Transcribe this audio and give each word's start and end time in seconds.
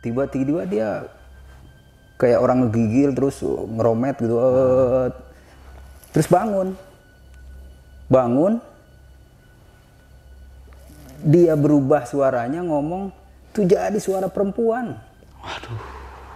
tiba-tiba 0.00 0.64
dia 0.64 1.08
kayak 2.20 2.40
orang 2.40 2.68
ngegigil 2.68 3.16
terus 3.16 3.40
ngeromet 3.44 4.16
gitu 4.20 4.36
eh, 4.36 5.08
terus 6.12 6.28
bangun. 6.28 6.76
Bangun 8.10 8.58
dia 11.20 11.54
berubah 11.54 12.04
suaranya 12.08 12.64
ngomong 12.64 13.12
tuh 13.52 13.64
jadi 13.64 13.96
suara 13.96 14.28
perempuan. 14.28 14.98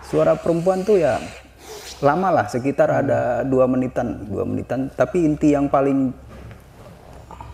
Suara 0.09 0.37
perempuan 0.37 0.85
tuh 0.85 1.01
ya 1.01 1.21
lama 2.05 2.29
lah 2.29 2.46
sekitar 2.49 2.89
ada 3.05 3.43
dua 3.45 3.69
menitan 3.69 4.25
dua 4.29 4.45
menitan. 4.49 4.89
Tapi 4.93 5.25
inti 5.25 5.53
yang 5.53 5.69
paling 5.69 6.12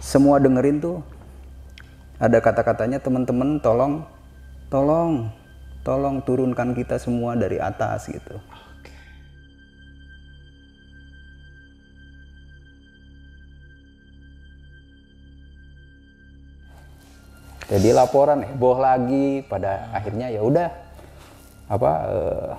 semua 0.03 0.39
dengerin 0.39 0.79
tuh 0.79 0.97
ada 2.21 2.37
kata-katanya 2.37 3.01
teman-teman 3.01 3.57
tolong 3.65 4.05
tolong 4.69 5.33
tolong 5.81 6.21
turunkan 6.25 6.77
kita 6.77 7.01
semua 7.01 7.37
dari 7.37 7.57
atas 7.57 8.09
gitu. 8.09 8.37
Jadi 17.71 17.95
laporan 17.95 18.43
heboh 18.43 18.83
lagi. 18.83 19.47
Pada 19.47 19.95
akhirnya 19.95 20.27
ya 20.27 20.43
udah 20.43 20.69
apa 21.71 21.93
eh, 22.11 22.51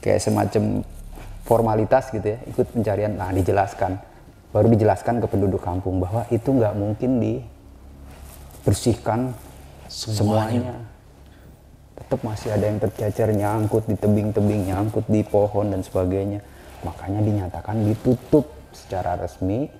kayak 0.00 0.24
semacam 0.24 0.80
formalitas 1.44 2.08
gitu 2.08 2.24
ya 2.32 2.40
ikut 2.48 2.64
pencarian. 2.72 3.12
Nah 3.12 3.28
dijelaskan. 3.36 4.00
Baru 4.54 4.70
dijelaskan 4.70 5.20
ke 5.20 5.26
penduduk 5.28 5.60
kampung 5.60 5.98
bahwa 5.98 6.24
itu 6.30 6.46
nggak 6.46 6.78
mungkin 6.78 7.18
dibersihkan 8.62 9.34
semuanya, 9.90 10.78
tetap 11.94 12.20
masih 12.26 12.50
ada 12.54 12.66
yang 12.66 12.78
tercecer 12.82 13.30
nyangkut 13.30 13.86
di 13.86 13.94
tebing-tebing 13.94 14.70
nyangkut 14.70 15.06
di 15.06 15.22
pohon 15.22 15.70
dan 15.70 15.80
sebagainya. 15.80 16.42
Makanya 16.82 17.22
dinyatakan 17.22 17.86
ditutup 17.86 18.50
secara 18.74 19.16
resmi 19.16 19.70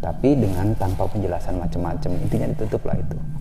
tapi 0.00 0.32
dengan 0.36 0.74
tanpa 0.76 1.06
penjelasan 1.06 1.56
macam-macam. 1.56 2.10
Intinya 2.20 2.50
ditutup 2.50 2.82
lah 2.84 2.98
itu 2.98 3.39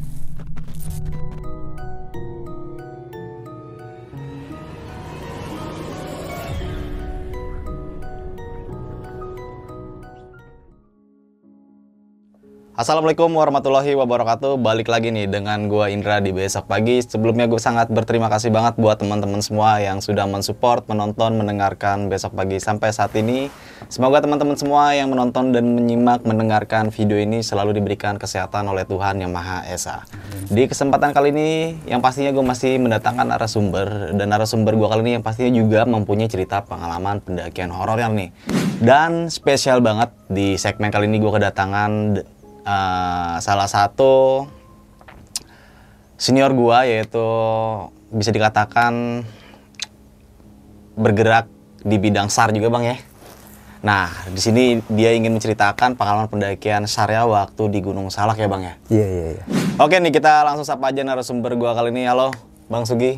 Assalamualaikum 12.79 13.35
warahmatullahi 13.35 13.91
wabarakatuh. 13.91 14.55
Balik 14.55 14.87
lagi 14.87 15.11
nih 15.11 15.27
dengan 15.27 15.67
gua 15.67 15.91
Indra 15.91 16.23
di 16.23 16.31
besok 16.31 16.63
pagi. 16.63 17.03
Sebelumnya 17.03 17.43
gue 17.51 17.59
sangat 17.59 17.91
berterima 17.91 18.31
kasih 18.31 18.55
banget 18.55 18.79
buat 18.79 18.95
teman-teman 19.03 19.43
semua 19.43 19.83
yang 19.83 19.99
sudah 19.99 20.23
mensupport, 20.23 20.87
menonton, 20.87 21.35
mendengarkan 21.35 22.07
besok 22.07 22.39
pagi 22.39 22.55
sampai 22.55 22.95
saat 22.95 23.11
ini. 23.19 23.51
Semoga 23.91 24.23
teman-teman 24.23 24.55
semua 24.55 24.95
yang 24.95 25.11
menonton 25.11 25.51
dan 25.51 25.75
menyimak, 25.75 26.23
mendengarkan 26.23 26.87
video 26.87 27.19
ini 27.19 27.43
selalu 27.43 27.75
diberikan 27.83 28.15
kesehatan 28.15 28.71
oleh 28.71 28.87
Tuhan 28.87 29.19
Yang 29.19 29.31
Maha 29.35 29.67
Esa. 29.67 30.07
Di 30.47 30.63
kesempatan 30.71 31.11
kali 31.11 31.35
ini, 31.35 31.49
yang 31.83 31.99
pastinya 31.99 32.31
gue 32.31 32.47
masih 32.47 32.79
mendatangkan 32.79 33.27
narasumber 33.27 34.15
dan 34.15 34.31
narasumber 34.31 34.79
gue 34.79 34.87
kali 34.87 35.01
ini 35.03 35.11
yang 35.19 35.23
pastinya 35.27 35.51
juga 35.51 35.83
mempunyai 35.83 36.31
cerita 36.31 36.63
pengalaman 36.63 37.19
pendakian 37.27 37.75
horor 37.75 37.99
yang 37.99 38.15
nih. 38.15 38.31
Dan 38.79 39.27
spesial 39.27 39.83
banget 39.83 40.15
di 40.31 40.55
segmen 40.55 40.87
kali 40.87 41.11
ini 41.11 41.19
gue 41.19 41.27
kedatangan 41.27 41.91
uh, 42.63 43.35
salah 43.39 43.67
satu 43.67 44.45
senior 46.15 46.51
gua 46.51 46.83
yaitu 46.83 47.21
bisa 48.09 48.33
dikatakan 48.33 49.23
bergerak 50.99 51.47
di 51.79 51.95
bidang 51.95 52.27
SAR 52.27 52.51
juga 52.51 52.67
bang 52.67 52.83
ya. 52.91 52.97
Nah 53.79 54.11
di 54.27 54.41
sini 54.43 54.63
dia 54.91 55.15
ingin 55.15 55.31
menceritakan 55.31 55.95
pengalaman 55.95 56.27
pendakian 56.27 56.83
SAR 56.83 57.07
ya 57.07 57.23
waktu 57.23 57.71
di 57.71 57.79
Gunung 57.79 58.11
Salak 58.11 58.35
ya 58.35 58.51
bang 58.51 58.61
ya. 58.61 58.73
iya 58.91 59.07
iya 59.07 59.25
iya 59.39 59.43
Oke 59.79 59.95
nih 59.95 60.11
kita 60.11 60.43
langsung 60.43 60.67
sapa 60.67 60.91
aja 60.91 60.99
narasumber 61.07 61.55
gua 61.55 61.71
kali 61.71 61.95
ini. 61.95 62.03
Halo 62.03 62.35
bang 62.67 62.83
Sugi, 62.83 63.17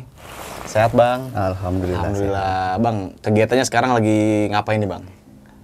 sehat 0.64 0.94
bang? 0.94 1.28
alhamdulillah, 1.34 2.00
Alhamdulillah 2.06 2.78
bang. 2.78 2.96
Kegiatannya 3.18 3.66
sekarang 3.66 3.90
lagi 3.92 4.48
ngapain 4.48 4.78
nih 4.78 4.90
bang? 4.90 5.04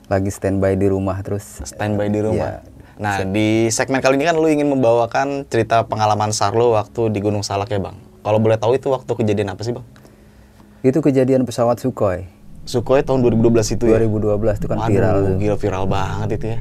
lagi 0.08 0.32
standby 0.32 0.72
di 0.72 0.88
rumah 0.88 1.20
terus 1.20 1.44
Standby 1.68 2.08
di 2.08 2.20
rumah. 2.24 2.64
Iya. 2.64 2.77
Nah, 2.98 3.22
di 3.22 3.70
segmen 3.70 4.02
kali 4.02 4.18
ini 4.18 4.26
kan 4.26 4.34
lu 4.34 4.50
ingin 4.50 4.66
membawakan 4.66 5.46
cerita 5.46 5.86
pengalaman 5.86 6.34
SAR 6.34 6.50
lu 6.50 6.74
waktu 6.74 7.14
di 7.14 7.22
Gunung 7.22 7.46
Salak 7.46 7.70
ya, 7.70 7.78
Bang. 7.78 7.94
Kalau 8.26 8.42
boleh 8.42 8.58
tahu 8.58 8.74
itu 8.74 8.90
waktu 8.90 9.06
kejadian 9.14 9.54
apa 9.54 9.62
sih, 9.62 9.70
Bang? 9.70 9.86
itu 10.78 11.02
kejadian 11.02 11.42
pesawat 11.42 11.82
Sukhoi 11.82 12.30
Sukhoi 12.62 13.02
tahun 13.02 13.26
2012 13.26 13.74
itu 13.74 13.84
ya? 13.90 13.98
2012 13.98 14.62
itu 14.62 14.66
kan 14.70 14.76
Waduh, 14.78 14.90
viral 14.92 15.16
tuh. 15.18 15.36
gila 15.42 15.56
viral 15.58 15.84
banget 15.90 16.28
itu 16.38 16.46
ya. 16.54 16.60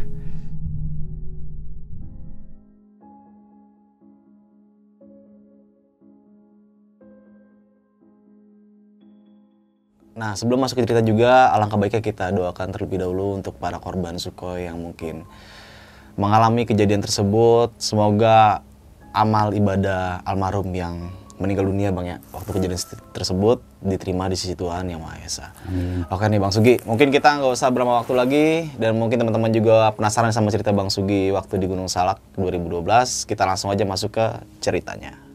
Nah, 10.18 10.34
sebelum 10.34 10.66
masuk 10.66 10.82
ke 10.82 10.90
cerita 10.90 11.06
juga, 11.06 11.54
alangkah 11.54 11.78
baiknya 11.78 12.02
kita 12.02 12.34
doakan 12.34 12.74
terlebih 12.74 12.98
dahulu 13.06 13.38
untuk 13.38 13.54
para 13.62 13.78
korban 13.78 14.18
Sukhoi 14.18 14.66
yang 14.66 14.82
mungkin 14.82 15.30
mengalami 16.18 16.66
kejadian 16.66 17.00
tersebut. 17.00 17.72
Semoga 17.78 18.66
amal 19.14 19.54
ibadah 19.54 20.26
almarhum 20.26 20.74
yang 20.74 21.14
meninggal 21.38 21.70
dunia 21.70 21.94
Bang 21.94 22.10
ya, 22.10 22.18
waktu 22.34 22.50
kejadian 22.50 22.82
tersebut 23.14 23.62
diterima 23.78 24.26
di 24.26 24.34
sisi 24.34 24.58
Tuhan 24.58 24.90
Yang 24.90 25.02
Maha 25.06 25.18
Esa. 25.22 25.48
Oke 26.10 26.26
nih 26.26 26.42
Bang 26.42 26.50
Sugi, 26.50 26.82
mungkin 26.82 27.14
kita 27.14 27.38
nggak 27.38 27.54
usah 27.54 27.70
berlama 27.70 28.02
waktu 28.02 28.14
lagi 28.18 28.48
dan 28.82 28.98
mungkin 28.98 29.22
teman-teman 29.22 29.54
juga 29.54 29.94
penasaran 29.94 30.34
sama 30.34 30.50
cerita 30.50 30.74
Bang 30.74 30.90
Sugi 30.90 31.30
waktu 31.30 31.62
di 31.62 31.70
Gunung 31.70 31.86
Salak 31.86 32.18
2012. 32.42 33.30
Kita 33.30 33.46
langsung 33.46 33.70
aja 33.70 33.86
masuk 33.86 34.18
ke 34.18 34.26
ceritanya. 34.66 35.27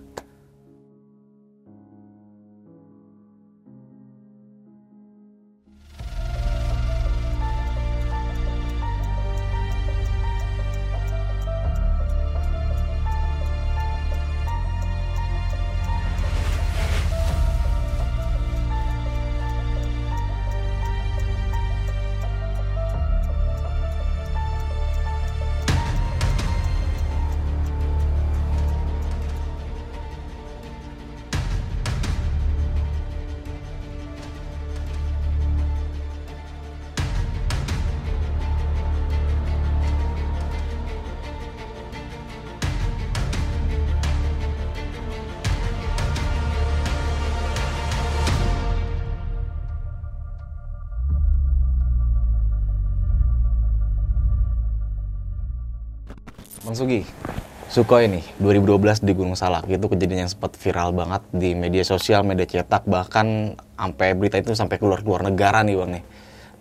Sukhoi 57.83 58.07
nih 58.07 58.23
2012 58.39 59.03
di 59.03 59.11
Gunung 59.11 59.35
Salak 59.35 59.67
itu 59.67 59.91
kejadian 59.91 60.23
yang 60.23 60.31
sempat 60.31 60.55
viral 60.55 60.95
banget 60.95 61.19
di 61.35 61.59
media 61.59 61.83
sosial, 61.83 62.23
media 62.23 62.47
cetak 62.47 62.87
bahkan 62.87 63.59
sampai 63.75 64.15
berita 64.15 64.39
itu 64.39 64.55
sampai 64.55 64.79
keluar 64.79 65.03
keluar 65.03 65.27
negara 65.27 65.67
nih 65.67 65.75
bang 65.75 65.91
nih. 65.99 66.05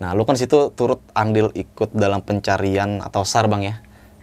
Nah 0.02 0.18
lu 0.18 0.26
kan 0.26 0.34
situ 0.34 0.74
turut 0.74 0.98
andil 1.14 1.54
ikut 1.54 1.94
dalam 1.94 2.26
pencarian 2.26 2.98
atau 2.98 3.22
sar 3.22 3.46
bang 3.46 3.70
ya 3.70 3.74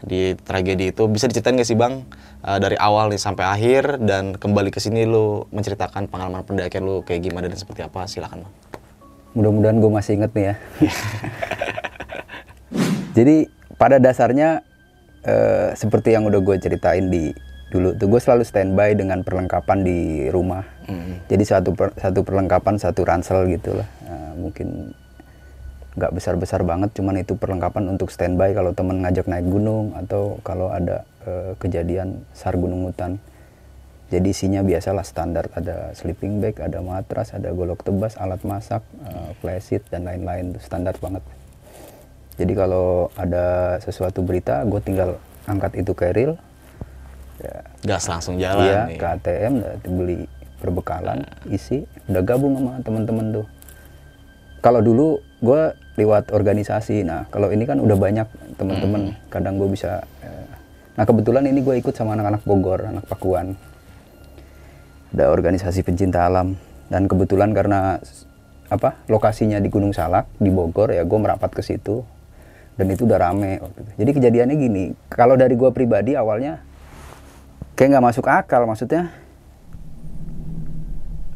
di 0.04 0.36
tragedi 0.44 0.92
itu 0.92 1.08
bisa 1.08 1.32
diceritain 1.32 1.56
gak 1.56 1.72
sih 1.72 1.80
bang 1.80 2.04
eh, 2.44 2.60
dari 2.60 2.76
awal 2.76 3.16
nih 3.16 3.22
sampai 3.24 3.48
akhir 3.48 4.04
dan 4.04 4.36
kembali 4.36 4.68
ke 4.68 4.84
sini 4.84 5.08
lu 5.08 5.48
menceritakan 5.56 6.12
pengalaman 6.12 6.44
pendakian 6.44 6.84
lu 6.84 7.00
kayak 7.08 7.24
gimana 7.24 7.48
dan 7.48 7.56
seperti 7.56 7.80
apa 7.80 8.12
silakan 8.12 8.44
bang. 8.44 8.54
Mudah-mudahan 9.40 9.80
gue 9.80 9.88
masih 9.88 10.20
inget 10.20 10.36
nih 10.36 10.46
ya. 10.52 10.56
Jadi 13.24 13.48
pada 13.80 14.04
dasarnya 14.04 14.68
eh, 15.26 15.70
seperti 15.76 16.16
yang 16.16 16.28
udah 16.28 16.40
gue 16.40 16.56
ceritain 16.60 17.08
di 17.08 17.32
dulu 17.70 17.94
tuh 17.94 18.10
gue 18.10 18.18
selalu 18.18 18.44
standby 18.44 18.98
dengan 18.98 19.22
perlengkapan 19.22 19.86
di 19.86 20.26
rumah. 20.34 20.66
Jadi 21.30 21.44
satu 21.46 21.70
per- 21.78 21.94
satu 22.02 22.26
perlengkapan 22.26 22.82
satu 22.82 23.06
ransel 23.06 23.46
gitulah. 23.46 23.86
Nah, 24.10 24.34
mungkin 24.34 24.98
nggak 25.94 26.12
besar-besar 26.18 26.66
banget, 26.66 26.96
cuman 26.98 27.22
itu 27.22 27.38
perlengkapan 27.38 27.94
untuk 27.94 28.10
standby 28.10 28.58
kalau 28.58 28.74
temen 28.74 29.06
ngajak 29.06 29.30
naik 29.30 29.46
gunung 29.46 29.94
atau 29.94 30.42
kalau 30.42 30.74
ada 30.74 31.06
eh, 31.30 31.54
kejadian 31.62 32.26
sar 32.34 32.58
gunung 32.58 32.90
hutan. 32.90 33.22
Jadi 34.10 34.34
isinya 34.34 34.66
biasalah 34.66 35.06
standar 35.06 35.54
ada 35.54 35.94
sleeping 35.94 36.42
bag, 36.42 36.58
ada 36.58 36.82
matras, 36.82 37.30
ada 37.30 37.54
golok 37.54 37.86
tebas, 37.86 38.18
alat 38.18 38.42
masak, 38.42 38.82
uh, 39.06 39.38
flashlight 39.38 39.86
dan 39.94 40.02
lain-lain 40.02 40.58
standar 40.58 40.98
banget. 40.98 41.22
Jadi 42.40 42.56
kalau 42.56 43.12
ada 43.20 43.76
sesuatu 43.84 44.24
berita, 44.24 44.64
gue 44.64 44.80
tinggal 44.80 45.20
angkat 45.44 45.76
itu 45.84 45.92
ke 45.92 46.16
reel, 46.16 46.40
ya, 47.44 47.68
Gas 47.84 48.08
langsung 48.08 48.40
jalan 48.40 48.64
iya 48.64 48.82
nih. 48.88 48.96
ke 48.96 49.06
ATM, 49.20 49.54
udah 49.60 49.76
beli 49.92 50.20
perbekalan, 50.64 51.28
isi, 51.52 51.84
udah 52.08 52.24
gabung 52.24 52.56
sama 52.56 52.80
teman-teman 52.80 53.44
tuh. 53.44 53.48
Kalau 54.64 54.80
dulu 54.80 55.20
gue 55.44 55.62
lewat 56.00 56.32
organisasi, 56.32 57.04
nah 57.04 57.28
kalau 57.28 57.52
ini 57.52 57.68
kan 57.68 57.84
udah 57.84 57.96
banyak 58.00 58.28
teman-teman, 58.56 59.20
kadang 59.28 59.60
gue 59.60 59.68
bisa. 59.76 60.08
eh, 60.24 60.48
nah 60.96 61.04
kebetulan 61.04 61.44
ini 61.44 61.60
gue 61.60 61.76
ikut 61.76 61.92
sama 61.92 62.16
anak-anak 62.16 62.44
Bogor, 62.48 62.88
anak 62.88 63.04
Pakuan. 63.08 63.60
Ada 65.12 65.28
organisasi 65.28 65.84
pencinta 65.84 66.24
alam 66.24 66.56
dan 66.88 67.04
kebetulan 67.12 67.52
karena 67.52 68.00
apa 68.70 69.02
lokasinya 69.10 69.58
di 69.58 69.68
Gunung 69.68 69.92
Salak 69.92 70.30
di 70.38 70.54
Bogor 70.54 70.94
ya 70.94 71.02
gue 71.02 71.20
merapat 71.20 71.50
ke 71.50 71.66
situ 71.66 72.06
dan 72.80 72.88
itu 72.88 73.04
udah 73.04 73.20
rame 73.20 73.60
waktu 73.60 73.78
itu. 73.84 73.92
Jadi 74.00 74.12
kejadiannya 74.16 74.56
gini, 74.56 74.84
kalau 75.12 75.36
dari 75.36 75.60
gue 75.60 75.68
pribadi 75.76 76.16
awalnya 76.16 76.64
kayak 77.76 77.96
nggak 77.96 78.06
masuk 78.08 78.26
akal 78.28 78.64
maksudnya 78.64 79.12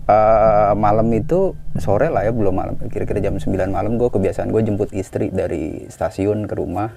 eh, 0.07 0.71
malam 0.75 1.07
itu 1.11 1.51
sore 1.79 2.07
lah 2.07 2.23
ya 2.27 2.31
belum 2.31 2.55
malam 2.55 2.75
kira-kira 2.87 3.23
jam 3.23 3.39
9 3.39 3.47
malam 3.71 3.95
gue 3.95 4.11
kebiasaan 4.11 4.51
gue 4.51 4.61
jemput 4.63 4.91
istri 4.91 5.31
dari 5.31 5.87
stasiun 5.87 6.43
ke 6.47 6.55
rumah 6.59 6.91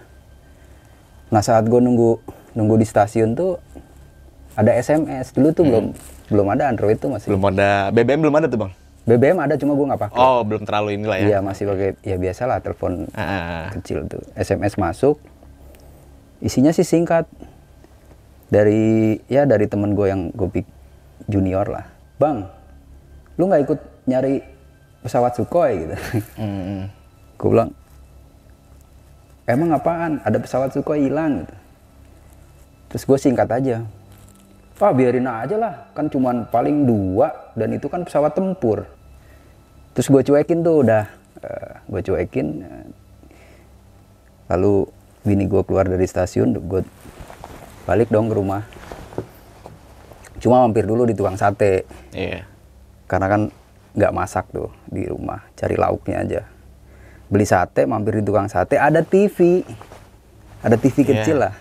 nah 1.30 1.42
saat 1.42 1.66
gue 1.70 1.78
nunggu 1.78 2.18
nunggu 2.58 2.74
di 2.74 2.86
stasiun 2.86 3.38
tuh 3.38 3.58
ada 4.58 4.74
SMS 4.74 5.30
dulu 5.30 5.54
tuh 5.54 5.62
belum 5.62 5.84
belum 6.26 6.46
ada 6.50 6.72
Android 6.72 6.98
tuh 6.98 7.14
masih 7.14 7.30
Belum 7.30 7.44
ada 7.54 7.94
BBM 7.94 8.20
belum 8.26 8.34
ada 8.34 8.46
tuh, 8.50 8.58
Bang. 8.66 8.72
BBM 9.06 9.38
ada 9.38 9.54
cuma 9.54 9.78
gue 9.78 9.86
nggak 9.86 10.02
pakai. 10.02 10.18
Oh, 10.18 10.42
belum 10.42 10.66
terlalu 10.66 10.98
inilah 10.98 11.16
ya. 11.16 11.26
iya 11.28 11.38
masih 11.38 11.62
pakai 11.64 11.94
ya 12.02 12.18
biasa 12.18 12.42
lah 12.44 12.58
telepon 12.58 13.06
Ah, 13.14 13.22
ah, 13.22 13.30
ah. 13.38 13.64
kecil 13.70 14.02
tuh. 14.04 14.18
SMS 14.34 14.74
masuk. 14.74 15.22
Isinya 16.42 16.74
sih 16.74 16.82
singkat. 16.82 17.30
Dari 18.46 19.14
ya 19.26 19.46
dari 19.46 19.66
temen 19.66 19.94
gue 19.94 20.06
yang 20.06 20.34
gue 20.34 20.48
pik 20.50 20.66
junior 21.26 21.66
lah. 21.66 21.86
Bang 22.18 22.50
lu 23.38 23.46
nggak 23.46 23.62
ikut 23.62 23.80
nyari 24.06 24.42
pesawat 25.02 25.38
Sukhoi? 25.38 25.72
gitu. 25.76 25.96
Hmm. 26.34 26.90
gue 27.38 27.48
bilang 27.48 27.70
emang 29.46 29.70
apaan? 29.70 30.18
Ada 30.26 30.38
pesawat 30.40 30.74
Sukhoi 30.74 31.06
hilang. 31.06 31.46
gitu. 31.46 31.54
Terus 32.90 33.02
gue 33.06 33.18
singkat 33.20 33.46
aja 33.50 33.86
ah 34.76 34.92
biarin 34.92 35.24
aja 35.24 35.54
lah. 35.54 35.74
Kan 35.94 36.10
cuman 36.10 36.50
paling 36.50 36.84
dua 36.84 37.30
dan 37.54 37.70
itu 37.70 37.86
kan 37.86 38.02
pesawat 38.02 38.34
tempur 38.34 38.82
terus 39.96 40.12
gue 40.12 40.22
cuekin 40.22 40.60
tuh 40.60 40.84
udah 40.84 41.08
gue 41.88 42.00
cuekin 42.04 42.46
eh, 42.60 42.86
lalu 44.52 44.84
bini 45.24 45.48
gue 45.48 45.62
keluar 45.64 45.88
dari 45.88 46.04
stasiun 46.04 46.52
gue 46.54 46.82
balik 47.86 48.10
dong 48.10 48.26
ke 48.26 48.34
rumah. 48.34 48.62
Cuma 50.36 50.62
mampir 50.66 50.84
dulu 50.86 51.06
di 51.06 51.14
tukang 51.14 51.38
sate. 51.38 51.86
Iya. 52.12 52.44
karena 53.06 53.26
kan 53.30 53.42
nggak 53.94 54.12
masak 54.12 54.50
tuh 54.50 54.66
di 54.90 55.06
rumah 55.06 55.46
cari 55.54 55.78
lauknya 55.78 56.16
aja. 56.26 56.40
Beli 57.30 57.46
sate 57.46 57.86
mampir 57.86 58.18
di 58.18 58.24
tukang 58.26 58.50
sate 58.50 58.74
ada 58.74 59.06
TV 59.06 59.62
ada 60.60 60.74
TV 60.74 61.06
Iya. 61.06 61.10
kecil 61.14 61.36
lah. 61.38 61.54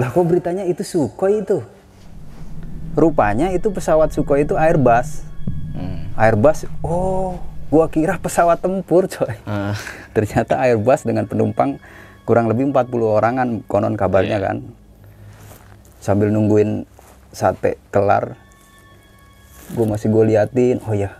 Lah 0.00 0.08
kok 0.08 0.24
beritanya 0.24 0.64
itu 0.64 0.80
Sukhoi 0.84 1.44
itu? 1.44 1.60
Rupanya 2.96 3.52
itu 3.52 3.68
pesawat 3.68 4.16
Sukhoi 4.16 4.48
itu 4.48 4.56
Airbus 4.56 5.20
Hmm. 5.76 6.08
Airbus 6.16 6.64
oh 6.80 7.36
gua 7.68 7.86
kira 7.86 8.16
pesawat 8.16 8.58
tempur 8.58 9.04
coy 9.06 9.36
Ah. 9.44 9.76
ternyata 10.16 10.56
Airbus 10.58 11.04
dengan 11.04 11.28
penumpang 11.28 11.76
kurang 12.24 12.48
lebih 12.48 12.72
40 12.72 12.88
orangan 12.96 13.48
konon 13.64 13.94
kabarnya 13.94 14.40
Iya. 14.40 14.46
kan 14.46 14.56
sambil 16.00 16.30
nungguin 16.30 16.88
sate 17.30 17.76
kelar 17.90 18.34
gue 19.68 19.84
masih 19.84 20.08
gue 20.08 20.24
liatin 20.30 20.78
oh 20.82 20.94
ya 20.94 21.18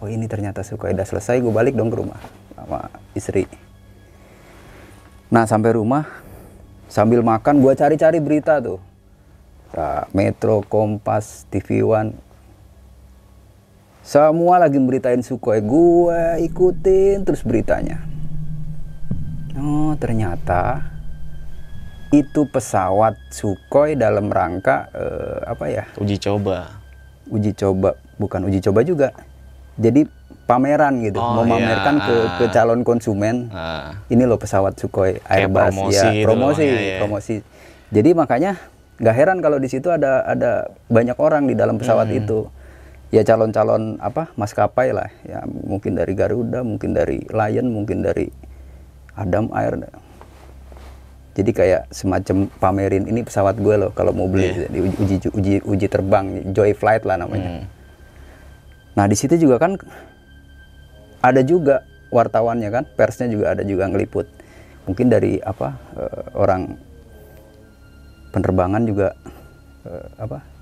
oh 0.00 0.08
ini 0.08 0.24
ternyata 0.24 0.60
suka 0.60 0.88
udah 0.88 1.04
selesai 1.04 1.38
gue 1.38 1.52
balik 1.52 1.76
dong 1.76 1.88
ke 1.88 1.96
rumah 1.96 2.16
sama 2.52 2.88
istri 3.12 3.44
nah 5.28 5.44
sampai 5.44 5.76
rumah 5.76 6.08
sambil 6.86 7.20
makan 7.20 7.60
gue 7.60 7.72
cari-cari 7.72 8.18
berita 8.18 8.58
tuh 8.58 8.80
Nah, 9.66 10.08
Metro, 10.16 10.64
Kompas, 10.64 11.44
TV 11.52 11.84
One 11.84 12.16
semua 14.06 14.62
lagi 14.62 14.78
beritain 14.78 15.18
Sukhoi 15.18 15.58
gue 15.58 16.20
ikutin 16.46 17.26
terus 17.26 17.42
beritanya 17.42 17.98
oh 19.58 19.98
ternyata 19.98 20.86
itu 22.14 22.46
pesawat 22.46 23.18
Sukhoi 23.28 23.98
dalam 23.98 24.30
rangka 24.30 24.86
eh, 24.94 25.38
apa 25.44 25.64
ya 25.66 25.84
Uji 25.98 26.16
coba. 26.16 26.78
uji 27.26 27.50
coba 27.52 27.98
bukan 28.14 28.46
uji 28.46 28.62
coba 28.62 28.86
juga 28.86 29.10
jadi 29.74 30.06
pameran 30.46 31.02
gitu 31.02 31.18
Oh, 31.18 31.42
memamerkan 31.42 31.98
iya. 31.98 32.06
ke 32.06 32.16
ke 32.38 32.44
calon 32.54 32.86
konsumen 32.86 33.50
Ah. 33.50 33.98
ini 34.06 34.22
loh 34.22 34.38
pesawat 34.38 34.78
Sukhoi 34.78 35.18
Airbus 35.26 35.74
promosi 35.74 35.98
ya 35.98 36.22
promosi 36.22 36.62
loh, 36.62 36.70
ya, 36.70 36.78
ya. 36.78 36.98
promosi 37.02 37.34
jadi 37.90 38.14
makanya 38.14 38.52
nggak 38.96 39.16
heran 39.18 39.38
kalau 39.42 39.58
di 39.58 39.66
situ 39.66 39.90
ada 39.90 40.22
ada 40.22 40.70
banyak 40.86 41.18
orang 41.18 41.50
di 41.50 41.58
dalam 41.58 41.74
pesawat 41.74 42.06
Hmm. 42.06 42.20
itu 42.22 42.38
ya 43.14 43.22
calon-calon 43.22 44.02
apa 44.02 44.34
maskapai 44.34 44.90
lah. 44.90 45.10
Ya 45.22 45.42
mungkin 45.46 45.94
dari 45.94 46.12
Garuda 46.16 46.66
mungkin 46.66 46.94
dari 46.96 47.22
Lion 47.30 47.70
mungkin 47.70 48.02
dari 48.02 48.30
Adam 49.14 49.50
Air. 49.54 49.86
Jadi 51.36 51.50
kayak 51.52 51.92
semacam 51.92 52.48
pamerin 52.56 53.04
ini 53.12 53.20
pesawat 53.20 53.60
gue 53.60 53.76
loh 53.76 53.92
kalau 53.92 54.16
mau 54.16 54.24
beli. 54.24 54.66
Di 54.72 54.80
uji, 54.80 54.96
uji 54.96 55.16
uji 55.36 55.54
uji 55.68 55.86
terbang 55.86 56.52
joy 56.56 56.72
flight 56.72 57.04
lah 57.04 57.20
namanya. 57.20 57.60
Hmm. 57.60 57.64
Nah 58.96 59.04
di 59.04 59.16
situ 59.16 59.36
juga 59.36 59.60
kan 59.60 59.76
ada 61.20 61.44
juga 61.44 61.84
wartawannya 62.08 62.70
kan, 62.72 62.84
persnya 62.96 63.28
juga 63.28 63.52
ada 63.52 63.62
juga 63.66 63.84
ngeliput. 63.92 64.24
Mungkin 64.88 65.12
dari 65.12 65.36
apa 65.44 65.76
eh, 66.00 66.24
orang 66.32 66.72
penerbangan 68.32 68.82
juga 68.88 69.12
eh, 69.84 70.06
apa 70.16 70.55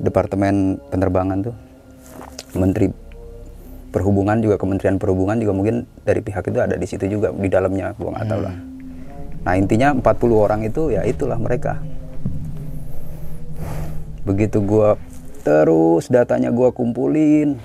departemen 0.00 0.80
penerbangan 0.90 1.38
tuh, 1.50 1.56
menteri 2.58 2.90
perhubungan 3.94 4.42
juga 4.42 4.58
kementerian 4.58 4.98
perhubungan 4.98 5.38
juga 5.38 5.52
mungkin 5.54 5.86
dari 6.02 6.18
pihak 6.18 6.50
itu 6.50 6.58
ada 6.58 6.74
di 6.74 6.86
situ 6.86 7.06
juga 7.06 7.30
di 7.30 7.46
dalamnya, 7.46 7.94
gua 7.94 8.18
nggak 8.18 8.26
tahu 8.26 8.40
lah. 8.42 8.56
Nah 9.44 9.54
intinya 9.60 9.92
40 9.94 10.34
orang 10.34 10.60
itu 10.66 10.90
ya 10.90 11.04
itulah 11.06 11.38
mereka. 11.38 11.78
Begitu 14.24 14.58
gua 14.64 14.96
terus 15.44 16.08
datanya 16.08 16.48
gua 16.48 16.72
kumpulin 16.72 17.60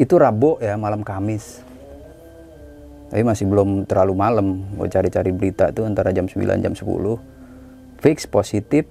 itu 0.00 0.14
Rabu 0.16 0.56
ya 0.62 0.80
malam 0.80 1.04
Kamis. 1.04 1.60
Tapi 3.10 3.26
masih 3.26 3.50
belum 3.50 3.90
terlalu 3.90 4.14
malam 4.14 4.62
gue 4.78 4.86
cari-cari 4.86 5.34
berita 5.34 5.74
tuh 5.74 5.82
antara 5.82 6.14
jam 6.14 6.30
9 6.30 6.46
jam 6.62 6.72
10 6.78 6.86
fix 7.98 8.22
positif 8.30 8.86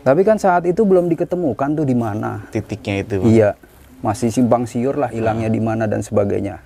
tapi 0.00 0.24
kan 0.24 0.40
saat 0.40 0.64
itu 0.64 0.82
belum 0.84 1.12
diketemukan 1.12 1.76
tuh 1.76 1.86
di 1.86 1.96
mana 1.96 2.44
Titiknya 2.48 3.04
itu. 3.04 3.14
Bang. 3.20 3.28
iya 3.28 3.50
masih 4.00 4.32
simpang 4.32 4.64
siur 4.64 4.96
lah 4.96 5.12
hilangnya 5.12 5.52
di 5.52 5.60
mana 5.60 5.84
dan 5.84 6.00
sebagainya 6.00 6.64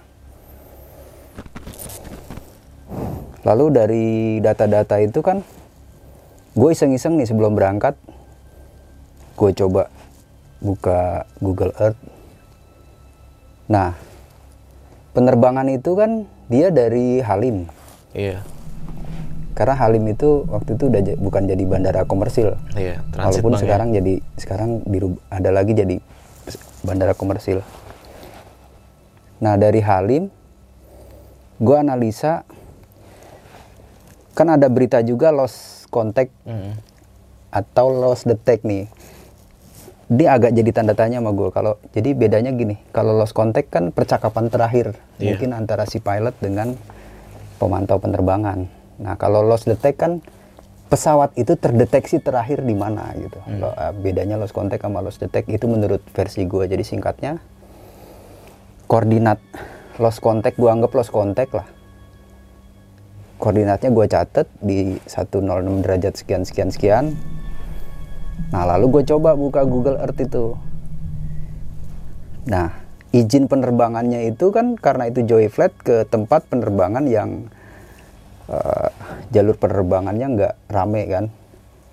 lalu 3.44 3.66
dari 3.74 4.06
data-data 4.40 5.02
itu 5.02 5.20
kan 5.20 5.42
gue 6.54 6.70
iseng-iseng 6.70 7.18
nih 7.18 7.26
sebelum 7.26 7.58
berangkat 7.58 7.98
gue 9.34 9.50
coba 9.52 9.90
buka 10.62 11.26
Google 11.42 11.74
Earth 11.76 11.98
nah 13.66 13.98
penerbangan 15.12 15.66
itu 15.68 15.92
kan 15.98 16.24
dia 16.46 16.70
dari 16.70 17.18
Halim 17.18 17.66
Iya. 18.14 18.46
Karena 19.54 19.72
Halim 19.72 20.04
itu 20.04 20.42
waktu 20.44 20.74
itu 20.74 20.84
udah 20.86 21.00
bukan 21.16 21.42
jadi 21.44 21.64
bandara 21.64 22.02
komersil 22.02 22.58
Iya, 22.74 23.00
walaupun 23.12 23.50
Bang, 23.50 23.54
ya. 23.54 23.62
sekarang 23.62 23.88
jadi 23.92 24.14
sekarang 24.34 24.70
dirub- 24.84 25.22
ada 25.28 25.50
lagi 25.50 25.72
jadi 25.72 25.96
bandara 26.80 27.12
komersil 27.12 27.62
nah 29.38 29.54
dari 29.54 29.78
Halim 29.78 30.26
gue 31.56 31.76
analisa 31.76 32.42
kan 34.34 34.50
ada 34.50 34.66
berita 34.66 34.98
juga 35.00 35.30
lost 35.30 35.86
contact 35.88 36.34
Hmm. 36.42 36.74
atau 37.48 37.88
lost 37.88 38.26
detect 38.26 38.62
nih 38.62 38.90
dia 40.06 40.34
agak 40.34 40.52
jadi 40.52 40.70
tanda 40.70 40.92
tanya 40.92 41.16
sama 41.16 41.30
gue 41.30 41.48
kalau 41.48 41.78
jadi 41.90 42.12
bedanya 42.12 42.50
gini 42.50 42.76
kalau 42.90 43.14
lost 43.14 43.32
contact 43.32 43.70
kan 43.70 43.88
percakapan 43.88 44.46
terakhir 44.46 44.98
Iya. 45.16 45.32
mungkin 45.32 45.54
antara 45.54 45.86
si 45.86 45.96
pilot 45.96 46.34
dengan 46.36 46.74
pemantau 47.56 47.96
penerbangan 47.96 48.66
nah 48.98 49.18
kalau 49.18 49.42
lost 49.42 49.66
detect 49.66 49.98
kan 49.98 50.22
pesawat 50.94 51.34
itu 51.34 51.58
terdeteksi 51.58 52.22
terakhir 52.22 52.62
di 52.62 52.76
mana 52.76 53.10
gitu. 53.18 53.40
Lo- 53.58 53.74
eh, 53.74 53.92
bedanya 53.98 54.38
lost 54.38 54.54
contact 54.54 54.84
sama 54.84 55.02
lost 55.02 55.18
detect 55.18 55.50
itu 55.50 55.66
menurut 55.66 55.98
versi 56.14 56.46
gue. 56.46 56.64
Jadi 56.70 56.84
singkatnya 56.86 57.42
koordinat 58.86 59.42
lost 59.98 60.22
contact 60.22 60.54
gue 60.54 60.70
anggap 60.70 60.94
lost 60.94 61.10
contact 61.10 61.50
lah. 61.56 61.66
Koordinatnya 63.42 63.90
gue 63.90 64.06
catet 64.06 64.46
di 64.62 64.94
106 65.10 65.82
derajat 65.82 66.14
sekian 66.14 66.46
sekian 66.46 66.70
sekian. 66.70 67.04
Nah 68.54 68.62
lalu 68.62 69.00
gue 69.00 69.02
coba 69.10 69.34
buka 69.34 69.66
Google 69.66 69.98
Earth 69.98 70.20
itu. 70.22 70.54
Nah 72.46 72.70
izin 73.10 73.50
penerbangannya 73.50 74.30
itu 74.30 74.54
kan 74.54 74.78
karena 74.78 75.10
itu 75.10 75.26
Joy 75.26 75.50
Flight 75.50 75.74
ke 75.82 76.06
tempat 76.06 76.46
penerbangan 76.46 77.06
yang 77.10 77.50
eh, 78.50 78.90
jalur 79.30 79.56
penerbangannya 79.56 80.26
nggak 80.36 80.54
rame 80.70 81.02
kan 81.08 81.24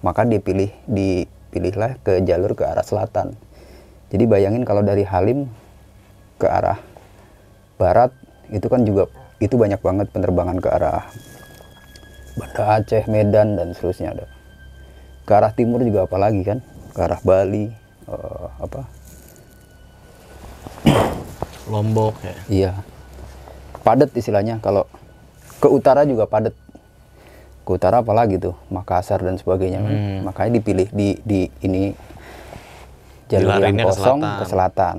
maka 0.01 0.25
dipilih 0.25 0.73
dipilihlah 0.89 2.01
ke 2.01 2.25
jalur 2.25 2.57
ke 2.57 2.65
arah 2.65 2.83
selatan 2.85 3.37
jadi 4.11 4.23
bayangin 4.27 4.65
kalau 4.65 4.81
dari 4.83 5.05
Halim 5.05 5.47
ke 6.41 6.47
arah 6.49 6.79
barat 7.77 8.11
itu 8.51 8.67
kan 8.67 8.83
juga 8.83 9.07
itu 9.41 9.57
banyak 9.57 9.81
banget 9.81 10.07
penerbangan 10.13 10.57
ke 10.57 10.69
arah 10.69 11.05
Banda 12.31 12.79
Aceh 12.79 13.05
Medan 13.11 13.59
dan 13.59 13.73
seterusnya 13.75 14.15
ada 14.17 14.25
ke 15.25 15.31
arah 15.31 15.53
timur 15.53 15.83
juga 15.85 16.09
apalagi 16.09 16.41
kan 16.43 16.59
ke 16.91 16.99
arah 16.99 17.21
Bali 17.23 17.69
eh, 18.09 18.47
apa 18.59 19.01
Lombok 21.71 22.19
ya. 22.19 22.35
Iya. 22.51 22.71
Padat 23.81 24.11
istilahnya 24.11 24.59
kalau 24.59 24.85
ke 25.61 25.67
utara 25.69 26.01
juga 26.09 26.25
padat. 26.25 26.57
Ke 27.61 27.77
utara 27.77 28.01
apalagi 28.01 28.41
tuh, 28.41 28.57
Makassar 28.73 29.21
dan 29.21 29.37
sebagainya 29.37 29.85
kan. 29.85 29.93
Hmm. 29.93 30.19
Makanya 30.25 30.51
dipilih 30.57 30.89
di 30.89 31.09
di 31.21 31.45
ini 31.61 31.93
jalur 33.29 33.61
yang 33.61 33.77
Dilarinnya 33.77 33.85
ke 33.85 33.89
kosong 33.93 34.19
selatan. 34.19 34.39
ke 34.41 34.45
selatan. 34.49 34.95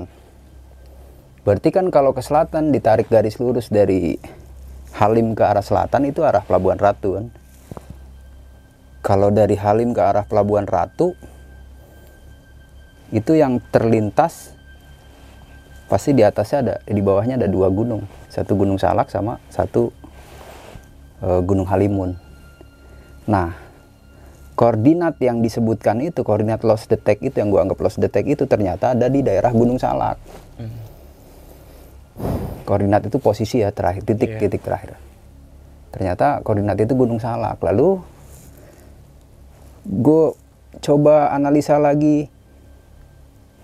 Berarti 1.42 1.68
kan 1.74 1.86
kalau 1.90 2.14
ke 2.14 2.22
selatan 2.22 2.70
ditarik 2.70 3.10
garis 3.10 3.36
lurus 3.42 3.66
dari 3.66 4.14
Halim 4.94 5.34
ke 5.34 5.42
arah 5.42 5.64
selatan 5.64 6.06
itu 6.06 6.22
arah 6.22 6.46
Pelabuhan 6.46 6.78
Ratu 6.78 7.18
kan. 7.18 7.26
Kalau 9.02 9.34
dari 9.34 9.58
Halim 9.58 9.90
ke 9.90 9.98
arah 9.98 10.22
Pelabuhan 10.22 10.70
Ratu 10.70 11.18
itu 13.10 13.34
yang 13.34 13.58
terlintas 13.74 14.54
pasti 15.90 16.16
di 16.16 16.24
atasnya 16.24 16.58
ada 16.64 16.74
di 16.88 17.02
bawahnya 17.04 17.36
ada 17.36 17.44
dua 17.44 17.68
gunung 17.68 18.08
satu 18.32 18.56
gunung 18.56 18.80
salak 18.80 19.12
sama 19.12 19.36
satu 19.52 19.92
gunung 21.22 21.70
halimun. 21.70 22.18
Nah 23.30 23.54
koordinat 24.58 25.16
yang 25.22 25.40
disebutkan 25.40 26.02
itu 26.02 26.20
koordinat 26.26 26.60
lost 26.66 26.90
detect 26.90 27.22
itu 27.24 27.40
yang 27.40 27.48
gua 27.48 27.64
anggap 27.64 27.78
lost 27.80 28.02
detect 28.02 28.26
itu 28.28 28.44
ternyata 28.44 28.92
ada 28.92 29.06
di 29.06 29.22
daerah 29.22 29.54
gunung 29.54 29.78
salak. 29.78 30.18
Koordinat 32.62 33.06
itu 33.06 33.18
posisi 33.18 33.58
ya 33.62 33.74
terakhir 33.74 34.06
titik 34.06 34.36
Iya. 34.36 34.40
titik 34.46 34.62
terakhir. 34.62 34.94
Ternyata 35.90 36.40
koordinat 36.46 36.78
itu 36.78 36.94
gunung 36.94 37.18
salak. 37.18 37.58
Lalu 37.58 38.00
gue 39.82 40.24
coba 40.78 41.34
analisa 41.34 41.76
lagi 41.76 42.30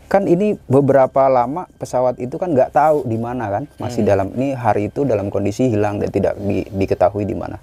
kan 0.09 0.25
ini 0.25 0.57
beberapa 0.65 1.29
lama 1.29 1.69
pesawat 1.77 2.17
itu 2.17 2.41
kan 2.41 2.57
nggak 2.57 2.73
tahu 2.73 3.05
di 3.05 3.21
mana 3.21 3.53
kan 3.53 3.65
masih 3.77 4.00
dalam 4.09 4.33
ini 4.33 4.57
hari 4.57 4.88
itu 4.88 5.05
dalam 5.05 5.29
kondisi 5.29 5.69
hilang 5.69 6.00
dan 6.00 6.09
tidak 6.09 6.35
di- 6.41 6.65
diketahui 6.65 7.29
di 7.29 7.37
mana. 7.37 7.61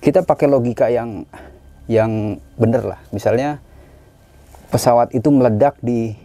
Kita 0.00 0.24
pakai 0.24 0.48
logika 0.48 0.88
yang 0.88 1.28
yang 1.92 2.40
bener 2.56 2.88
lah. 2.88 3.00
Misalnya 3.12 3.60
pesawat 4.72 5.12
itu 5.12 5.28
meledak 5.28 5.76
di 5.84 6.16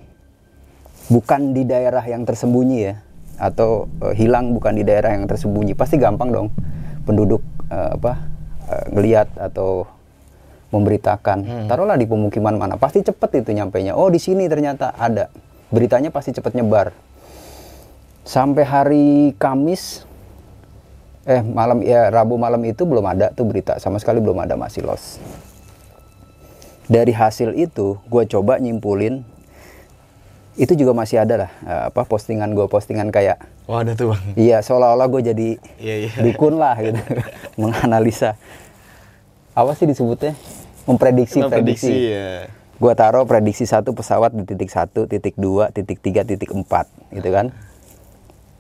bukan 1.12 1.52
di 1.52 1.68
daerah 1.68 2.08
yang 2.08 2.24
tersembunyi 2.24 2.80
ya 2.80 2.96
atau 3.36 3.92
eh, 4.08 4.16
hilang 4.16 4.56
bukan 4.56 4.80
di 4.80 4.88
daerah 4.88 5.12
yang 5.12 5.28
tersembunyi. 5.28 5.76
Pasti 5.76 6.00
gampang 6.00 6.32
dong 6.32 6.48
penduduk 7.04 7.44
eh, 7.68 8.00
apa 8.00 8.14
eh, 8.72 8.86
ngelihat 8.96 9.28
atau 9.36 9.92
memberitakan 10.72 11.68
taruhlah 11.68 11.96
di 11.96 12.08
pemukiman 12.08 12.56
mana 12.56 12.76
pasti 12.76 13.00
cepet 13.00 13.44
itu 13.44 13.52
nyampainya. 13.52 13.94
Oh 13.94 14.08
di 14.08 14.18
sini 14.18 14.48
ternyata 14.48 14.96
ada. 14.96 15.28
Beritanya 15.68 16.10
pasti 16.10 16.32
cepet 16.32 16.56
nyebar. 16.56 16.96
Sampai 18.24 18.64
hari 18.64 19.08
Kamis 19.36 20.08
eh 21.22 21.40
malam 21.40 21.86
ya 21.86 22.10
Rabu 22.10 22.34
malam 22.36 22.60
itu 22.66 22.82
belum 22.82 23.06
ada 23.06 23.30
tuh 23.30 23.46
berita 23.46 23.78
sama 23.78 24.00
sekali 24.00 24.18
belum 24.18 24.40
ada 24.40 24.56
masih 24.56 24.82
los. 24.82 25.20
Dari 26.88 27.12
hasil 27.12 27.56
itu 27.56 28.00
gue 28.04 28.24
coba 28.28 28.58
nyimpulin 28.58 29.24
itu 30.60 30.76
juga 30.76 30.92
masih 30.92 31.24
ada 31.24 31.48
lah 31.48 31.52
eh, 31.64 31.82
apa 31.88 32.04
postingan 32.04 32.52
gue 32.52 32.68
postingan 32.68 33.08
kayak 33.08 33.40
Wah 33.66 33.88
ada 33.88 33.96
tuh 33.96 34.12
bang. 34.12 34.24
iya 34.36 34.58
seolah-olah 34.60 35.08
gue 35.08 35.22
jadi 35.24 35.50
Iya 35.80 35.96
iya. 36.04 36.12
dukun 36.20 36.60
lah 36.60 36.76
gitu 36.78 37.00
menganalisa. 37.62 38.36
Apa 39.52 39.76
sih 39.76 39.88
disebutnya 39.88 40.36
memprediksi 40.84 41.40
Prediksi 41.42 41.94
ya. 42.12 42.50
gua 42.78 42.94
taruh 42.94 43.24
prediksi 43.24 43.64
satu 43.64 43.92
pesawat 43.92 44.34
di 44.34 44.44
titik 44.44 44.68
satu 44.68 45.06
titik 45.06 45.36
dua 45.36 45.70
titik 45.70 45.98
tiga 45.98 46.22
titik 46.22 46.50
empat 46.50 46.90
gitu 47.10 47.30
kan 47.30 47.54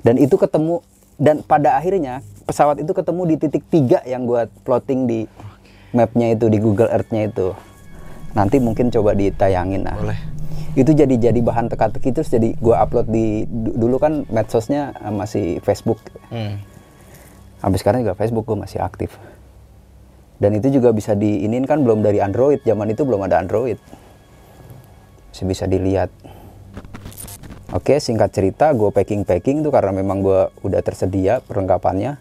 dan 0.02 0.16
itu 0.16 0.36
ketemu 0.36 0.86
dan 1.18 1.42
pada 1.42 1.76
akhirnya 1.76 2.22
pesawat 2.44 2.78
itu 2.78 2.92
ketemu 2.92 3.22
di 3.26 3.36
titik 3.38 3.64
tiga 3.68 4.00
yang 4.04 4.24
gua 4.24 4.46
plotting 4.62 5.06
di 5.06 5.20
mapnya 5.92 6.32
itu 6.32 6.48
di 6.48 6.58
Google 6.58 6.88
Earth-nya 6.88 7.28
itu 7.28 7.54
nanti 8.32 8.58
mungkin 8.58 8.88
coba 8.88 9.12
ditayangin 9.12 9.84
lah 9.84 9.98
Boleh. 9.98 10.20
itu 10.74 10.92
jadi 10.92 11.16
jadi 11.22 11.40
bahan 11.40 11.68
teka-teki 11.68 12.10
terus 12.12 12.30
jadi 12.30 12.56
gua 12.58 12.80
upload 12.80 13.08
di 13.08 13.44
du- 13.44 13.76
dulu 13.76 13.98
kan 13.98 14.24
medsosnya 14.28 14.94
masih 15.08 15.60
Facebook 15.60 16.00
Hmm. 16.28 16.64
Habis 17.60 17.84
sekarang 17.84 18.02
juga 18.02 18.16
Facebook 18.16 18.42
gue 18.44 18.58
masih 18.58 18.82
aktif. 18.82 19.14
Dan 20.42 20.58
itu 20.58 20.74
juga 20.74 20.90
bisa 20.90 21.14
diinin 21.14 21.70
kan 21.70 21.86
belum 21.86 22.02
dari 22.02 22.18
Android. 22.18 22.66
Zaman 22.66 22.90
itu 22.90 23.06
belum 23.06 23.30
ada 23.30 23.38
Android. 23.38 23.78
Masih 25.30 25.46
bisa 25.46 25.70
dilihat. 25.70 26.10
Oke, 27.72 28.02
singkat 28.02 28.34
cerita 28.34 28.74
gue 28.74 28.90
packing-packing 28.90 29.62
tuh 29.62 29.70
karena 29.70 29.94
memang 29.94 30.26
gue 30.26 30.50
udah 30.66 30.82
tersedia 30.82 31.46
perlengkapannya. 31.46 32.18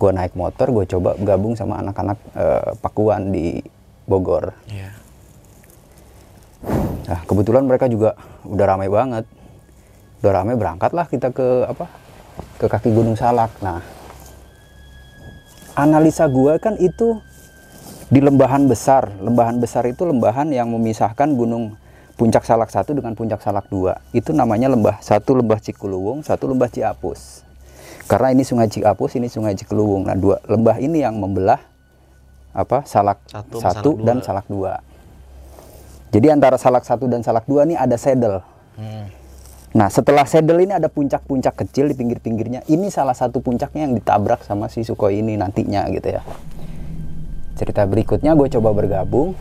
Gue 0.00 0.10
naik 0.16 0.32
motor, 0.32 0.72
gue 0.72 0.88
coba 0.88 1.12
gabung 1.20 1.52
sama 1.52 1.76
anak-anak 1.84 2.18
eh, 2.32 2.72
Pakuan 2.80 3.28
di 3.28 3.60
Bogor. 4.08 4.56
Iya. 4.72 4.90
Nah, 7.12 7.20
kebetulan 7.28 7.68
mereka 7.68 7.86
juga 7.86 8.16
udah 8.48 8.66
ramai 8.66 8.88
banget. 8.88 9.28
Udah 10.24 10.32
ramai 10.32 10.56
berangkat 10.56 10.96
lah 10.96 11.04
kita 11.04 11.28
ke 11.30 11.68
apa? 11.68 11.86
Ke 12.56 12.66
kaki 12.66 12.90
Gunung 12.90 13.14
Salak. 13.14 13.52
Nah, 13.60 13.84
analisa 15.76 16.26
gua 16.26 16.56
kan 16.56 16.74
itu 16.80 17.20
di 18.12 18.20
lembahan 18.20 18.68
besar. 18.68 19.08
Lembahan 19.24 19.56
besar 19.56 19.88
itu 19.88 20.04
lembahan 20.04 20.52
yang 20.52 20.68
memisahkan 20.68 21.32
gunung 21.32 21.80
Puncak 22.20 22.44
Salak 22.44 22.68
1 22.68 22.92
dengan 22.92 23.16
Puncak 23.16 23.40
Salak 23.40 23.72
2. 23.72 24.12
Itu 24.12 24.36
namanya 24.36 24.68
lembah 24.68 25.00
satu 25.00 25.32
lembah 25.32 25.56
Cikuluwung, 25.64 26.20
satu 26.20 26.52
lembah 26.52 26.68
Ciapus. 26.68 27.48
Karena 28.04 28.36
ini 28.36 28.44
Sungai 28.44 28.68
Ciapus, 28.68 29.16
ini 29.16 29.32
Sungai 29.32 29.56
Cikuluwung. 29.56 30.04
Nah, 30.04 30.12
dua 30.12 30.36
lembah 30.44 30.76
ini 30.76 31.00
yang 31.00 31.16
membelah 31.16 31.56
apa? 32.52 32.84
Salak 32.84 33.24
Satu 33.24 33.56
satu, 33.64 33.90
Salak 33.96 34.04
dan 34.04 34.16
dua. 34.20 34.26
Salak 34.28 34.46
2. 34.52 36.12
Jadi 36.12 36.26
antara 36.28 36.56
Salak 36.60 36.84
1 36.84 37.08
dan 37.08 37.24
Salak 37.24 37.48
2 37.48 37.64
ini 37.72 37.74
ada 37.80 37.96
saddle. 37.96 38.44
Hmm. 38.76 39.08
Nah, 39.72 39.88
setelah 39.88 40.28
saddle 40.28 40.60
ini 40.60 40.76
ada 40.76 40.92
puncak-puncak 40.92 41.64
kecil 41.64 41.88
di 41.88 41.96
pinggir-pinggirnya. 41.96 42.68
Ini 42.68 42.92
salah 42.92 43.16
satu 43.16 43.40
puncaknya 43.40 43.88
yang 43.88 43.96
ditabrak 43.96 44.44
sama 44.44 44.68
si 44.68 44.84
Sukhoi 44.84 45.24
ini 45.24 45.40
nantinya 45.40 45.88
gitu 45.88 46.12
ya. 46.12 46.20
Cerita 47.62 47.86
berikutnya 47.86 48.34
gue 48.34 48.50
coba 48.58 48.74
bergabung. 48.74 49.38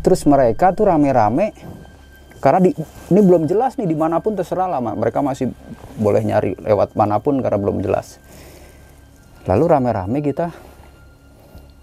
Terus 0.00 0.24
mereka 0.24 0.72
tuh 0.72 0.88
rame-rame 0.88 1.52
karena 2.40 2.64
di, 2.64 2.72
ini 3.12 3.20
belum 3.20 3.44
jelas 3.44 3.76
nih 3.76 3.84
di 3.84 3.92
mana 3.92 4.24
pun 4.24 4.32
terserah 4.32 4.64
lah 4.64 4.80
Mak. 4.80 4.96
mereka 4.96 5.20
masih 5.20 5.52
boleh 6.00 6.24
nyari 6.24 6.56
lewat 6.64 6.96
mana 6.96 7.20
pun 7.20 7.44
karena 7.44 7.60
belum 7.60 7.84
jelas. 7.84 8.16
Lalu 9.44 9.64
rame-rame 9.68 10.24
kita 10.24 10.48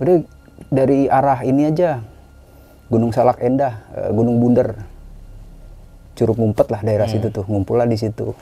udah 0.01 0.25
dari 0.73 1.05
arah 1.05 1.45
ini 1.45 1.69
aja 1.69 2.01
Gunung 2.89 3.13
Salak 3.13 3.45
Endah, 3.45 3.85
eh, 3.93 4.09
Gunung 4.09 4.41
Bunder, 4.41 4.73
Curug 6.17 6.41
Ngumpet 6.41 6.73
lah 6.73 6.81
daerah 6.81 7.05
situ 7.05 7.29
tuh, 7.29 7.45
ngumpul 7.45 7.77
lah 7.77 7.85
di 7.85 7.97
situ. 7.97 8.33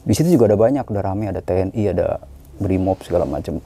Di 0.00 0.16
situ 0.16 0.32
juga 0.32 0.48
ada 0.48 0.56
banyak, 0.56 0.88
udah 0.88 1.02
rame, 1.04 1.28
ada 1.28 1.44
TNI, 1.44 1.92
ada 1.92 2.24
Brimob 2.56 3.04
segala 3.04 3.28
macam. 3.28 3.60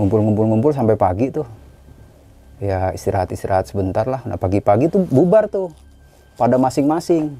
Ngumpul-ngumpul-ngumpul 0.00 0.72
sampai 0.72 0.96
pagi 0.96 1.28
tuh. 1.28 1.44
Ya 2.56 2.88
istirahat-istirahat 2.96 3.68
sebentar 3.68 4.08
lah. 4.08 4.24
Nah 4.24 4.40
pagi-pagi 4.40 4.88
tuh 4.88 5.04
bubar 5.04 5.52
tuh, 5.52 5.68
pada 6.40 6.56
masing-masing. 6.56 7.36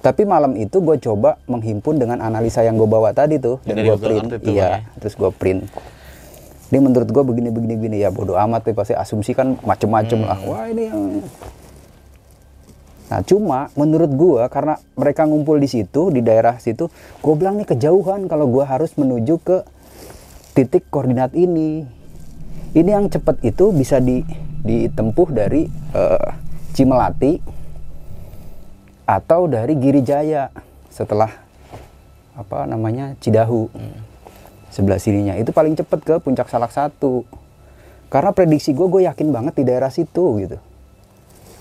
Tapi 0.00 0.24
malam 0.24 0.56
itu 0.56 0.80
gue 0.80 0.96
coba 1.00 1.40
menghimpun 1.48 2.00
dengan 2.00 2.20
analisa 2.24 2.64
yang 2.64 2.80
gue 2.80 2.88
bawa 2.88 3.12
tadi 3.12 3.40
tuh 3.40 3.60
dan 3.64 3.80
gue 3.80 3.96
print. 3.96 4.28
Iya, 4.44 4.84
Bang, 4.84 5.00
terus 5.00 5.14
gue 5.16 5.30
print. 5.32 5.64
Ini 6.68 6.78
menurut 6.80 7.08
gue 7.08 7.24
begini 7.24 7.48
begini 7.52 7.74
begini 7.76 7.96
ya 8.00 8.12
bodoh 8.12 8.36
amat 8.36 8.68
tuh 8.68 8.76
pasti 8.76 8.92
asumsi 8.96 9.32
kan 9.36 9.56
macem-macem 9.64 10.20
lah. 10.24 10.36
Hmm. 10.40 10.48
Wah 10.48 10.64
ini 10.68 10.82
yang 10.88 11.00
Nah 13.04 13.20
cuma 13.20 13.68
menurut 13.76 14.10
gua 14.16 14.48
karena 14.48 14.80
mereka 14.96 15.28
ngumpul 15.28 15.60
di 15.60 15.68
situ 15.68 16.08
di 16.08 16.24
daerah 16.24 16.56
situ, 16.56 16.88
gue 17.20 17.34
bilang 17.36 17.60
nih 17.60 17.68
kejauhan 17.68 18.26
kalau 18.26 18.48
gua 18.48 18.64
harus 18.64 18.96
menuju 18.96 19.38
ke 19.44 19.60
titik 20.54 20.86
koordinat 20.88 21.34
ini. 21.34 21.82
Ini 22.74 22.90
yang 22.90 23.10
cepat 23.10 23.42
itu 23.42 23.74
bisa 23.74 23.98
di 23.98 24.22
ditempuh 24.64 25.28
dari 25.28 25.68
eh, 25.70 26.28
Cimelati 26.74 27.38
atau 29.04 29.46
dari 29.46 29.76
Girijaya 29.76 30.48
setelah 30.88 31.30
apa 32.34 32.66
namanya 32.66 33.14
Cidahu. 33.20 33.70
Sebelah 34.74 34.98
sininya. 34.98 35.38
Itu 35.38 35.54
paling 35.54 35.78
cepat 35.78 36.00
ke 36.02 36.14
puncak 36.18 36.50
salak 36.50 36.74
satu. 36.74 37.22
Karena 38.10 38.34
prediksi 38.34 38.74
gue 38.74 38.86
gue 38.90 39.06
yakin 39.06 39.30
banget 39.30 39.54
di 39.58 39.64
daerah 39.66 39.90
situ 39.90 40.42
gitu. 40.42 40.58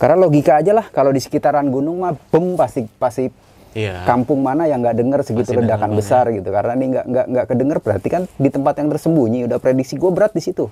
Karena 0.01 0.17
logika 0.17 0.57
aja 0.57 0.73
lah 0.73 0.89
kalau 0.89 1.13
di 1.13 1.21
sekitaran 1.21 1.69
gunung 1.69 2.01
mah 2.01 2.17
bom 2.33 2.57
pasti 2.57 2.89
pasti 2.97 3.29
Iya. 3.73 4.05
kampung 4.05 4.45
mana 4.45 4.69
yang 4.69 4.85
nggak 4.85 4.97
denger 5.01 5.19
segitu 5.25 5.49
Pasti 5.49 5.61
ledakan 5.65 5.91
besar 5.97 6.29
gitu. 6.29 6.45
Karena 6.53 6.77
ini 6.77 6.85
nggak 6.93 7.05
nggak 7.09 7.25
nggak 7.33 7.45
kedenger 7.49 7.77
berarti 7.81 8.07
kan 8.09 8.23
di 8.37 8.49
tempat 8.53 8.73
yang 8.77 8.89
tersembunyi. 8.93 9.39
Udah 9.49 9.57
prediksi 9.57 9.97
gue 9.97 10.11
berat 10.13 10.31
di 10.37 10.41
situ. 10.45 10.69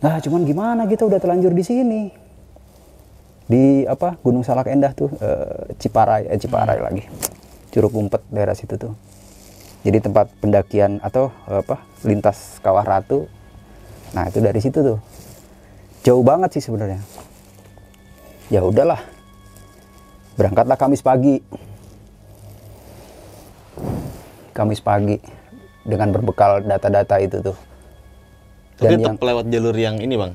Nah 0.00 0.16
cuman 0.22 0.46
gimana 0.46 0.82
kita 0.86 1.04
udah 1.04 1.18
terlanjur 1.18 1.52
di 1.52 1.64
sini? 1.66 2.00
Di 3.50 3.82
apa? 3.84 4.14
Gunung 4.22 4.46
Salak 4.46 4.70
Endah 4.70 4.94
tuh 4.94 5.10
eh, 5.18 5.74
Ciparai 5.76 6.30
eh, 6.30 6.38
Ciparai 6.38 6.78
Hmm. 6.78 6.86
lagi. 6.86 7.02
Curug 7.74 7.94
Umpet 7.98 8.22
daerah 8.30 8.54
situ 8.54 8.78
tuh. 8.78 8.94
Jadi 9.82 9.98
tempat 9.98 10.30
pendakian 10.38 11.02
atau 11.02 11.34
eh, 11.50 11.60
apa 11.66 11.82
lintas 12.06 12.62
Kawah 12.62 12.86
Ratu. 12.86 13.26
Nah 14.14 14.30
itu 14.30 14.38
dari 14.38 14.62
situ 14.62 14.78
tuh. 14.80 14.98
Jauh 16.06 16.22
banget 16.22 16.56
sih 16.56 16.62
sebenarnya. 16.62 17.02
Ya 18.48 18.62
udahlah 18.64 18.98
berangkatlah 20.34 20.74
Kamis 20.74 21.00
pagi. 21.00 21.38
Kamis 24.50 24.80
pagi 24.80 25.16
dengan 25.82 26.10
berbekal 26.10 26.60
data-data 26.60 27.16
itu 27.18 27.40
tuh. 27.40 27.56
Tapi 28.76 28.86
dan 28.86 28.98
tetap 28.98 29.14
yang 29.14 29.16
lewat 29.22 29.44
jalur 29.48 29.76
yang 29.76 29.96
ini 29.96 30.14
bang, 30.16 30.32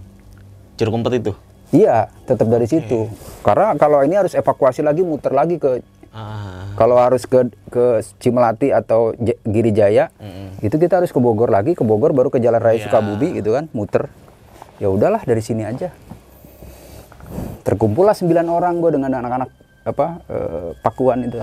curug 0.76 0.96
umpet 0.96 1.20
itu. 1.20 1.34
iya 1.70 2.08
tetap 2.24 2.46
dari 2.46 2.66
situ. 2.66 3.10
Karena 3.42 3.74
kalau 3.76 4.02
ini 4.02 4.16
harus 4.16 4.32
evakuasi 4.32 4.82
lagi 4.82 5.02
muter 5.02 5.32
lagi 5.32 5.58
ke 5.58 5.82
Ah, 6.16 6.72
kalau 6.80 6.96
harus 6.96 7.28
ke 7.28 7.44
ke 7.68 7.86
Cimelati 8.24 8.72
atau 8.72 9.12
J- 9.14 9.36
Girijaya 9.44 10.08
itu 10.64 10.72
kita 10.74 11.04
harus 11.04 11.12
ke 11.12 11.20
Bogor 11.20 11.52
lagi 11.52 11.76
ke 11.76 11.84
Bogor 11.84 12.16
baru 12.16 12.32
ke 12.32 12.40
Jalan 12.40 12.64
Raya 12.64 12.80
Iya. 12.80 12.88
Sukabumi 12.88 13.36
gitu 13.36 13.52
kan 13.52 13.68
muter. 13.76 14.08
Ya 14.80 14.88
udahlah 14.88 15.20
dari 15.20 15.44
sini 15.44 15.68
aja. 15.68 15.92
Terkumpullah 17.68 18.16
sembilan 18.16 18.48
orang 18.48 18.80
gue 18.80 18.96
dengan 18.96 19.12
anak-anak 19.14 19.50
apa 19.86 20.20
eh, 20.28 20.70
Pakuan 20.82 21.22
itu. 21.24 21.40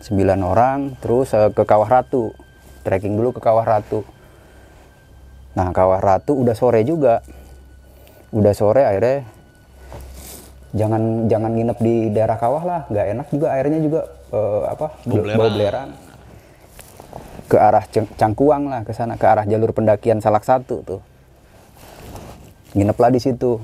Sembilan 0.00 0.40
orang 0.46 0.94
terus 1.02 1.34
eh, 1.34 1.50
ke 1.50 1.66
Kawah 1.66 1.90
Ratu. 1.90 2.30
Trekking 2.86 3.18
dulu 3.18 3.34
ke 3.34 3.40
Kawah 3.42 3.66
Ratu. 3.66 4.06
Nah 5.58 5.74
Kawah 5.74 5.98
Ratu 5.98 6.38
udah 6.38 6.54
sore 6.54 6.86
juga. 6.86 7.20
Udah 8.30 8.54
sore 8.54 8.86
akhirnya 8.86 9.26
jangan 10.74 11.30
jangan 11.30 11.50
nginep 11.54 11.78
di 11.82 11.94
daerah 12.14 12.38
kawah 12.38 12.62
lah. 12.62 12.80
Nggak 12.90 13.06
enak 13.18 13.26
juga 13.34 13.46
airnya 13.50 13.80
juga 13.82 14.00
eh, 14.30 14.62
apa 14.70 14.86
Bau 15.02 15.50
belerang. 15.50 15.90
ke 17.44 17.60
arah 17.60 17.84
Cangkuang 17.92 18.72
lah 18.72 18.88
ke 18.88 18.96
sana 18.96 19.20
ke 19.20 19.26
arah 19.28 19.44
jalur 19.44 19.74
pendakian 19.74 20.22
Salak 20.22 20.46
satu 20.46 20.86
tuh. 20.86 21.00
Nginep 22.74 22.98
lah 22.98 23.10
di 23.10 23.20
situ. 23.22 23.62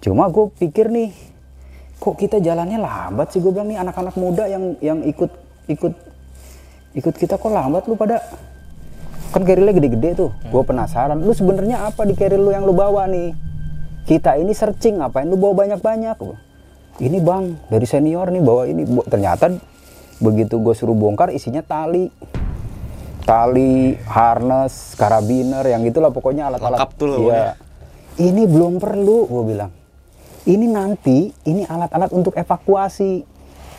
Cuma 0.00 0.32
gue 0.32 0.48
pikir 0.56 0.88
nih 0.88 1.29
kok 2.00 2.16
kita 2.16 2.40
jalannya 2.40 2.80
lambat 2.80 3.36
sih? 3.36 3.44
Gue 3.44 3.52
bilang 3.52 3.68
nih 3.68 3.78
anak-anak 3.78 4.16
muda 4.16 4.48
yang 4.48 4.74
yang 4.80 5.04
ikut 5.04 5.28
ikut 5.68 5.94
ikut 6.96 7.14
kita 7.14 7.36
kok 7.36 7.52
lambat 7.52 7.84
lu 7.84 7.94
pada? 7.94 8.24
Kan 9.30 9.46
carrier 9.46 9.70
gede-gede 9.70 10.26
tuh. 10.26 10.30
Gue 10.48 10.64
penasaran. 10.64 11.20
Lu 11.20 11.30
sebenarnya 11.36 11.86
apa 11.86 12.02
di 12.08 12.16
carrier 12.16 12.40
lu 12.40 12.50
yang 12.50 12.64
lu 12.64 12.74
bawa 12.74 13.06
nih? 13.06 13.36
Kita 14.08 14.34
ini 14.40 14.56
searching 14.56 14.98
ngapain 14.98 15.28
lu 15.28 15.38
bawa 15.38 15.62
banyak-banyak? 15.68 16.16
Ini 16.98 17.18
bang 17.22 17.44
dari 17.70 17.86
senior 17.86 18.32
nih 18.32 18.42
bawa 18.42 18.66
ini. 18.66 18.82
Ternyata 19.06 19.52
begitu 20.18 20.58
gue 20.58 20.74
suruh 20.74 20.96
bongkar 20.96 21.30
isinya 21.30 21.62
tali. 21.62 22.10
Tali 23.22 23.94
harness 24.08 24.98
karabiner 24.98 25.62
yang 25.62 25.86
itulah 25.86 26.10
pokoknya 26.10 26.50
alat-alat. 26.50 26.82
Lengkap 26.82 26.92
tuh 26.98 27.30
iya. 27.30 27.54
ini 28.18 28.42
belum 28.48 28.82
perlu 28.82 29.30
gue 29.30 29.44
bilang 29.46 29.70
ini 30.50 30.66
nanti 30.66 31.30
ini 31.46 31.62
alat-alat 31.62 32.10
untuk 32.10 32.34
evakuasi 32.34 33.22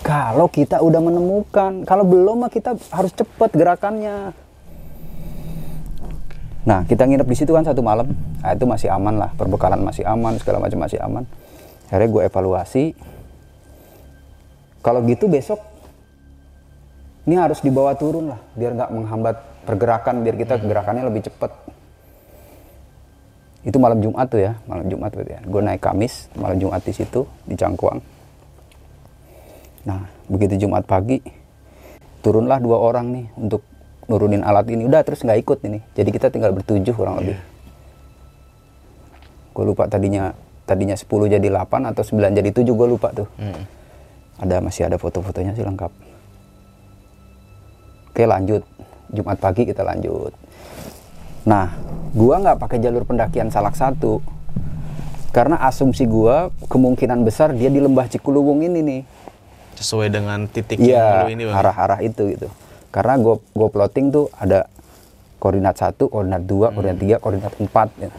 kalau 0.02 0.48
kita 0.48 0.80
udah 0.80 1.04
menemukan 1.04 1.84
kalau 1.84 2.08
belum 2.08 2.48
mah 2.48 2.52
kita 2.52 2.80
harus 2.96 3.12
cepet 3.12 3.52
gerakannya 3.52 4.32
Nah, 6.62 6.86
kita 6.86 7.10
nginep 7.10 7.26
di 7.26 7.34
situ 7.34 7.58
kan 7.58 7.66
satu 7.66 7.82
malam. 7.82 8.14
Nah, 8.14 8.54
itu 8.54 8.70
masih 8.70 8.94
aman 8.94 9.18
lah, 9.18 9.34
perbekalan 9.34 9.82
masih 9.82 10.06
aman, 10.06 10.38
segala 10.38 10.62
macam 10.62 10.78
masih 10.78 11.02
aman. 11.02 11.26
Akhirnya 11.90 12.10
gue 12.14 12.22
evaluasi. 12.30 12.86
Kalau 14.86 15.02
gitu 15.10 15.26
besok 15.26 15.58
ini 17.26 17.38
harus 17.38 17.66
dibawa 17.66 17.98
turun 17.98 18.30
lah, 18.34 18.42
biar 18.54 18.78
nggak 18.78 18.94
menghambat 18.94 19.36
pergerakan, 19.66 20.22
biar 20.22 20.38
kita 20.38 20.62
gerakannya 20.62 21.06
lebih 21.10 21.30
cepat. 21.30 21.50
Itu 23.62 23.78
malam 23.78 24.02
Jumat 24.02 24.26
tuh 24.30 24.42
ya, 24.42 24.58
malam 24.66 24.90
Jumat 24.90 25.14
berarti 25.14 25.38
ya. 25.38 25.42
Gue 25.46 25.62
naik 25.62 25.82
Kamis, 25.82 26.30
malam 26.34 26.58
Jumat 26.58 26.82
di 26.82 26.94
situ 26.94 27.30
di 27.46 27.54
Cangkuang. 27.54 28.02
Nah, 29.86 30.06
begitu 30.30 30.66
Jumat 30.66 30.86
pagi, 30.86 31.22
turunlah 32.26 32.58
dua 32.62 32.78
orang 32.82 33.14
nih 33.14 33.26
untuk 33.38 33.62
nurunin 34.10 34.42
alat 34.42 34.66
ini. 34.74 34.90
Udah 34.90 35.06
terus 35.06 35.22
nggak 35.22 35.40
ikut 35.46 35.60
ini. 35.66 35.80
Jadi 35.94 36.10
kita 36.10 36.34
tinggal 36.34 36.54
bertujuh 36.58 36.94
kurang 36.94 37.22
lebih. 37.22 37.38
Gue 39.52 39.64
lupa 39.68 39.86
tadinya 39.86 40.34
tadinya 40.66 40.96
10 40.96 41.28
jadi 41.28 41.48
8 41.52 41.92
atau 41.92 42.04
9 42.06 42.32
jadi 42.32 42.50
7 42.50 42.64
gue 42.64 42.88
lupa 42.88 43.12
tuh. 43.12 43.28
Hmm. 43.36 43.68
Ada 44.42 44.64
masih 44.64 44.88
ada 44.88 44.98
foto-fotonya 44.98 45.54
sih 45.54 45.66
lengkap. 45.68 45.92
Oke 48.16 48.24
lanjut. 48.26 48.64
Jumat 49.12 49.38
pagi 49.44 49.68
kita 49.68 49.84
lanjut. 49.84 50.32
Nah, 51.42 51.74
gua 52.14 52.38
nggak 52.38 52.58
pakai 52.62 52.78
jalur 52.78 53.02
pendakian 53.02 53.50
Salak 53.50 53.74
satu 53.74 54.22
karena 55.32 55.58
asumsi 55.64 56.06
gua 56.06 56.52
kemungkinan 56.68 57.24
besar 57.24 57.56
dia 57.56 57.72
di 57.72 57.80
lembah 57.80 58.06
Cikuluwung 58.06 58.62
ini 58.62 58.82
nih. 58.84 59.02
sesuai 59.72 60.14
dengan 60.14 60.46
titik 60.46 60.78
Iya, 60.78 61.26
yang 61.26 61.34
ini 61.34 61.50
bang. 61.50 61.58
arah-arah 61.58 62.06
itu 62.06 62.30
gitu. 62.30 62.54
Karena 62.94 63.18
gue 63.18 63.42
gue 63.42 63.66
plotting 63.66 64.14
tuh 64.14 64.30
ada 64.38 64.70
koordinat 65.42 65.74
satu, 65.74 66.06
koordinat 66.06 66.46
dua, 66.46 66.70
koordinat 66.70 67.00
tiga, 67.02 67.16
koordinat 67.18 67.50
empat. 67.58 67.90
Ya. 67.98 68.14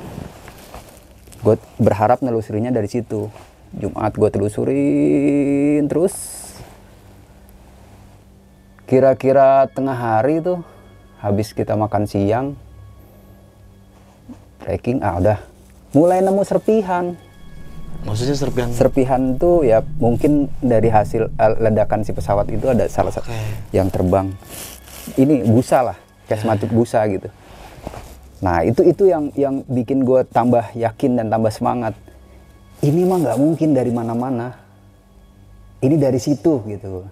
Gue 1.38 1.54
berharap 1.78 2.18
nelusurinya 2.18 2.74
dari 2.74 2.90
situ. 2.90 3.30
Jumat 3.78 4.10
gue 4.10 4.26
telusurin 4.34 5.86
terus. 5.86 6.14
Kira-kira 8.84 9.70
tengah 9.70 9.94
hari 9.94 10.42
tuh, 10.42 10.66
habis 11.22 11.54
kita 11.54 11.78
makan 11.78 12.10
siang, 12.10 12.58
trekking, 14.62 15.02
ah 15.02 15.18
udah, 15.18 15.38
mulai 15.92 16.22
nemu 16.22 16.42
serpihan. 16.46 17.18
Maksudnya 18.02 18.34
serpihan. 18.34 18.68
serpihan 18.74 19.22
tuh 19.38 19.62
ya 19.62 19.78
mungkin 20.02 20.50
dari 20.58 20.90
hasil 20.90 21.30
eh, 21.30 21.54
ledakan 21.62 22.02
si 22.02 22.10
pesawat 22.10 22.50
itu 22.50 22.66
ada 22.66 22.90
salah 22.90 23.14
satu 23.14 23.30
Oke. 23.30 23.70
yang 23.70 23.86
terbang. 23.94 24.34
Ini 25.14 25.46
busa 25.46 25.86
lah 25.86 25.96
kayak 26.26 26.42
semacam 26.42 26.68
busa 26.74 27.06
gitu. 27.06 27.30
Nah 28.42 28.66
itu 28.66 28.82
itu 28.82 29.06
yang 29.06 29.30
yang 29.38 29.62
bikin 29.70 30.02
gue 30.02 30.26
tambah 30.34 30.74
yakin 30.74 31.22
dan 31.22 31.30
tambah 31.30 31.54
semangat. 31.54 31.94
Ini 32.82 33.06
mah 33.06 33.22
nggak 33.22 33.38
mungkin 33.38 33.70
dari 33.70 33.94
mana-mana. 33.94 34.50
Ini 35.78 35.94
dari 35.94 36.18
situ 36.18 36.58
gitu. 36.66 37.06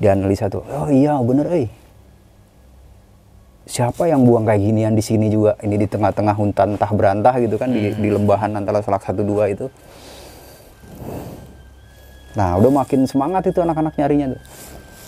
Dianalisa 0.00 0.48
tuh 0.48 0.64
oh 0.64 0.88
iya 0.88 1.16
bener 1.20 1.44
eh 1.52 1.68
siapa 3.68 4.08
yang 4.08 4.24
buang 4.24 4.48
kayak 4.48 4.60
ginian 4.60 4.94
di 4.96 5.04
sini 5.04 5.26
juga? 5.28 5.56
Ini 5.60 5.76
di 5.76 5.86
tengah-tengah 5.88 6.36
hutan 6.36 6.76
entah 6.76 6.92
berantah 6.92 7.34
gitu 7.40 7.56
kan 7.60 7.72
di, 7.72 7.92
di 7.92 8.08
lembahan 8.08 8.56
antara 8.56 8.80
salak 8.80 9.04
satu 9.04 9.24
dua 9.24 9.50
itu. 9.50 9.68
Nah 12.36 12.56
udah 12.60 12.84
makin 12.84 13.04
semangat 13.04 13.50
itu 13.50 13.58
anak-anak 13.60 13.96
nyarinya 13.98 14.36
tuh. 14.36 14.42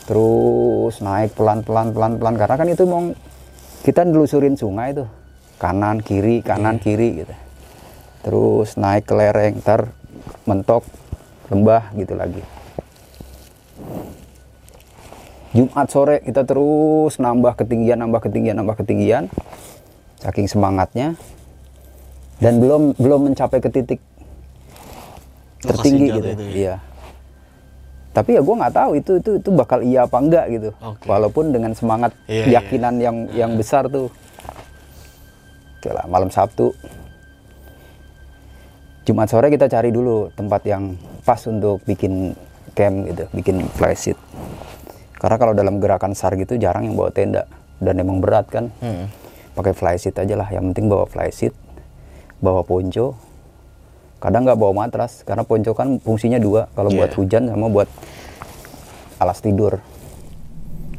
Terus 0.03 0.95
naik 0.99 1.39
pelan-pelan 1.39 1.95
pelan-pelan 1.95 2.35
karena 2.35 2.57
kan 2.59 2.69
itu 2.69 2.85
mau 2.85 3.03
kita 3.87 4.03
nelusurin 4.03 4.59
sungai 4.59 4.93
tuh. 4.93 5.09
Kanan 5.63 6.03
kiri 6.03 6.43
kanan 6.43 6.83
kiri 6.83 7.23
gitu. 7.23 7.35
Terus 8.27 8.75
naik 8.75 9.07
ke 9.07 9.15
lereng 9.15 9.63
ntar 9.63 9.95
mentok 10.47 10.83
lembah 11.51 11.93
gitu 11.95 12.17
lagi 12.17 12.43
Jumat 15.53 15.89
sore 15.93 16.25
kita 16.25 16.49
terus 16.49 17.21
nambah 17.21 17.61
ketinggian, 17.61 18.01
nambah 18.01 18.25
ketinggian, 18.25 18.57
nambah 18.57 18.77
ketinggian. 18.81 19.29
Saking 20.23 20.47
semangatnya 20.49 21.19
dan 22.39 22.63
belum 22.63 22.95
belum 22.99 23.33
mencapai 23.33 23.59
ke 23.59 23.71
titik 23.71 24.01
tertinggi 25.63 26.07
gitu. 26.11 26.19
itu 26.19 26.27
ya? 26.27 26.51
Iya. 26.51 26.75
Tapi 28.13 28.37
ya 28.37 28.41
gue 28.45 28.55
nggak 28.61 28.75
tahu 28.77 28.91
itu 29.01 29.13
itu 29.19 29.31
itu 29.41 29.51
bakal 29.57 29.81
iya 29.81 30.05
apa 30.05 30.17
enggak 30.21 30.47
gitu. 30.53 30.71
Oke. 30.85 31.05
Walaupun 31.09 31.55
dengan 31.55 31.73
semangat 31.73 32.13
Iya, 32.29 32.45
keyakinan 32.45 32.95
yang 33.01 33.17
yang 33.33 33.51
besar 33.57 33.89
tuh. 33.89 34.13
Oke 35.81 35.91
lah, 35.91 36.05
malam 36.07 36.29
Sabtu. 36.29 36.71
Jumat 39.03 39.27
sore 39.27 39.51
kita 39.51 39.67
cari 39.67 39.91
dulu 39.91 40.31
tempat 40.39 40.63
yang 40.63 40.95
pas 41.27 41.41
untuk 41.51 41.83
bikin 41.83 42.39
camp 42.79 43.11
gitu, 43.11 43.25
bikin 43.35 43.67
fly 43.75 43.97
sheet. 43.97 44.19
Karena 45.23 45.39
kalau 45.39 45.55
dalam 45.55 45.79
gerakan 45.79 46.19
SAR 46.19 46.35
gitu 46.35 46.59
jarang 46.59 46.83
yang 46.83 46.99
bawa 46.99 47.15
tenda 47.15 47.47
dan 47.79 47.95
emang 48.03 48.19
berat 48.19 48.51
kan. 48.51 48.75
Hmm. 48.83 49.07
Pakai 49.55 49.71
fly 49.71 49.95
sheet 49.95 50.19
aja 50.19 50.35
lah, 50.35 50.51
yang 50.51 50.75
penting 50.75 50.91
bawa 50.91 51.07
fly 51.07 51.31
sheet, 51.31 51.55
bawa 52.43 52.67
ponco. 52.67 53.15
Kadang 54.19 54.43
nggak 54.43 54.59
bawa 54.59 54.73
matras 54.87 55.23
karena 55.23 55.47
ponco 55.47 55.79
kan 55.79 56.03
fungsinya 56.03 56.43
dua, 56.43 56.67
kalau 56.75 56.91
Iya. 56.91 56.99
buat 57.07 57.13
hujan 57.15 57.47
sama 57.47 57.67
buat 57.71 57.87
alas 59.23 59.39
tidur. 59.39 59.79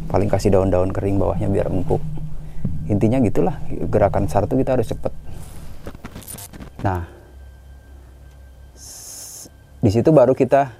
Paling 0.07 0.31
kasih 0.31 0.55
daun-daun 0.55 0.95
kering 0.95 1.19
bawahnya 1.19 1.51
biar 1.51 1.67
empuk. 1.67 1.99
Intinya 2.87 3.19
gitulah, 3.19 3.59
gerakan 3.91 4.31
SAR 4.31 4.47
tuh 4.47 4.55
kita 4.55 4.79
harus 4.79 4.87
cepet. 4.87 5.11
Nah, 6.83 7.07
di 9.83 9.89
situ 9.91 10.15
baru 10.15 10.31
kita 10.31 10.71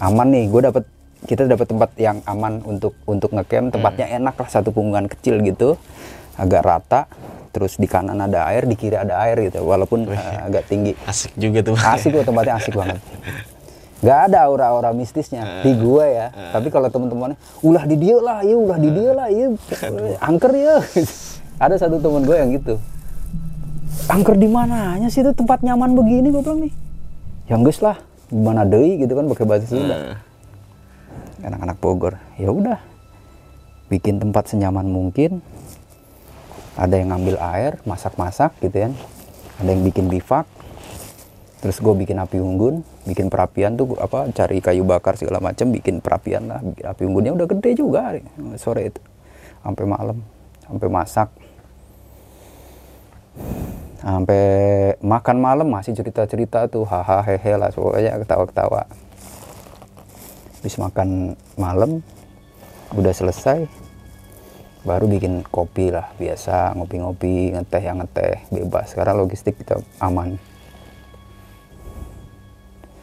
aman 0.00 0.28
nih. 0.32 0.44
Gue 0.48 0.64
dapet 0.64 0.84
kita 1.26 1.44
dapat 1.44 1.66
tempat 1.66 1.90
yang 1.98 2.22
aman 2.24 2.62
untuk 2.62 2.94
untuk 3.04 3.34
ngecamp. 3.34 3.74
Tempatnya 3.74 4.06
enak 4.16 4.38
lah, 4.38 4.48
satu 4.48 4.70
punggungan 4.70 5.10
kecil 5.10 5.42
gitu, 5.42 5.74
agak 6.38 6.62
rata. 6.62 7.00
Terus 7.50 7.80
di 7.80 7.88
kanan 7.88 8.20
ada 8.20 8.46
air, 8.52 8.68
di 8.68 8.76
kiri 8.76 8.94
ada 8.94 9.18
air 9.26 9.50
gitu. 9.50 9.64
Walaupun 9.64 10.06
eh, 10.12 10.38
agak 10.46 10.70
tinggi. 10.70 10.92
Asik 11.08 11.34
juga 11.34 11.66
tuh. 11.66 11.74
Asik 11.74 12.14
kok 12.14 12.24
tempatnya 12.28 12.54
asik 12.60 12.74
banget. 12.76 13.00
Gak 14.04 14.28
ada 14.28 14.44
aura-aura 14.44 14.92
mistisnya 14.92 15.64
di 15.64 15.72
gua 15.72 16.04
ya. 16.04 16.26
Tapi 16.52 16.68
kalau 16.68 16.92
teman-temannya, 16.92 17.40
ulah 17.64 17.84
di 17.88 17.96
dia 17.96 18.16
lah, 18.20 18.44
iya 18.44 18.56
ulah 18.56 18.78
di 18.78 18.90
dia 18.92 19.10
lah, 19.16 19.26
iya 19.32 19.46
angker 20.20 20.52
ya. 20.52 20.76
ada 21.64 21.74
satu 21.80 21.96
teman 21.96 22.22
gue 22.28 22.36
yang 22.36 22.50
gitu. 22.52 22.76
Angker 24.12 24.36
di 24.36 24.48
mananya 24.52 25.08
sih 25.08 25.24
itu 25.24 25.32
tempat 25.32 25.64
nyaman 25.64 25.96
begini 25.96 26.28
gue 26.28 26.42
bilang 26.44 26.60
nih. 26.60 26.72
Yang 27.48 27.60
geus 27.64 27.78
lah, 27.80 27.96
mana 28.28 28.68
deui 28.68 29.00
gitu 29.00 29.16
kan 29.16 29.24
pakai 29.32 29.44
bahasa 29.48 29.64
Sunda. 29.64 30.20
Anak-anak 31.46 31.78
Bogor. 31.78 32.18
Ya 32.34 32.50
udah. 32.50 32.82
Bikin 33.86 34.18
tempat 34.18 34.50
senyaman 34.50 34.90
mungkin. 34.90 35.38
Ada 36.74 36.98
yang 36.98 37.14
ngambil 37.14 37.38
air, 37.38 37.72
masak-masak 37.86 38.58
gitu 38.58 38.90
kan. 38.90 38.92
Ada 39.62 39.70
yang 39.70 39.86
bikin 39.86 40.10
bivak. 40.10 40.44
Terus 41.56 41.80
gue 41.80 41.94
bikin 41.96 42.20
api 42.20 42.36
unggun, 42.36 42.84
bikin 43.08 43.32
perapian 43.32 43.80
tuh 43.80 43.96
apa 43.96 44.28
cari 44.30 44.60
kayu 44.60 44.84
bakar 44.84 45.16
segala 45.16 45.40
macam, 45.40 45.72
bikin 45.72 46.04
perapian 46.04 46.52
lah. 46.52 46.60
Api 46.62 47.02
unggunnya 47.08 47.32
udah 47.32 47.48
gede 47.48 47.70
juga 47.74 48.12
sore 48.60 48.92
itu. 48.92 49.00
Sampai 49.64 49.88
malam, 49.88 50.20
sampai 50.68 50.88
masak. 50.92 51.28
Sampai 54.04 54.44
makan 55.00 55.36
malam 55.40 55.66
masih 55.66 55.96
cerita-cerita 55.96 56.68
tuh, 56.68 56.84
haha 56.86 57.24
hehe 57.24 57.56
lah, 57.56 57.72
pokoknya 57.72 58.20
ketawa-ketawa. 58.22 58.86
Habis 60.60 60.80
makan 60.80 61.36
malam, 61.60 62.00
udah 62.94 63.12
selesai, 63.12 63.68
baru 64.86 65.10
bikin 65.10 65.42
kopi 65.50 65.90
lah 65.90 66.14
biasa 66.14 66.78
ngopi-ngopi 66.78 67.58
ngeteh 67.58 67.82
yang 67.82 67.98
ngeteh 67.98 68.46
bebas. 68.54 68.94
Karena 68.94 69.18
logistik 69.18 69.58
kita 69.58 69.82
aman. 69.98 70.38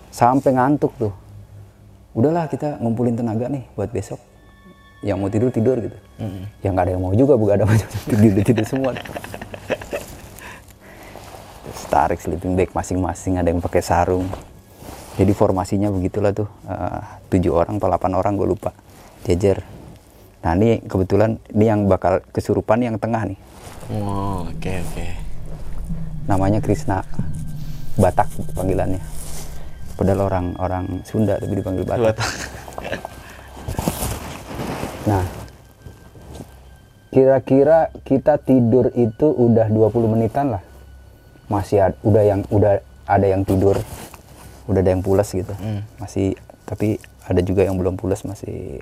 Sampai 0.10 0.56
ngantuk 0.56 0.96
tuh. 0.96 1.14
Udahlah 2.16 2.48
kita 2.48 2.80
ngumpulin 2.80 3.20
tenaga 3.20 3.52
nih 3.52 3.68
buat 3.76 3.92
besok. 3.92 4.22
Yang 5.04 5.18
mau 5.20 5.28
tidur 5.28 5.50
tidur 5.52 5.78
gitu. 5.84 5.98
Yang 6.64 6.72
nggak 6.72 6.86
ada 6.88 6.92
yang 6.96 7.04
mau 7.04 7.12
juga 7.12 7.34
bukan 7.36 7.54
ada 7.60 7.66
macam 7.68 7.88
tidur 8.10 8.44
tidur 8.46 8.64
semua. 8.64 8.92
Terus 11.64 11.84
tarik 11.92 12.20
sleeping 12.24 12.56
bag 12.56 12.72
masing-masing 12.72 13.42
ada 13.42 13.52
yang 13.52 13.60
pakai 13.60 13.84
sarung 13.84 14.30
jadi 15.14 15.32
formasinya 15.34 15.94
begitulah 15.94 16.34
tuh. 16.34 16.50
Eh, 16.66 17.02
tujuh 17.30 17.54
orang 17.54 17.78
atau 17.78 17.90
delapan 17.90 18.12
orang 18.18 18.34
gue 18.34 18.48
lupa. 18.50 18.72
Jejer. 19.30 19.62
Nah 20.44 20.58
ini 20.58 20.82
kebetulan 20.84 21.38
ini 21.54 21.66
yang 21.70 21.86
bakal 21.86 22.20
kesurupan 22.34 22.82
yang 22.82 22.98
tengah 22.98 23.24
nih. 23.30 23.40
Oh, 23.94 24.48
oke 24.48 24.72
oke. 24.74 25.06
namanya 26.24 26.64
Krishna. 26.64 27.04
Batak 28.00 28.32
panggilannya. 28.58 29.04
Padahal 29.94 30.22
orang 30.26 30.46
orang 30.58 30.86
Sunda 31.06 31.38
tapi 31.38 31.62
dipanggil 31.62 31.86
Batak. 31.86 32.16
Batak. 32.16 32.30
nah 35.10 35.24
kira-kira 37.14 37.94
kita 38.02 38.42
tidur 38.42 38.90
itu 38.98 39.30
udah 39.30 39.70
20 39.70 40.14
menitan 40.16 40.58
lah. 40.58 40.64
Masih 41.52 41.92
ad- 41.92 42.00
udah 42.02 42.24
yang 42.24 42.42
udah 42.50 42.82
ada 43.06 43.28
yang 43.28 43.44
tidur 43.46 43.78
udah 44.68 44.80
ada 44.80 44.92
yang 44.96 45.04
pulas 45.04 45.28
gitu. 45.32 45.52
Hmm. 45.60 45.84
masih 46.00 46.38
tapi 46.64 46.98
ada 47.28 47.40
juga 47.44 47.64
yang 47.64 47.76
belum 47.76 48.00
pulas 48.00 48.24
masih 48.24 48.80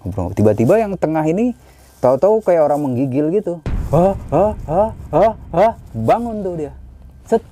ngobrol. 0.00 0.32
Tiba-tiba 0.32 0.80
yang 0.80 0.96
tengah 0.96 1.24
ini 1.24 1.56
tahu-tahu 2.00 2.44
kayak 2.44 2.68
orang 2.68 2.80
menggigil 2.80 3.28
gitu. 3.32 3.60
Hah 3.90 4.14
hah 4.30 4.52
hah 4.68 4.90
hah 5.12 5.32
hah 5.52 5.72
bangun 5.92 6.44
tuh 6.44 6.54
dia. 6.56 6.72
Set 7.28 7.42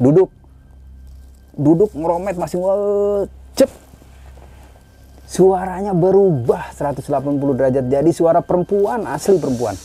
duduk. 0.00 0.32
Duduk 1.56 1.92
ngeromet 1.92 2.36
masih 2.40 2.60
cep. 3.56 3.68
Suaranya 5.30 5.94
berubah 5.94 6.72
180 6.74 7.58
derajat. 7.58 7.84
Jadi 7.86 8.10
suara 8.10 8.40
perempuan 8.40 9.04
asli 9.04 9.36
perempuan. 9.36 9.76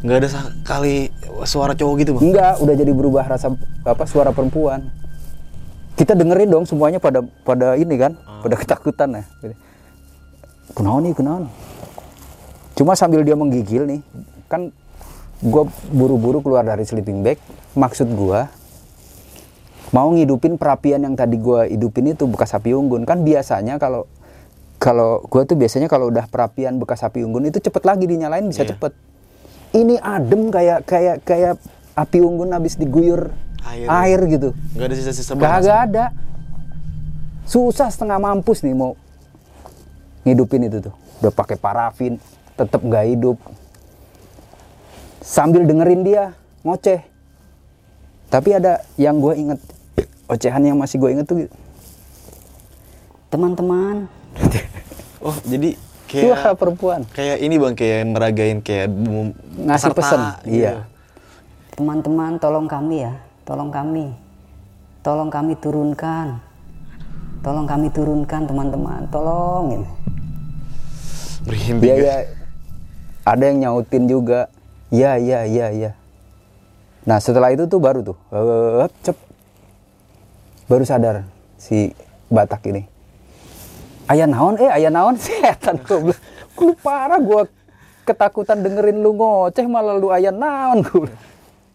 Nggak 0.00 0.16
ada 0.16 0.28
sekali 0.32 1.12
suara 1.44 1.76
cowok 1.76 1.94
gitu 2.00 2.10
bang. 2.16 2.22
enggak 2.32 2.54
udah 2.64 2.74
jadi 2.74 2.92
berubah 2.92 3.24
rasa 3.28 3.52
apa 3.84 4.04
suara 4.08 4.32
perempuan 4.32 4.88
kita 6.00 6.16
dengerin 6.16 6.48
dong 6.48 6.64
semuanya 6.64 6.96
pada 6.96 7.20
pada 7.44 7.76
ini 7.76 8.00
kan 8.00 8.16
pada 8.40 8.56
ketakutan 8.56 9.20
ya. 9.20 9.24
Kunaon 10.72 11.04
nih 11.04 11.12
kunaon 11.12 11.44
cuma 12.72 12.96
sambil 12.96 13.20
dia 13.20 13.36
menggigil 13.36 13.84
nih 13.84 14.00
kan 14.48 14.72
gua 15.44 15.68
buru-buru 15.92 16.40
keluar 16.40 16.64
dari 16.64 16.88
sleeping 16.88 17.20
bag 17.20 17.36
maksud 17.76 18.08
gua 18.16 18.48
mau 19.92 20.08
ngidupin 20.16 20.56
perapian 20.56 21.04
yang 21.04 21.12
tadi 21.12 21.36
gua 21.36 21.68
hidupin 21.68 22.16
itu 22.16 22.24
bekas 22.24 22.56
api 22.56 22.72
unggun. 22.72 23.04
Kan 23.04 23.20
biasanya 23.20 23.76
kalau 23.76 24.08
kalau 24.80 25.20
gua 25.28 25.44
tuh 25.44 25.60
biasanya 25.60 25.92
kalau 25.92 26.08
udah 26.08 26.24
perapian 26.32 26.80
bekas 26.80 27.04
api 27.04 27.20
unggun 27.28 27.52
itu 27.52 27.60
cepet 27.60 27.84
lagi 27.84 28.08
dinyalain 28.08 28.48
bisa 28.48 28.64
Iya. 28.64 28.72
cepet. 28.72 28.92
Ini 29.76 30.00
adem 30.00 30.48
kayak 30.48 30.88
kayak 30.88 31.16
kayak 31.28 31.60
api 31.92 32.18
unggun 32.24 32.56
habis 32.56 32.80
diguyur 32.80 33.28
Air. 33.66 33.86
air, 33.86 34.20
gitu 34.26 34.48
Nggak 34.76 34.86
ada 34.86 34.94
sisa-sisa 34.96 35.32
ada. 35.86 36.04
Susah 37.46 37.88
setengah 37.90 38.18
mampus 38.22 38.62
nih 38.62 38.74
mau 38.74 38.94
ngidupin 40.22 40.70
itu 40.70 40.78
tuh. 40.78 40.94
Udah 41.20 41.32
pakai 41.34 41.58
parafin, 41.58 42.16
tetap 42.54 42.80
nggak 42.80 43.04
hidup. 43.16 43.36
Sambil 45.20 45.66
dengerin 45.66 46.06
dia 46.06 46.32
ngoceh. 46.62 47.02
Tapi 48.30 48.48
ada 48.54 48.78
yang 48.94 49.18
gue 49.18 49.34
inget, 49.34 49.60
ocehan 50.30 50.62
yang 50.62 50.78
masih 50.78 51.02
gue 51.02 51.10
inget 51.10 51.26
tuh. 51.26 51.42
gitu. 51.42 51.54
Teman-teman, 53.30 54.06
Oh 55.20 55.36
jadi 55.44 55.76
wah 56.26 56.42
kayak 56.42 56.56
perempuan 56.56 57.00
kayak 57.12 57.36
ini 57.44 57.54
bang 57.60 57.74
kayak 57.76 58.00
meragain 58.08 58.58
kayak 58.64 58.88
ngasih 59.62 59.92
pesen. 59.92 60.20
gitu. 60.48 60.64
Iya. 60.64 60.72
Teman-teman 61.76 62.40
tolong 62.40 62.66
kami 62.66 63.04
ya, 63.04 63.14
tolong 63.50 63.70
kami. 63.74 64.06
Tolong 65.02 65.26
kami 65.26 65.58
turunkan. 65.58 66.38
Tolong 67.42 67.66
kami 67.66 67.90
turunkan 67.90 68.46
teman-teman. 68.46 69.10
Merinding. 71.50 71.82
Iya 71.82 71.94
guys. 71.98 72.06
ya. 72.06 72.16
Ada 73.26 73.42
yang 73.50 73.58
nyautin 73.58 74.06
juga. 74.06 74.46
Iya 74.94 75.18
iya 75.18 75.40
iya 75.50 75.66
iya. 75.74 75.90
Nah 77.02 77.18
setelah 77.18 77.50
itu 77.50 77.66
tuh 77.66 77.80
baru 77.80 78.04
tuh, 78.04 78.18
cep, 79.00 79.16
baru 80.68 80.84
sadar 80.84 81.26
si 81.56 81.90
Batak 82.28 82.70
ini. 82.70 82.84
Ayah 84.10 84.28
naon, 84.28 84.58
eh 84.60 84.68
ayah 84.68 84.92
naon, 84.92 85.16
setan 85.22 85.80
bilang. 85.80 86.18
Lu 86.60 86.76
parah 86.76 87.16
gue 87.16 87.48
ketakutan 88.04 88.60
dengerin 88.60 89.00
lu 89.00 89.16
ngoceh 89.16 89.64
malah 89.64 89.96
lu 89.96 90.12
ayah 90.12 90.34
naon 90.34 90.84
gue. 90.84 91.08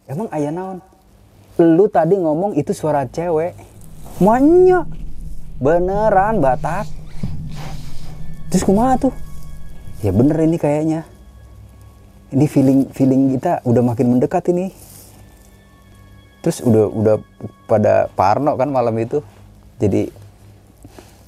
Emang 0.06 0.30
ayah 0.30 0.54
naon? 0.54 0.78
Lu 1.56 1.88
tadi 1.88 2.20
ngomong 2.20 2.60
itu 2.60 2.76
suara 2.76 3.08
cewek. 3.08 3.56
Manya. 4.20 4.84
Beneran 5.56 6.44
Batak. 6.44 6.88
terus 8.52 8.64
kumaha 8.68 8.96
tuh? 9.00 9.16
Ya 10.04 10.12
bener 10.12 10.36
ini 10.44 10.60
kayaknya. 10.60 11.08
Ini 12.32 12.46
feeling 12.52 12.80
feeling 12.92 13.36
kita 13.40 13.64
udah 13.64 13.84
makin 13.84 14.16
mendekat 14.16 14.52
ini. 14.52 14.72
Terus 16.44 16.60
udah 16.60 16.86
udah 16.92 17.16
pada 17.68 18.12
parno 18.16 18.60
kan 18.60 18.68
malam 18.68 18.96
itu. 19.00 19.24
Jadi 19.80 20.12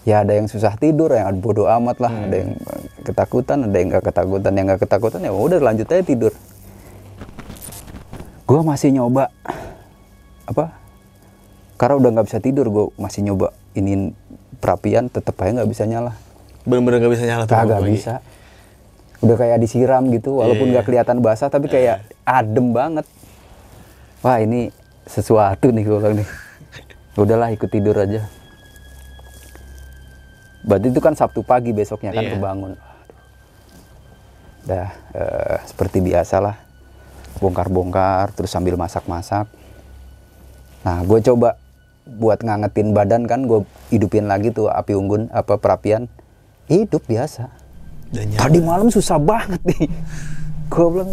ya 0.03 0.23
ada 0.23 0.35
yang 0.35 0.51
susah 0.51 0.75
tidur 0.75 1.15
yang 1.15 1.39
bodoh 1.39 1.71
amat 1.71 2.03
lah. 2.03 2.11
Ada 2.11 2.35
yang 2.35 2.51
ketakutan 3.07 3.63
ada 3.63 3.75
yang 3.79 3.89
gak 3.95 4.05
ketakutan. 4.11 4.51
Yang 4.55 4.65
gak 4.75 4.81
ketakutan 4.87 5.19
ya 5.23 5.31
udah 5.31 5.59
lanjut 5.63 5.87
aja 5.87 6.03
tidur. 6.03 6.33
Gue 8.47 8.61
masih 8.63 8.91
nyoba 8.95 9.31
apa? 10.47 10.73
Karena 11.77 11.95
udah 11.99 12.09
nggak 12.17 12.27
bisa 12.31 12.39
tidur 12.41 12.65
gue 12.71 12.85
masih 12.97 13.21
nyoba 13.21 13.53
ini 13.77 14.15
perapian 14.57 15.11
tetep 15.11 15.37
aja 15.37 15.61
nggak 15.61 15.69
bisa 15.69 15.83
nyala. 15.85 16.17
Bener-bener 16.67 16.99
gak 16.99 17.13
bisa 17.15 17.23
nyala 17.23 17.43
tuh 17.47 17.55
kagak 17.55 17.79
pagi. 17.79 17.91
bisa. 17.95 18.13
Udah 19.23 19.35
kayak 19.39 19.57
disiram 19.61 20.03
gitu 20.11 20.41
walaupun 20.41 20.73
nggak 20.73 20.83
kelihatan 20.83 21.23
basah 21.23 21.47
tapi 21.47 21.71
kayak 21.71 22.03
adem 22.27 22.75
banget. 22.75 23.05
Wah 24.19 24.41
ini 24.41 24.73
sesuatu 25.07 25.69
nih 25.71 25.83
gue 25.85 25.97
bilang 26.01 26.15
nih. 26.17 26.27
Udahlah 27.15 27.49
ikut 27.53 27.69
tidur 27.71 27.95
aja. 27.95 28.25
Berarti 30.67 30.91
itu 30.91 30.99
kan 30.99 31.15
Sabtu 31.15 31.39
pagi 31.45 31.71
besoknya 31.71 32.11
kan 32.11 32.27
Iya. 32.27 32.31
kebangun. 32.35 32.73
Dah 34.67 34.89
eh, 35.15 35.57
seperti 35.63 36.03
biasa 36.03 36.43
lah. 36.43 36.55
Bongkar-bongkar 37.39 38.33
terus 38.33 38.49
sambil 38.51 38.75
masak-masak 38.75 39.47
nah 40.87 41.03
gue 41.03 41.19
coba 41.19 41.59
buat 42.07 42.39
ngangetin 42.39 42.95
badan 42.95 43.27
kan 43.27 43.43
gue 43.43 43.67
hidupin 43.91 44.31
lagi 44.31 44.55
tuh 44.55 44.71
api 44.71 44.95
unggun 44.95 45.27
apa 45.35 45.59
perapian 45.59 46.07
hidup 46.71 47.03
biasa 47.03 47.51
Dan 48.07 48.31
nyala. 48.31 48.47
Tadi 48.47 48.59
malam 48.63 48.87
susah 48.87 49.19
banget 49.19 49.59
nih. 49.67 49.91
Gue 50.71 50.87
bilang 50.87 51.11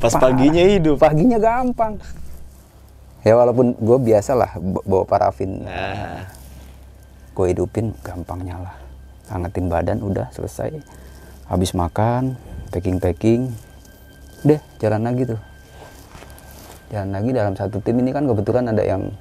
Pas 0.00 0.08
parah. 0.08 0.32
paginya 0.32 0.64
hidup. 0.64 0.96
paginya 0.96 1.36
gampang. 1.36 2.00
Ya 3.26 3.36
walaupun 3.36 3.76
gue 3.76 3.98
biasa 4.08 4.32
lah 4.32 4.56
bawa 4.88 5.04
parafin. 5.04 5.68
Nah, 5.68 6.24
Gue 7.36 7.52
hidupin 7.52 7.92
gampang 8.00 8.40
nyala. 8.40 8.72
Angetin 9.28 9.68
badan 9.68 10.00
udah 10.00 10.32
selesai. 10.32 10.80
Habis 11.44 11.76
makan, 11.76 12.40
packing-packing. 12.72 13.52
Deh, 14.48 14.58
jalan 14.80 15.04
lagi 15.04 15.28
tuh. 15.28 15.40
Jalan 16.88 17.10
lagi 17.12 17.30
dalam 17.36 17.52
satu 17.52 17.84
tim 17.84 18.00
ini 18.00 18.16
kan 18.16 18.24
kebetulan 18.24 18.72
ada 18.72 18.80
yang 18.80 19.12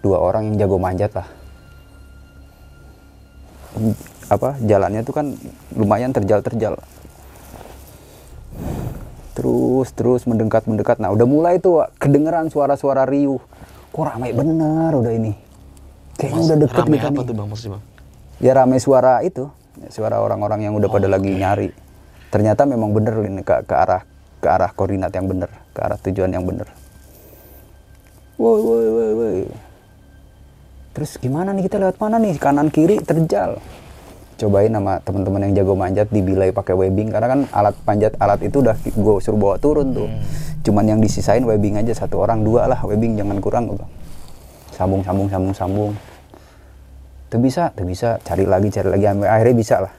dua 0.00 0.16
orang 0.16 0.48
yang 0.48 0.64
jago 0.64 0.80
manjat 0.80 1.12
lah. 1.12 1.28
Apa 4.32 4.56
jalannya 4.64 5.04
tuh 5.04 5.12
kan 5.12 5.26
lumayan 5.76 6.16
terjal-terjal. 6.16 6.80
Terus 9.36 9.88
terus 9.92 10.24
mendekat 10.24 10.64
mendekat. 10.64 10.96
Nah 10.96 11.12
udah 11.12 11.28
mulai 11.28 11.60
tuh 11.60 11.84
kedengeran 12.00 12.48
suara-suara 12.48 13.04
riuh. 13.04 13.40
Kok 13.92 14.00
ramai 14.00 14.32
bener 14.32 14.96
udah 14.96 15.12
ini. 15.12 15.36
Kayaknya 16.16 16.40
udah 16.40 16.56
deket 16.56 16.84
rame 16.84 16.96
kita 16.96 17.08
apa 17.08 17.20
nih. 17.20 17.28
tuh 17.28 17.34
bang 17.36 17.48
maksudnya 17.48 17.72
bang? 17.76 17.82
Ya 18.40 18.52
rame 18.56 18.76
suara 18.80 19.20
itu, 19.20 19.44
suara 19.92 20.16
orang-orang 20.24 20.68
yang 20.68 20.72
udah 20.76 20.88
pada 20.88 21.08
lagi 21.08 21.32
nyari. 21.36 21.68
Ternyata 22.32 22.64
memang 22.64 22.92
bener 22.96 23.12
ini 23.24 23.44
ke, 23.44 23.64
ke 23.64 23.74
arah 23.76 24.09
ke 24.40 24.48
arah 24.48 24.72
koordinat 24.72 25.12
yang 25.12 25.28
bener, 25.28 25.52
ke 25.76 25.80
arah 25.84 26.00
tujuan 26.00 26.32
yang 26.32 26.42
bener. 26.48 26.66
Woi 28.40 28.60
woi 28.60 28.86
woi 28.88 29.10
woi. 29.12 29.40
Terus 30.96 31.20
gimana 31.20 31.52
nih 31.52 31.68
kita 31.68 31.76
lewat 31.78 32.00
mana 32.00 32.16
nih? 32.18 32.40
Kanan 32.40 32.72
kiri 32.72 32.98
terjal. 33.04 33.60
Cobain 34.40 34.72
sama 34.72 34.96
teman-teman 35.04 35.44
yang 35.44 35.52
jago 35.62 35.76
manjat 35.76 36.08
dibilai 36.08 36.48
pakai 36.48 36.72
webbing 36.72 37.12
karena 37.12 37.28
kan 37.28 37.40
alat 37.52 37.76
panjat 37.84 38.16
alat 38.16 38.40
itu 38.40 38.64
udah 38.64 38.72
gue 38.80 39.14
suruh 39.20 39.36
bawa 39.36 39.56
turun 39.60 39.92
tuh. 39.92 40.08
Cuman 40.64 40.88
yang 40.88 40.98
disisain 41.04 41.44
webbing 41.44 41.76
aja 41.76 41.92
satu 41.92 42.24
orang 42.24 42.40
dua 42.40 42.64
lah 42.64 42.80
webbing 42.80 43.20
jangan 43.20 43.36
kurang 43.44 43.68
bilang. 43.68 43.92
Sambung 44.72 45.04
sambung 45.04 45.28
sambung 45.28 45.52
sambung 45.52 45.92
tuh 47.30 47.38
bisa, 47.38 47.70
tuh 47.78 47.86
bisa, 47.86 48.18
cari 48.26 48.42
lagi, 48.42 48.68
cari 48.74 48.90
lagi, 48.90 49.06
akhirnya 49.06 49.54
bisa 49.54 49.76
lah. 49.78 49.92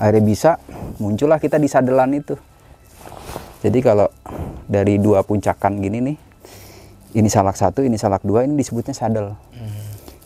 Akhirnya 0.00 0.24
bisa, 0.24 0.50
muncullah 0.96 1.36
kita 1.36 1.60
di 1.60 1.68
sadelan 1.68 2.16
itu. 2.16 2.32
Jadi 3.62 3.78
kalau 3.78 4.10
dari 4.66 4.98
dua 4.98 5.22
puncakan 5.22 5.78
gini 5.78 6.02
nih, 6.02 6.16
ini 7.14 7.28
salak 7.30 7.54
satu, 7.54 7.86
ini 7.86 7.94
salak 7.94 8.26
dua, 8.26 8.42
ini 8.42 8.58
disebutnya 8.58 8.90
sadel. 8.90 9.38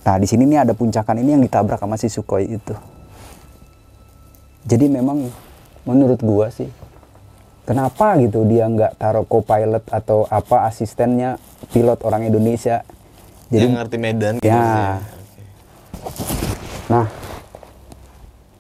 Nah 0.07 0.17
di 0.17 0.25
sini 0.25 0.49
nih 0.49 0.65
ada 0.65 0.73
puncakan 0.73 1.21
ini 1.21 1.37
yang 1.37 1.43
ditabrak 1.45 1.77
sama 1.77 2.01
si 2.01 2.09
Sukhoi 2.09 2.49
itu. 2.49 2.73
Jadi 4.65 4.89
memang 4.89 5.29
menurut 5.85 6.19
gua 6.25 6.49
sih, 6.49 6.67
kenapa 7.69 8.17
gitu 8.25 8.49
dia 8.49 8.67
nggak 8.67 8.97
taruh 8.97 9.29
co-pilot 9.29 9.85
atau 9.85 10.25
apa 10.27 10.65
asistennya 10.67 11.37
pilot 11.75 12.01
orang 12.09 12.25
Indonesia? 12.27 12.83
Jadi 13.53 13.63
yang 13.63 13.77
ngerti 13.79 13.97
Medan 14.01 14.35
gitu 14.41 14.49
Ya. 14.49 14.99
Nah, 16.87 17.07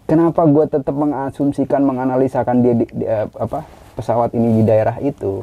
kenapa 0.06 0.42
gue 0.50 0.66
tetap 0.66 0.94
mengasumsikan, 0.98 1.82
menganalisakan 1.86 2.58
dia 2.58 2.74
di, 2.74 2.86
di- 2.90 3.06
eh, 3.06 3.26
apa 3.38 3.62
pesawat 3.96 4.36
ini 4.36 4.60
di 4.60 4.62
daerah 4.62 5.00
itu 5.00 5.40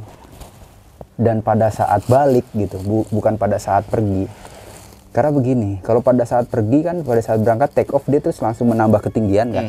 dan 1.17 1.41
pada 1.41 1.69
saat 1.69 2.05
balik 2.05 2.45
gitu, 2.53 2.77
bu- 2.81 3.09
bukan 3.09 3.37
pada 3.37 3.57
saat 3.57 3.85
pergi. 3.89 4.25
Karena 5.13 5.29
begini, 5.29 5.77
kalau 5.85 6.01
pada 6.01 6.25
saat 6.25 6.49
pergi 6.49 6.81
kan, 6.81 7.05
pada 7.05 7.21
saat 7.21 7.41
berangkat 7.41 7.69
take 7.73 7.93
off 7.93 8.05
dia 8.09 8.17
terus 8.17 8.41
langsung 8.41 8.73
menambah 8.73 9.09
ketinggian 9.09 9.53
kan. 9.53 9.65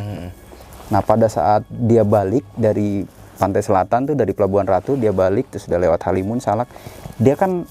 Nah 0.88 1.00
pada 1.00 1.28
saat 1.28 1.64
dia 1.68 2.00
balik 2.04 2.44
dari 2.56 3.04
pantai 3.36 3.60
selatan 3.60 4.08
tuh 4.08 4.16
dari 4.16 4.32
Pelabuhan 4.32 4.64
Ratu 4.64 4.96
dia 4.96 5.12
balik 5.12 5.52
terus 5.52 5.68
udah 5.68 5.80
lewat 5.80 6.00
Halimun 6.04 6.40
Salak, 6.40 6.68
dia 7.20 7.36
kan 7.36 7.64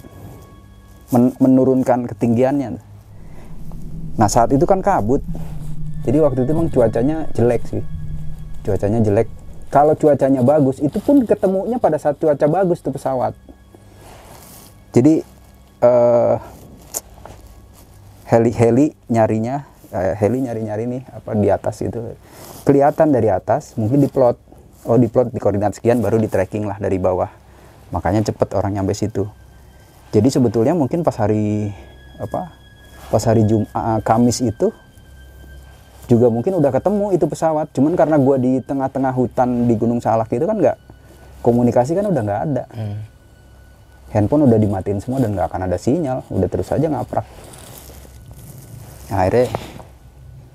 men- 1.10 1.38
menurunkan 1.42 2.10
ketinggiannya. 2.10 2.78
Nah 4.18 4.30
saat 4.30 4.54
itu 4.54 4.66
kan 4.70 4.82
kabut. 4.82 5.26
Jadi 6.06 6.18
waktu 6.22 6.46
itu 6.46 6.52
emang 6.54 6.70
cuacanya 6.70 7.26
jelek 7.34 7.64
sih. 7.66 7.82
Cuacanya 8.62 9.02
jelek. 9.02 9.26
Kalau 9.74 9.98
cuacanya 9.98 10.46
bagus, 10.46 10.78
itu 10.78 11.02
pun 11.02 11.26
ketemunya 11.26 11.82
pada 11.82 11.98
saat 11.98 12.22
cuaca 12.22 12.46
bagus 12.46 12.78
tuh 12.86 12.94
pesawat. 12.94 13.34
Jadi 14.94 15.26
eh 15.82 16.36
heli 18.30 18.54
heli 18.54 18.86
nyarinya, 19.10 19.66
eh, 19.90 20.14
heli 20.14 20.46
nyari 20.46 20.62
nyari 20.62 20.84
nih 20.86 21.02
apa 21.10 21.34
di 21.34 21.50
atas 21.50 21.82
itu 21.82 21.98
kelihatan 22.70 23.10
dari 23.10 23.34
atas, 23.34 23.74
mungkin 23.74 24.06
diplot. 24.06 24.38
Oh 24.86 25.00
diplot 25.02 25.34
di 25.34 25.42
koordinat 25.42 25.74
sekian 25.74 26.06
baru 26.06 26.22
di 26.22 26.30
tracking 26.30 26.70
lah 26.70 26.78
dari 26.78 27.02
bawah. 27.02 27.34
Makanya 27.90 28.30
cepet 28.30 28.54
orang 28.54 28.78
nyampe 28.78 28.94
situ. 28.94 29.26
Jadi 30.14 30.30
sebetulnya 30.30 30.78
mungkin 30.78 31.02
pas 31.02 31.18
hari 31.18 31.74
apa? 32.22 32.54
Pas 33.10 33.24
hari 33.26 33.50
Jumat 33.50 34.06
Kamis 34.06 34.38
itu 34.46 34.70
juga 36.14 36.30
mungkin 36.30 36.62
udah 36.62 36.70
ketemu 36.70 37.18
itu 37.18 37.26
pesawat. 37.26 37.74
Cuman 37.74 37.98
karena 37.98 38.22
gua 38.22 38.38
di 38.38 38.62
tengah-tengah 38.62 39.14
hutan 39.18 39.66
di 39.66 39.74
Gunung 39.74 39.98
Salak 39.98 40.30
itu 40.30 40.46
kan 40.46 40.62
nggak 40.62 40.78
komunikasi 41.42 41.98
kan 41.98 42.06
udah 42.06 42.22
nggak 42.22 42.42
ada. 42.54 42.64
Handphone 44.14 44.46
udah 44.46 44.62
dimatiin 44.62 45.02
semua 45.02 45.18
dan 45.18 45.34
nggak 45.34 45.50
akan 45.50 45.62
ada 45.66 45.78
sinyal. 45.82 46.22
Udah 46.30 46.46
terus 46.46 46.70
aja 46.70 46.86
ngaprak. 46.86 47.26
Nah, 49.10 49.18
akhirnya 49.26 49.50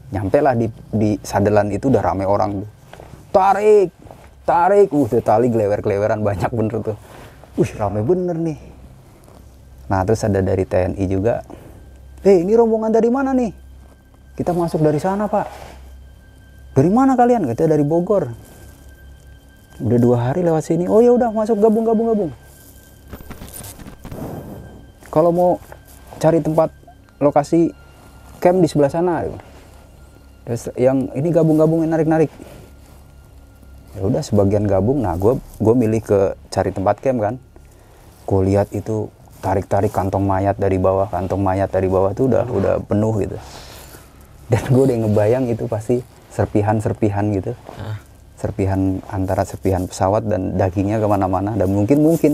nyampe 0.08 0.38
lah 0.40 0.54
di, 0.56 0.66
di 0.94 1.10
sadelan 1.20 1.68
itu 1.74 1.90
udah 1.90 2.02
rame 2.02 2.24
orang 2.24 2.64
tuh. 2.64 2.70
Tarik, 3.28 3.92
tarik, 4.48 4.88
uh, 4.88 5.04
udah 5.04 5.20
tali 5.20 5.52
gelewer-geleweran 5.52 6.24
banyak 6.24 6.50
bener 6.54 6.80
tuh. 6.80 6.98
Wih, 7.60 7.72
rame 7.76 8.00
bener 8.06 8.38
nih. 8.38 8.58
Nah, 9.90 10.00
terus 10.06 10.24
ada 10.24 10.40
dari 10.40 10.64
TNI 10.64 11.04
juga. 11.10 11.44
Eh, 12.24 12.42
ini 12.42 12.56
rombongan 12.56 12.90
dari 12.90 13.10
mana 13.12 13.30
nih? 13.36 13.67
Kita 14.38 14.54
masuk 14.54 14.86
dari 14.86 15.02
sana, 15.02 15.26
Pak. 15.26 15.50
Dari 16.78 16.86
mana 16.94 17.18
kalian? 17.18 17.42
Katanya 17.50 17.74
dari 17.74 17.82
Bogor. 17.82 18.30
Udah 19.82 19.98
dua 19.98 20.30
hari 20.30 20.46
lewat 20.46 20.62
sini. 20.62 20.86
Oh 20.86 21.02
ya 21.02 21.10
udah 21.10 21.34
masuk 21.34 21.58
gabung 21.58 21.82
gabung 21.82 22.06
gabung. 22.14 22.30
Kalau 25.10 25.34
mau 25.34 25.50
cari 26.22 26.38
tempat 26.38 26.70
lokasi 27.18 27.74
camp 28.38 28.62
di 28.62 28.70
sebelah 28.70 28.94
sana. 28.94 29.26
Terus 30.46 30.70
yang 30.78 31.10
ini 31.18 31.34
gabung-gabungin 31.34 31.90
narik-narik. 31.90 32.30
Ya 33.98 34.06
udah 34.06 34.22
sebagian 34.22 34.70
gabung. 34.70 35.02
Nah, 35.02 35.18
gue 35.18 35.34
gue 35.58 35.74
milih 35.74 35.98
ke 35.98 36.38
cari 36.54 36.70
tempat 36.70 37.02
camp 37.02 37.18
kan. 37.18 37.34
Gue 38.22 38.54
lihat 38.54 38.70
itu 38.70 39.10
tarik-tarik 39.42 39.90
kantong 39.90 40.22
mayat 40.22 40.54
dari 40.62 40.78
bawah, 40.78 41.10
kantong 41.10 41.42
mayat 41.42 41.74
dari 41.74 41.90
bawah 41.90 42.14
tuh 42.14 42.30
udah 42.30 42.46
udah 42.46 42.74
penuh 42.86 43.14
gitu. 43.18 43.34
Dan 44.48 44.62
gue 44.68 44.82
udah 44.88 44.96
ngebayang 45.04 45.44
itu 45.52 45.64
pasti 45.68 46.00
serpihan-serpihan 46.32 47.24
gitu. 47.36 47.52
Serpihan 48.38 49.02
antara 49.12 49.44
serpihan 49.44 49.84
pesawat 49.84 50.24
dan 50.24 50.56
dagingnya 50.56 50.98
ke 50.98 51.06
mana-mana. 51.08 51.52
Dan 51.54 51.72
mungkin 51.72 52.00
mungkin 52.00 52.32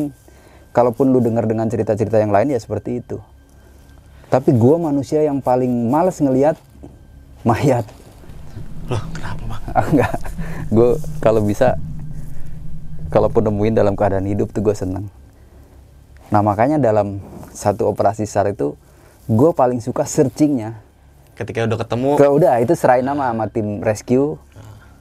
kalaupun 0.70 1.10
lu 1.10 1.18
dengar 1.18 1.46
dengan 1.46 1.66
cerita-cerita 1.66 2.22
yang 2.22 2.30
lain 2.30 2.54
ya 2.54 2.60
seperti 2.60 3.02
itu. 3.02 3.18
Tapi 4.30 4.54
gue 4.54 4.76
manusia 4.78 5.22
yang 5.22 5.42
paling 5.42 5.90
males 5.90 6.18
ngelihat 6.22 6.58
mayat. 7.42 7.86
Loh, 8.86 9.02
kenapa 9.10 9.42
bang? 9.44 9.62
Ah, 9.74 9.90
enggak 9.90 10.14
gue 10.74 10.90
kalau 11.20 11.40
bisa 11.44 11.76
kalaupun 13.12 13.46
nemuin 13.46 13.78
dalam 13.78 13.94
keadaan 13.94 14.26
hidup 14.26 14.50
tuh 14.50 14.64
gue 14.64 14.74
seneng 14.76 15.06
nah 16.32 16.40
makanya 16.40 16.80
dalam 16.80 17.20
satu 17.54 17.86
operasi 17.86 18.24
SAR 18.24 18.50
itu 18.50 18.74
gue 19.28 19.50
paling 19.54 19.78
suka 19.78 20.02
searchingnya 20.08 20.80
Ketika 21.34 21.66
udah 21.66 21.78
ketemu, 21.82 22.08
ke 22.14 22.26
udah 22.30 22.54
itu 22.62 22.74
serahin 22.78 23.10
nama 23.10 23.34
sama 23.34 23.50
tim 23.50 23.82
rescue 23.82 24.38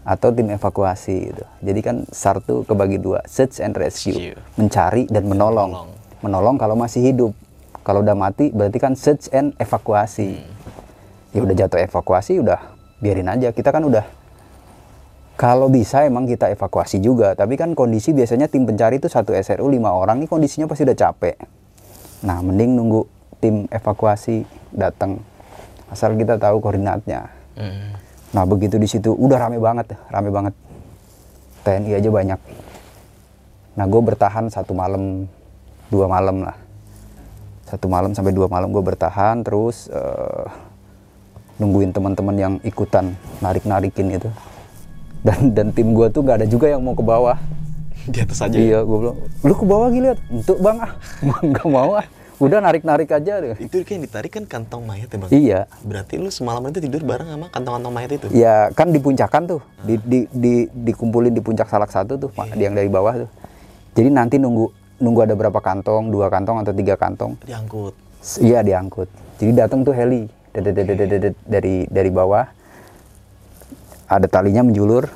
atau 0.03 0.29
tim 0.35 0.49
evakuasi 0.51 1.31
gitu. 1.31 1.43
Jadi 1.63 1.79
kan 1.79 1.95
SAR 2.11 2.43
tuh 2.43 2.67
kebagi 2.67 2.99
dua 2.99 3.23
search 3.29 3.61
and 3.63 3.77
rescue. 3.77 4.35
Mencari 4.59 5.07
dan 5.07 5.29
menolong. 5.29 5.71
Menolong. 5.71 5.89
menolong 6.23 6.55
kalau 6.59 6.75
masih 6.75 7.03
hidup. 7.03 7.31
Kalau 7.83 7.99
udah 7.99 8.15
mati 8.15 8.49
berarti 8.49 8.79
kan 8.79 8.95
search 8.95 9.31
and 9.31 9.53
evakuasi. 9.59 10.39
Ya 11.35 11.39
udah 11.43 11.55
jatuh 11.55 11.79
evakuasi 11.85 12.39
udah 12.41 12.59
biarin 12.97 13.27
aja. 13.29 13.51
Kita 13.51 13.69
kan 13.69 13.83
udah 13.83 14.03
kalau 15.37 15.67
bisa 15.67 16.01
emang 16.07 16.25
kita 16.25 16.49
evakuasi 16.49 16.97
juga. 16.97 17.35
Tapi 17.37 17.59
kan 17.59 17.77
kondisi 17.77 18.09
biasanya 18.15 18.49
tim 18.49 18.65
pencari 18.65 18.97
itu 18.97 19.11
satu 19.11 19.35
SRU 19.35 19.69
lima 19.69 19.91
orang 19.91 20.23
ini 20.23 20.27
kondisinya 20.31 20.65
pasti 20.65 20.83
udah 20.87 20.97
capek. 20.97 21.35
Nah 22.23 22.39
mending 22.39 22.73
nunggu 22.79 23.01
tim 23.43 23.67
evakuasi 23.67 24.47
datang 24.71 25.19
asal 25.93 26.17
kita 26.17 26.41
tahu 26.41 26.57
koordinatnya. 26.57 27.29
Hmm. 27.53 27.93
nah 28.33 28.49
begitu 28.49 28.81
di 28.81 28.89
situ 28.89 29.13
udah 29.13 29.37
rame 29.37 29.61
banget 29.61 29.93
rame 30.09 30.33
banget. 30.33 30.57
TNI 31.63 32.01
aja 32.01 32.09
banyak. 32.09 32.39
Nah 33.77 33.85
gue 33.85 34.01
bertahan 34.01 34.49
satu 34.49 34.73
malam 34.73 35.29
dua 35.93 36.09
malam 36.09 36.41
lah. 36.41 36.57
Satu 37.69 37.85
malam 37.85 38.11
sampai 38.17 38.33
dua 38.33 38.49
malam 38.49 38.73
gue 38.73 38.81
bertahan 38.81 39.45
terus 39.45 39.87
eh, 39.93 40.45
nungguin 41.61 41.93
teman-teman 41.93 42.35
yang 42.35 42.53
ikutan 42.65 43.13
narik-narikin 43.39 44.17
itu. 44.17 44.29
Dan 45.23 45.53
dan 45.53 45.69
tim 45.71 45.93
gue 45.93 46.09
tuh 46.09 46.25
nggak 46.25 46.43
ada 46.43 46.47
juga 46.49 46.73
yang 46.73 46.81
mau 46.81 46.97
ke 46.97 47.05
bawah. 47.05 47.37
Di 48.03 48.19
atas 48.19 48.43
aja. 48.43 48.57
iya 48.57 48.83
gue 48.83 48.97
bilang 48.97 49.17
lu 49.45 49.53
ke 49.55 49.65
bawah 49.69 49.87
giliat 49.93 50.19
untuk 50.33 50.57
bang. 50.57 50.77
Ah 51.31 51.39
nggak 51.39 51.69
mau 51.69 52.01
ah 52.01 52.05
udah 52.41 52.59
narik-narik 52.63 53.09
aja 53.13 53.33
deh. 53.41 53.57
Itu 53.61 53.81
kayak 53.81 53.91
yang 53.93 54.03
ditarik 54.09 54.31
kan 54.33 54.43
kantong 54.49 54.83
mayat 54.85 55.09
ya 55.09 55.17
bang? 55.17 55.29
iya. 55.33 55.59
Berarti 55.85 56.17
lu 56.17 56.29
semalam 56.33 56.63
itu 56.69 56.79
tidur 56.81 57.03
bareng 57.05 57.29
sama 57.29 57.47
kantong-kantong 57.53 57.93
mayat 57.93 58.11
itu? 58.17 58.27
ya 58.33 58.69
kan 58.73 58.89
di 58.89 58.99
puncakan 59.01 59.41
tuh. 59.45 59.61
Di, 59.85 59.95
di, 60.01 60.19
di, 60.31 60.53
dikumpulin 60.71 61.33
di 61.33 61.41
puncak 61.43 61.69
salak 61.69 61.93
satu 61.93 62.17
tuh 62.17 62.29
Pak, 62.33 62.57
yang 62.57 62.73
dari 62.73 62.89
bawah 62.89 63.27
tuh. 63.27 63.29
Jadi 63.93 64.09
nanti 64.09 64.35
nunggu 64.41 64.65
nunggu 64.97 65.19
ada 65.25 65.33
berapa 65.37 65.59
kantong? 65.61 66.09
Dua 66.09 66.31
kantong 66.31 66.65
atau 66.65 66.73
tiga 66.73 66.97
kantong? 66.97 67.37
Diangkut. 67.45 67.93
Iya 68.39 68.63
diangkut. 68.65 69.09
Jadi 69.37 69.51
datang 69.53 69.85
tuh 69.85 69.93
heli. 69.93 70.25
Dari 70.53 71.89
dari 71.89 72.09
bawah. 72.13 72.45
Ada 74.09 74.29
talinya 74.29 74.61
menjulur 74.61 75.09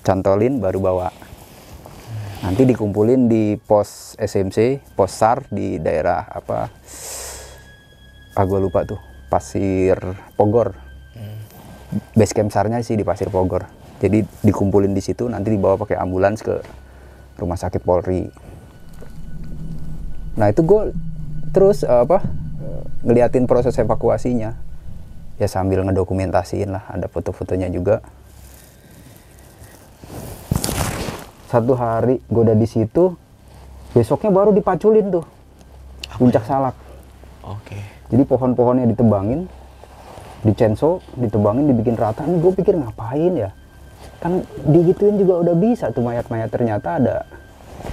cantolin 0.00 0.56
baru 0.56 0.80
bawa 0.80 1.27
nanti 2.38 2.62
dikumpulin 2.62 3.26
di 3.26 3.58
pos 3.58 4.14
SMC 4.14 4.78
pos 4.94 5.10
SAR 5.10 5.50
di 5.50 5.82
daerah 5.82 6.22
apa? 6.30 6.70
Ah 8.38 8.44
gua 8.46 8.62
lupa 8.62 8.86
tuh. 8.86 9.00
Pasir 9.28 9.98
Pogor. 10.38 10.72
Base 12.16 12.32
camp 12.36 12.52
SAR-nya 12.52 12.80
sih 12.80 12.96
di 12.96 13.04
Pasir 13.04 13.28
Pogor. 13.28 13.66
Jadi 13.98 14.22
dikumpulin 14.46 14.94
di 14.94 15.02
situ 15.02 15.26
nanti 15.26 15.50
dibawa 15.50 15.74
pakai 15.74 15.98
ambulans 15.98 16.40
ke 16.40 16.62
rumah 17.36 17.58
sakit 17.58 17.82
Polri. 17.82 18.30
Nah 20.38 20.46
itu 20.48 20.62
gue 20.62 20.94
terus 21.50 21.82
eh, 21.82 22.02
apa 22.06 22.22
eh, 22.62 22.82
ngeliatin 23.02 23.50
proses 23.50 23.74
evakuasinya. 23.76 24.54
Ya 25.38 25.46
sambil 25.46 25.82
ngedokumentasiin 25.86 26.70
lah 26.70 26.86
ada 26.90 27.06
foto-fotonya 27.06 27.70
juga 27.70 28.02
satu 31.48 31.72
hari 31.72 32.20
gue 32.28 32.42
udah 32.44 32.56
di 32.56 32.68
situ 32.68 33.16
besoknya 33.96 34.28
baru 34.28 34.52
dipaculin 34.52 35.08
tuh 35.08 35.24
puncak 36.20 36.44
salak 36.44 36.76
Oke. 37.40 37.80
jadi 38.12 38.22
pohon-pohonnya 38.28 38.84
ditebangin 38.92 39.48
dicenso 40.44 41.00
ditebangin 41.16 41.72
dibikin 41.72 41.96
rata 41.96 42.22
ini 42.28 42.36
gue 42.38 42.52
pikir 42.52 42.76
ngapain 42.76 43.32
ya 43.32 43.50
kan 44.20 44.44
digituin 44.68 45.16
juga 45.16 45.40
udah 45.40 45.56
bisa 45.56 45.88
tuh 45.90 46.04
mayat-mayat 46.04 46.52
ternyata 46.52 47.00
ada 47.00 47.16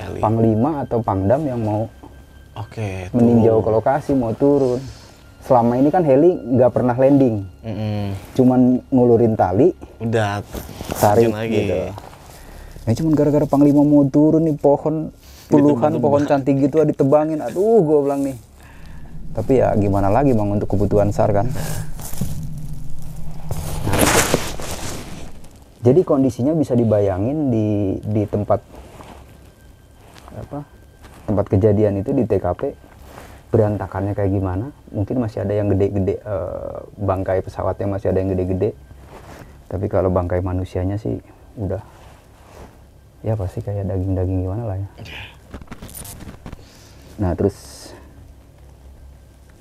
Heli. 0.03 0.19
panglima 0.19 0.83
atau 0.83 0.99
pangdam 0.99 1.47
yang 1.47 1.61
mau 1.63 1.87
Oke. 2.59 3.07
meninjau 3.15 3.63
ke 3.63 3.69
lokasi 3.71 4.11
mau 4.13 4.35
turun 4.35 4.83
selama 5.45 5.77
ini 5.77 5.93
kan 5.93 6.01
heli 6.01 6.33
nggak 6.35 6.71
pernah 6.73 6.97
landing 6.97 7.45
Mm-mm. 7.61 8.17
cuman 8.33 8.81
ngulurin 8.89 9.37
tali 9.37 9.71
Udah. 10.01 10.41
tarik 10.97 11.29
lagi. 11.29 11.53
gitu 11.53 11.77
Nah, 12.85 12.93
cuman 12.93 13.17
gara-gara 13.17 13.45
panglima 13.49 13.81
mau 13.81 14.05
turun 14.05 14.45
nih 14.45 14.57
pohon 14.61 15.09
puluhan 15.49 15.97
pohon 15.97 16.23
cantik 16.29 16.61
gitu 16.61 16.81
ah, 16.81 16.85
ditebangin. 16.85 17.41
Aduh 17.41 17.81
gue 17.81 17.97
bilang 18.05 18.21
nih. 18.21 18.37
Tapi 19.33 19.59
ya 19.59 19.73
gimana 19.73 20.07
lagi 20.13 20.31
bang 20.37 20.49
untuk 20.53 20.69
kebutuhan 20.69 21.09
SAR 21.09 21.33
kan? 21.33 21.49
Jadi 25.85 26.01
kondisinya 26.01 26.53
bisa 26.57 26.73
dibayangin 26.73 27.53
di 27.53 27.99
di 28.01 28.23
tempat 28.25 28.57
apa 30.33 30.65
tempat 31.29 31.45
kejadian 31.45 32.01
itu 32.01 32.09
di 32.13 32.25
TKP 32.25 32.73
berantakannya 33.49 34.13
kayak 34.13 34.29
gimana. 34.33 34.69
Mungkin 34.93 35.21
masih 35.21 35.41
ada 35.41 35.53
yang 35.57 35.73
gede-gede 35.73 36.21
eh, 36.21 36.77
bangkai 37.01 37.41
pesawatnya 37.41 37.97
masih 37.97 38.13
ada 38.13 38.21
yang 38.21 38.29
gede-gede. 38.33 38.77
Tapi 39.69 39.85
kalau 39.89 40.13
bangkai 40.13 40.41
manusianya 40.45 41.01
sih 41.01 41.17
udah 41.57 41.94
ya 43.25 43.33
pasti 43.33 43.65
kayak 43.65 43.89
daging-daging 43.89 44.45
gimana 44.45 44.63
lah 44.69 44.77
ya. 44.77 44.89
Nah 47.17 47.31
terus 47.33 47.89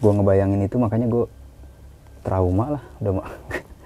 gue 0.05 0.13
ngebayangin 0.13 0.69
itu 0.69 0.77
makanya 0.77 1.09
gue 1.09 1.25
trauma 2.21 2.77
lah 2.77 2.85
udah 3.01 3.25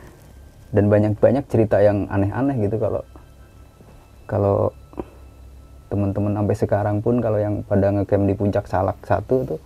dan 0.74 0.84
banyak-banyak 0.90 1.46
cerita 1.46 1.78
yang 1.78 2.10
aneh-aneh 2.10 2.58
gitu 2.66 2.82
kalau 2.82 3.06
kalau 4.26 4.58
teman-teman 5.88 6.34
sampai 6.34 6.56
sekarang 6.58 6.96
pun 7.00 7.22
kalau 7.22 7.38
yang 7.38 7.62
pada 7.62 7.94
ngecamp 7.94 8.26
di 8.26 8.34
puncak 8.34 8.66
salak 8.66 8.98
satu 9.06 9.46
tuh 9.46 9.60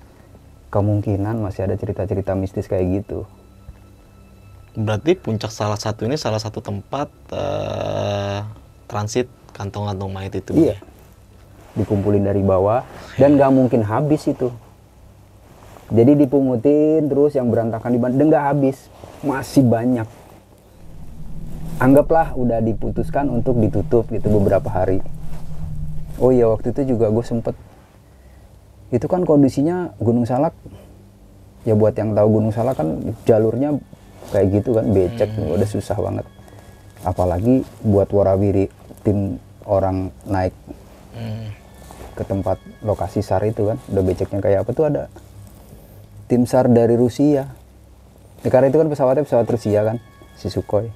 kemungkinan 0.69 1.41
masih 1.41 1.67
ada 1.67 1.75
cerita-cerita 1.75 2.37
mistis 2.37 2.71
kayak 2.71 3.03
gitu. 3.03 3.27
Berarti 4.73 5.19
puncak 5.19 5.53
salah 5.53 5.77
satu 5.77 6.09
ini 6.09 6.17
salah 6.17 6.41
satu 6.41 6.65
tempat 6.65 7.11
eh, 7.35 8.41
transit 8.89 9.29
kantong-kantong 9.57 10.11
mayat 10.11 10.35
itu. 10.37 10.53
Iya. 10.57 10.77
ya? 10.77 10.79
Dikumpulin 11.73 12.25
dari 12.25 12.45
bawah 12.45 12.85
dan 13.21 13.37
nggak 13.37 13.53
mungkin 13.53 13.81
habis 13.85 14.29
itu. 14.29 14.53
Jadi 15.93 16.25
dipungutin 16.25 17.05
terus 17.09 17.37
yang 17.37 17.53
berantakan 17.53 17.93
di 17.93 18.01
dan 18.01 18.27
nggak 18.33 18.45
habis, 18.49 18.89
masih 19.21 19.65
banyak. 19.65 20.09
Anggaplah 21.77 22.33
udah 22.33 22.63
diputuskan 22.65 23.29
untuk 23.29 23.61
ditutup 23.61 24.09
gitu 24.09 24.29
beberapa 24.33 24.73
hari. 24.73 25.05
Oh 26.17 26.33
iya 26.33 26.49
waktu 26.49 26.73
itu 26.73 26.97
juga 26.97 27.13
gue 27.13 27.25
sempet 27.25 27.57
itu 28.93 29.09
kan 29.09 29.25
kondisinya 29.25 29.97
Gunung 29.97 30.29
Salak 30.29 30.53
ya 31.65 31.73
buat 31.73 31.97
yang 31.97 32.13
tahu 32.13 32.29
Gunung 32.29 32.53
Salak 32.53 32.77
kan 32.77 33.17
jalurnya 33.25 33.81
kayak 34.31 34.61
gitu 34.61 34.77
kan 34.77 34.85
becek 34.93 35.33
udah 35.33 35.69
susah 35.69 35.97
banget 35.97 36.27
apalagi 37.03 37.65
buat 37.83 38.07
warawiri 38.13 38.69
tim 39.03 39.37
orang 39.65 40.09
naik 40.25 40.55
Hmm. 41.13 41.53
ke 42.13 42.25
tempat 42.25 42.57
lokasi 42.81 43.21
SAR 43.21 43.45
itu 43.45 43.69
kan 43.69 43.77
udah 43.87 44.01
beceknya 44.01 44.41
kayak 44.41 44.65
apa 44.65 44.73
tuh 44.73 44.89
ada 44.89 45.13
tim 46.25 46.45
SAR 46.45 46.67
dari 46.67 46.97
Rusia 46.97 47.53
Ya, 48.41 48.51
karena 48.51 48.67
itu 48.67 48.77
kan 48.77 48.89
pesawatnya 48.89 49.23
pesawat 49.23 49.47
Rusia 49.47 49.81
kan 49.83 49.97
si 50.35 50.49
Sukhoi 50.49 50.91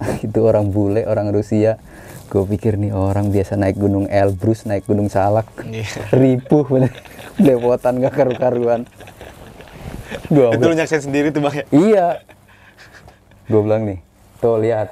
itu 0.26 0.38
orang 0.40 0.70
bule 0.70 1.04
orang 1.04 1.28
Rusia 1.28 1.76
gue 2.26 2.44
pikir 2.48 2.78
nih 2.78 2.90
orang 2.90 3.28
biasa 3.28 3.54
naik 3.54 3.76
gunung 3.76 4.06
Elbrus 4.06 4.64
naik 4.64 4.86
gunung 4.86 5.06
Salak 5.06 5.50
Iya. 5.60 5.84
ripuh 6.14 6.64
bener 6.64 6.94
lepotan 7.36 7.98
gak 7.98 8.14
karu-karuan 8.14 8.86
Gua 10.24 10.56
Itu 10.56 10.64
lu 10.64 10.74
nyaksain 10.74 11.02
sendiri 11.02 11.28
tuh 11.28 11.42
bang 11.42 11.54
ya? 11.54 11.64
Iya. 11.68 12.06
Gue 13.44 13.60
bilang 13.60 13.84
nih, 13.84 13.98
tuh 14.38 14.56
lihat. 14.56 14.88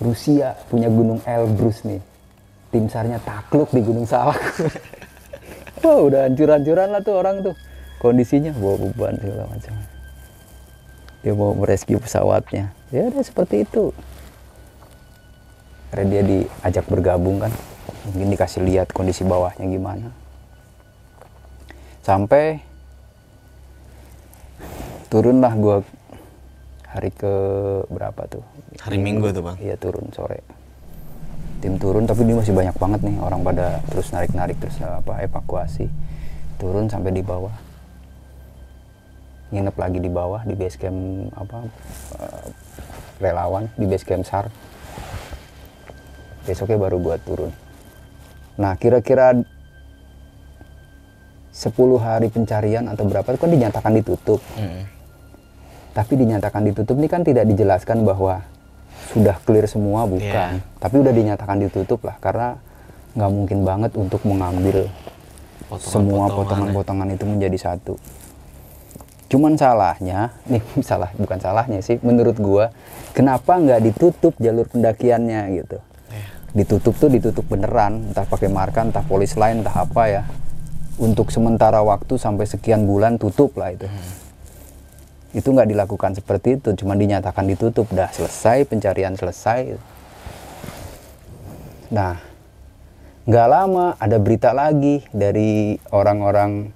Rusia 0.00 0.56
punya 0.70 0.88
gunung 0.88 1.20
Elbrus 1.26 1.84
nih. 1.84 2.00
Tim 2.72 2.88
SAR-nya 2.88 3.20
takluk 3.20 3.68
di 3.68 3.84
Gunung 3.84 4.08
Salak. 4.08 4.40
Wah, 5.84 5.98
udah 6.08 6.24
hancur-hancuran 6.24 6.88
lah 6.88 7.02
tuh 7.04 7.14
orang 7.20 7.44
tuh. 7.44 7.54
Kondisinya 8.00 8.50
bawa 8.56 8.80
beban 8.80 9.14
segala 9.20 9.44
macam. 9.50 9.74
Dia 11.20 11.32
mau 11.36 11.52
merescue 11.52 12.00
pesawatnya. 12.00 12.72
Ya 12.88 13.12
udah 13.12 13.22
seperti 13.22 13.68
itu. 13.68 13.92
Karena 15.92 16.06
dia 16.08 16.22
diajak 16.24 16.88
bergabung 16.88 17.38
kan. 17.44 17.52
Mungkin 18.08 18.32
dikasih 18.32 18.64
lihat 18.64 18.90
kondisi 18.90 19.22
bawahnya 19.22 19.68
gimana. 19.68 20.08
Sampai 22.02 22.58
turunlah 25.12 25.52
gua 25.54 25.76
hari 26.92 27.10
ke 27.10 27.34
berapa 27.88 28.22
tuh? 28.28 28.44
Hari 28.84 29.00
Minggu 29.00 29.32
tuh, 29.32 29.40
Bang. 29.40 29.56
iya 29.58 29.80
turun 29.80 30.12
sore. 30.12 30.44
Tim 31.64 31.80
turun 31.80 32.04
tapi 32.04 32.26
ini 32.26 32.36
masih 32.36 32.52
banyak 32.52 32.76
banget 32.76 33.00
nih 33.06 33.16
orang 33.22 33.40
pada 33.46 33.80
terus 33.88 34.10
narik 34.12 34.34
narik 34.36 34.60
terus 34.60 34.76
eh, 34.82 35.00
apa 35.00 35.24
evakuasi. 35.24 35.88
Turun 36.60 36.92
sampai 36.92 37.16
di 37.16 37.24
bawah. 37.24 37.54
Nginep 39.52 39.76
lagi 39.76 39.98
di 40.00 40.10
bawah 40.12 40.42
di 40.44 40.54
base 40.58 40.76
camp 40.76 40.98
apa 41.32 41.58
eh, 42.20 42.46
relawan 43.22 43.70
di 43.78 43.86
base 43.88 44.04
camp 44.04 44.26
sar 44.26 44.46
besoknya 46.42 46.76
baru 46.76 46.98
gua 46.98 47.16
turun. 47.22 47.54
Nah 48.58 48.74
kira-kira 48.76 49.38
10 51.52 51.78
hari 52.00 52.26
pencarian 52.32 52.90
atau 52.90 53.04
berapa 53.06 53.28
itu 53.28 53.38
kan 53.38 53.52
dinyatakan 53.52 53.92
ditutup. 53.94 54.40
Mm. 54.58 55.01
Tapi 55.92 56.16
dinyatakan 56.16 56.64
ditutup 56.64 56.96
ini 56.96 57.08
kan 57.08 57.20
tidak 57.20 57.44
dijelaskan 57.48 58.04
bahwa 58.04 58.40
sudah 59.12 59.36
clear 59.44 59.68
semua 59.68 60.08
bukan. 60.08 60.60
Iya. 60.60 60.64
tapi 60.80 60.94
udah 61.04 61.12
dinyatakan 61.12 61.60
ditutup 61.60 62.00
lah 62.08 62.16
karena 62.16 62.56
nggak 63.12 63.30
mungkin 63.30 63.58
banget 63.62 63.92
untuk 64.00 64.24
mengambil 64.24 64.88
semua 65.80 66.32
potongan-potongan 66.32 67.12
itu 67.12 67.24
menjadi 67.28 67.58
satu. 67.60 68.00
Cuman 69.28 69.56
salahnya 69.56 70.32
nih 70.48 70.64
salah 70.88 71.12
bukan 71.16 71.38
salahnya 71.40 71.80
sih 71.84 72.00
menurut 72.00 72.36
gua 72.40 72.72
kenapa 73.12 73.60
nggak 73.60 73.80
ditutup 73.92 74.32
jalur 74.40 74.64
pendakiannya 74.68 75.40
gitu? 75.60 75.78
Iya. 76.12 76.26
ditutup 76.52 76.92
tuh 77.00 77.08
ditutup 77.08 77.44
beneran 77.48 78.12
entah 78.12 78.28
pakai 78.28 78.52
marka 78.52 78.84
entah 78.84 79.04
polis 79.04 79.36
lain 79.36 79.60
entah 79.60 79.84
apa 79.84 80.02
ya. 80.08 80.22
Untuk 81.00 81.32
sementara 81.32 81.80
waktu 81.80 82.20
sampai 82.20 82.44
sekian 82.44 82.84
bulan 82.84 83.16
tutup 83.16 83.56
lah 83.56 83.72
itu 83.72 83.88
itu 85.32 85.48
nggak 85.48 85.68
dilakukan 85.72 86.12
seperti 86.12 86.60
itu 86.60 86.76
cuma 86.76 86.92
dinyatakan 86.92 87.48
ditutup. 87.48 87.88
Dah 87.88 88.12
selesai 88.12 88.68
pencarian 88.68 89.16
selesai. 89.16 89.80
Nah 91.92 92.20
nggak 93.24 93.48
lama 93.48 93.96
ada 93.96 94.16
berita 94.20 94.52
lagi 94.52 95.00
dari 95.12 95.80
orang-orang 95.92 96.68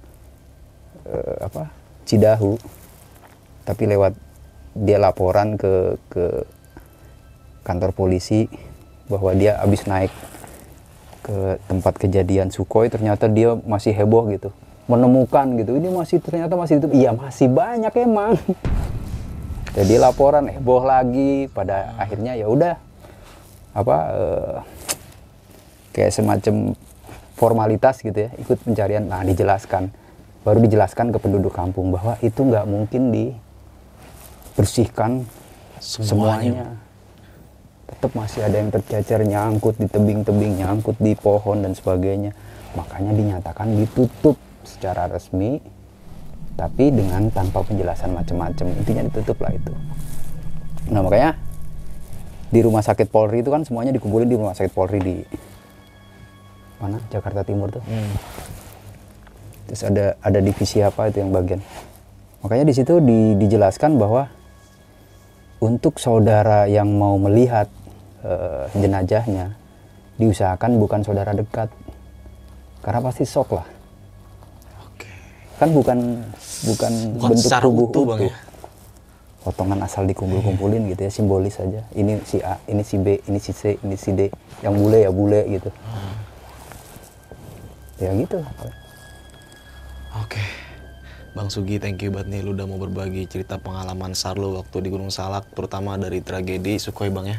eh, 1.05 1.37
apa 1.41 1.69
Cidahu. 2.09 2.57
Tapi 3.67 3.83
lewat 3.83 4.13
dia 4.73 4.97
laporan 4.97 5.59
ke 5.59 5.97
ke 6.07 6.25
kantor 7.67 7.91
polisi 7.91 8.47
bahwa 9.11 9.35
dia 9.35 9.59
habis 9.59 9.83
naik 9.83 10.11
ke 11.27 11.59
tempat 11.67 11.93
kejadian 11.99 12.47
Sukhoi 12.47 12.87
ternyata 12.87 13.27
dia 13.27 13.59
masih 13.67 13.91
heboh 13.91 14.23
gitu 14.31 14.55
menemukan 14.87 15.59
gitu. 15.59 15.75
Ini 15.75 15.91
masih 15.91 16.23
ternyata 16.23 16.55
masih 16.55 16.79
itu 16.79 16.87
iya 16.95 17.11
masih 17.11 17.51
banyak 17.51 17.91
emang. 18.01 18.39
Jadi 19.77 19.93
laporan 19.99 20.47
heboh 20.49 20.81
lagi. 20.87 21.51
Pada 21.51 21.93
akhirnya 21.99 22.33
ya 22.33 22.49
udah 22.49 22.73
apa 23.77 23.97
eh, 24.09 24.57
kayak 25.93 26.11
semacam 26.15 26.73
formalitas 27.37 28.01
gitu 28.01 28.25
ya 28.25 28.33
ikut 28.41 28.57
pencarian. 28.65 29.05
Nah 29.05 29.21
dijelaskan 29.21 29.93
baru 30.41 30.57
dijelaskan 30.63 31.11
ke 31.11 31.19
penduduk 31.19 31.53
kampung 31.53 31.91
bahwa 31.91 32.17
itu 32.23 32.41
nggak 32.41 32.65
mungkin 32.65 33.11
dibersihkan 33.11 35.27
semuanya. 35.83 36.79
Tetap 37.87 38.11
masih 38.15 38.43
ada 38.43 38.55
yang 38.55 38.71
tercecer 38.71 39.23
nyangkut 39.23 39.77
di 39.79 39.87
tebing-tebing 39.87 40.57
nyangkut 40.63 40.95
di 40.99 41.15
pohon 41.15 41.61
dan 41.61 41.75
sebagainya. 41.75 42.31
Makanya 42.75 43.13
dinyatakan 43.15 43.75
ditutup 43.75 44.35
secara 44.67 45.07
resmi 45.07 45.63
tapi 46.57 46.89
dengan 46.89 47.29
tanpa 47.29 47.61
penjelasan 47.61 48.17
macam-macam. 48.17 48.65
Intinya 48.81 49.05
ditutup 49.05 49.37
lah 49.39 49.53
itu. 49.53 49.71
Nah 50.89 51.05
makanya 51.05 51.37
di 52.49 52.59
rumah 52.63 52.81
sakit 52.81 53.07
Polri 53.11 53.45
itu 53.45 53.53
kan 53.53 53.61
semuanya 53.61 53.93
dikumpulin 53.93 54.27
di 54.27 54.35
rumah 54.35 54.57
sakit 54.57 54.73
Polri 54.73 54.99
di 54.99 55.15
mana? 56.81 56.97
Jakarta 57.13 57.45
Timur 57.45 57.69
tuh. 57.71 57.83
Hmm. 57.85 58.11
terus 59.67 59.83
ada 59.83 60.15
ada 60.23 60.39
divisi 60.39 60.79
apa 60.79 61.11
itu 61.11 61.19
yang 61.19 61.35
bagian. 61.35 61.59
Makanya 62.39 62.71
di 62.71 62.73
situ 62.73 63.03
di- 63.03 63.35
dijelaskan 63.35 63.99
bahwa 63.99 64.31
untuk 65.59 65.99
saudara 65.99 66.71
yang 66.71 66.87
mau 66.87 67.19
melihat 67.19 67.67
eh, 68.23 68.71
jenazahnya 68.79 69.59
diusahakan 70.15 70.79
bukan 70.79 71.03
saudara 71.03 71.35
dekat. 71.35 71.67
Karena 72.79 73.03
pasti 73.03 73.27
shock 73.27 73.51
lah. 73.51 73.67
Kan 75.57 75.69
bukan 75.73 75.97
bukan, 76.69 76.91
Bukan 77.17 77.29
bentuk 77.33 77.41
secara 77.41 77.65
tubuh 77.65 77.89
utuh, 77.89 78.03
utuh, 78.03 78.03
Bang, 78.05 78.19
ya? 78.29 78.33
potongan 79.47 79.79
asal 79.79 80.03
dikumpul-kumpulin 80.05 80.91
gitu 80.91 81.07
ya 81.07 81.11
simbolis 81.11 81.55
saja 81.55 81.79
ini 81.95 82.19
si 82.27 82.43
A 82.43 82.59
ini 82.67 82.83
si 82.83 82.99
B 82.99 83.15
ini 83.31 83.39
si 83.39 83.55
C 83.55 83.79
ini 83.79 83.95
si 83.95 84.11
D 84.11 84.27
yang 84.59 84.75
bule 84.75 85.07
ya 85.07 85.11
bule 85.13 85.41
gitu 85.47 85.69
ya 88.03 88.11
gitu 88.11 88.43
Oke. 90.17 90.41
Bang 91.37 91.53
Sugi, 91.53 91.77
thank 91.77 92.01
you 92.01 92.09
banget 92.09 92.33
nih 92.33 92.41
lu 92.41 92.57
udah 92.57 92.65
mau 92.65 92.81
berbagi 92.81 93.29
cerita 93.29 93.61
pengalaman 93.61 94.17
SAR 94.17 94.41
lu 94.41 94.57
waktu 94.57 94.81
di 94.81 94.89
Gunung 94.89 95.13
Salak, 95.13 95.45
terutama 95.53 95.93
dari 95.93 96.25
tragedi 96.25 96.81
Sukhoi 96.81 97.13
Bang 97.13 97.29
ya. 97.29 97.37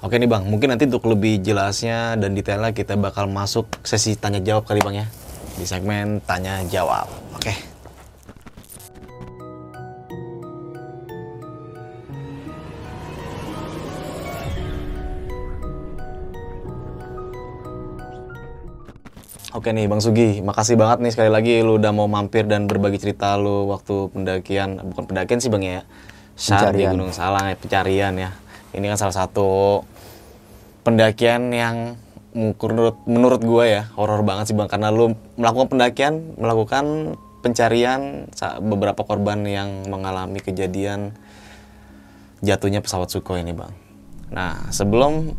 Oke 0.00 0.16
nih 0.16 0.24
Bang, 0.24 0.48
mungkin 0.48 0.72
nanti 0.72 0.88
untuk 0.88 1.04
lebih 1.04 1.44
jelasnya 1.44 2.16
dan 2.16 2.32
detailnya 2.32 2.72
kita 2.72 2.96
bakal 2.96 3.28
masuk 3.28 3.68
sesi 3.84 4.16
tanya 4.16 4.40
jawab 4.40 4.64
kali 4.64 4.80
Bang 4.80 4.96
ya. 4.96 5.06
Di 5.56 5.64
segmen 5.64 6.20
tanya 6.28 6.60
jawab. 6.68 7.08
Oke. 7.32 7.56
Oke 19.56 19.72
nih 19.72 19.88
Bang 19.88 20.04
Sugi, 20.04 20.44
makasih 20.44 20.76
banget 20.76 21.00
nih 21.00 21.12
sekali 21.16 21.32
lagi 21.32 21.64
lu 21.64 21.80
udah 21.80 21.88
mau 21.88 22.04
mampir 22.04 22.44
dan 22.44 22.68
berbagi 22.68 23.00
cerita 23.00 23.40
lu 23.40 23.72
waktu 23.72 24.12
pendakian, 24.12 24.76
bukan 24.92 25.08
pendakian 25.08 25.40
sih 25.40 25.48
Bang 25.48 25.64
ya. 25.64 25.80
Syar 26.36 26.76
di. 26.76 26.84
Gunung 26.84 27.16
Salang 27.16 27.48
ya, 27.48 27.56
pencarian 27.56 28.12
ya. 28.20 28.30
Ini 28.76 28.92
kan 28.92 29.00
salah 29.00 29.16
satu 29.24 29.80
pendakian 30.84 31.48
yang 31.48 31.96
menurut 32.36 33.00
menurut 33.08 33.40
gue 33.40 33.64
ya 33.64 33.82
horor 33.96 34.20
banget 34.20 34.52
sih 34.52 34.56
Bang 34.56 34.68
karena 34.68 34.92
lu 34.92 35.16
melakukan 35.40 35.72
pendakian, 35.72 36.36
melakukan 36.36 37.16
pencarian 37.40 38.28
beberapa 38.60 39.00
korban 39.06 39.40
yang 39.48 39.88
mengalami 39.88 40.44
kejadian 40.44 41.16
jatuhnya 42.44 42.84
pesawat 42.84 43.08
Sukhoi 43.08 43.40
ini 43.40 43.56
Bang. 43.56 43.72
Nah, 44.28 44.68
sebelum 44.68 45.32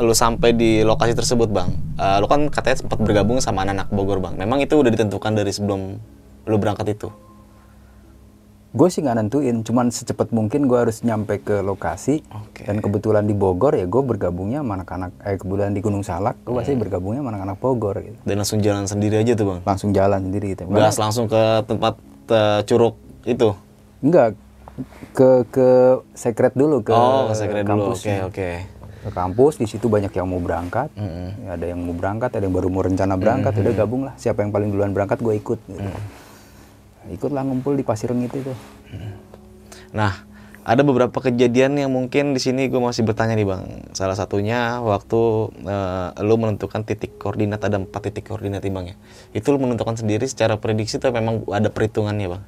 lu 0.00 0.14
sampai 0.16 0.56
di 0.56 0.80
lokasi 0.82 1.12
tersebut 1.14 1.52
Bang, 1.52 1.76
eh, 2.00 2.18
lu 2.18 2.26
kan 2.26 2.48
katanya 2.50 2.82
sempat 2.82 2.98
bergabung 2.98 3.38
sama 3.38 3.62
anak-anak 3.62 3.92
Bogor 3.92 4.18
Bang. 4.18 4.34
Memang 4.34 4.58
itu 4.64 4.74
udah 4.74 4.90
ditentukan 4.90 5.36
dari 5.36 5.52
sebelum 5.54 6.00
lu 6.48 6.56
berangkat 6.56 6.96
itu? 6.96 7.08
Gue 8.70 8.86
sih 8.86 9.02
nggak 9.02 9.16
nentuin 9.18 9.66
cuman 9.66 9.90
secepat 9.90 10.30
mungkin 10.30 10.70
gue 10.70 10.78
harus 10.78 11.02
nyampe 11.02 11.42
ke 11.42 11.58
lokasi 11.58 12.22
Oke. 12.30 12.62
dan 12.70 12.78
kebetulan 12.78 13.26
di 13.26 13.34
Bogor 13.34 13.74
ya 13.74 13.82
gue 13.82 13.98
bergabungnya 13.98 14.62
sama 14.62 14.78
anak-anak 14.78 15.10
eh 15.26 15.34
kebetulan 15.34 15.74
di 15.74 15.82
Gunung 15.82 16.06
Salak 16.06 16.38
gue 16.46 16.54
pasti 16.54 16.78
bergabungnya 16.78 17.18
sama 17.18 17.34
anak-anak 17.34 17.58
Bogor 17.58 17.98
gitu 17.98 18.18
Dan 18.22 18.38
langsung 18.38 18.62
jalan 18.62 18.86
sendiri 18.86 19.18
aja 19.18 19.34
tuh 19.34 19.46
Bang? 19.50 19.60
langsung 19.66 19.90
jalan 19.90 20.22
sendiri 20.22 20.54
gitu 20.54 20.70
Gas 20.70 21.02
langsung 21.02 21.26
ke 21.26 21.42
tempat 21.66 21.98
eh, 22.30 22.60
curug 22.62 22.94
itu? 23.26 23.50
enggak 24.00 24.38
ke 25.12 25.44
ke 25.50 25.68
secret 26.14 26.54
dulu 26.54 26.80
ke 26.80 26.94
oh, 26.94 27.28
ke 27.28 27.34
sekret 27.36 27.66
dulu. 27.66 27.92
Oke, 27.92 28.14
oke. 28.22 28.50
ke 29.00 29.10
kampus 29.10 29.58
di 29.58 29.66
situ 29.66 29.90
banyak 29.90 30.14
yang 30.14 30.30
mau 30.30 30.38
berangkat 30.38 30.88
Mm-mm. 30.94 31.42
Ya, 31.42 31.58
ada 31.58 31.66
yang 31.66 31.82
mau 31.82 31.92
berangkat 31.92 32.30
ada 32.32 32.44
yang 32.46 32.54
baru 32.54 32.70
mau 32.70 32.86
rencana 32.86 33.18
berangkat 33.18 33.50
udah 33.56 33.74
gabung 33.74 34.06
lah 34.06 34.14
siapa 34.14 34.40
yang 34.40 34.54
paling 34.54 34.70
duluan 34.70 34.94
berangkat 34.94 35.18
gue 35.18 35.34
ikut 35.36 35.58
gitu. 35.58 35.90
Ikutlah 37.10 37.42
ngumpul 37.42 37.74
di 37.74 37.82
pasir 37.82 38.10
itu 38.10 38.54
Nah, 39.90 40.22
ada 40.62 40.86
beberapa 40.86 41.18
kejadian 41.18 41.74
yang 41.74 41.90
mungkin 41.90 42.30
di 42.30 42.38
sini 42.38 42.70
gue 42.70 42.78
masih 42.78 43.02
bertanya 43.02 43.34
nih 43.34 43.42
bang. 43.42 43.90
Salah 43.90 44.14
satunya 44.14 44.78
waktu 44.78 45.20
eh, 45.66 46.08
lu 46.22 46.38
menentukan 46.38 46.86
titik 46.86 47.18
koordinat 47.18 47.58
ada 47.60 47.82
empat 47.82 48.06
titik 48.06 48.30
koordinat 48.30 48.62
nih 48.62 48.70
bang 48.70 48.86
ya. 48.94 48.96
Itu 49.34 49.50
lu 49.50 49.58
menentukan 49.58 49.98
sendiri 49.98 50.30
secara 50.30 50.62
prediksi 50.62 51.02
atau 51.02 51.10
memang 51.10 51.42
ada 51.50 51.68
perhitungannya 51.68 52.28
bang? 52.30 52.42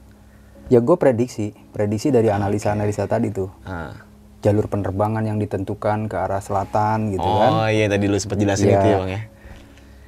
ya 0.70 0.80
gue 0.80 0.96
prediksi 0.96 1.52
prediksi 1.74 2.08
dari 2.08 2.32
analisa-analisa 2.32 3.04
tadi 3.04 3.28
tuh 3.28 3.52
Ah. 3.68 3.92
jalur 4.40 4.66
penerbangan 4.66 5.20
yang 5.20 5.36
ditentukan 5.36 6.08
ke 6.08 6.16
arah 6.16 6.40
selatan 6.40 7.12
gitu 7.12 7.22
kan 7.22 7.50
oh 7.52 7.68
iya 7.68 7.86
tadi 7.86 8.08
lu 8.08 8.16
sempat 8.16 8.40
jelasin 8.40 8.72
Iya. 8.72 8.78
itu 8.80 8.86
ya 8.88 8.96
bang 8.98 9.10
ya. 9.10 9.20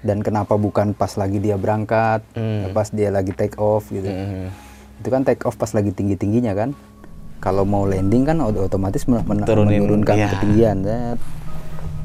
Dan 0.04 0.20
kenapa 0.20 0.54
bukan 0.54 0.92
pas 0.92 1.16
lagi 1.16 1.40
dia 1.40 1.56
berangkat 1.56 2.20
Hmm. 2.36 2.70
pas 2.70 2.86
dia 2.86 3.08
lagi 3.08 3.32
take 3.32 3.56
off 3.56 3.88
gitu 3.88 4.04
Mhm. 4.04 4.52
itu 5.00 5.08
kan 5.08 5.24
take 5.24 5.42
off 5.42 5.56
pas 5.56 5.72
lagi 5.72 5.90
tinggi 5.90 6.14
tingginya 6.14 6.52
kan 6.52 6.76
kalau 7.40 7.64
mau 7.64 7.82
landing 7.82 8.22
kan 8.22 8.36
ot- 8.38 8.56
otomatis 8.62 9.04
men- 9.04 9.24
Turunin, 9.42 9.80
menurunkan 9.80 10.14
iya. 10.14 10.28
ketinggian 10.30 10.76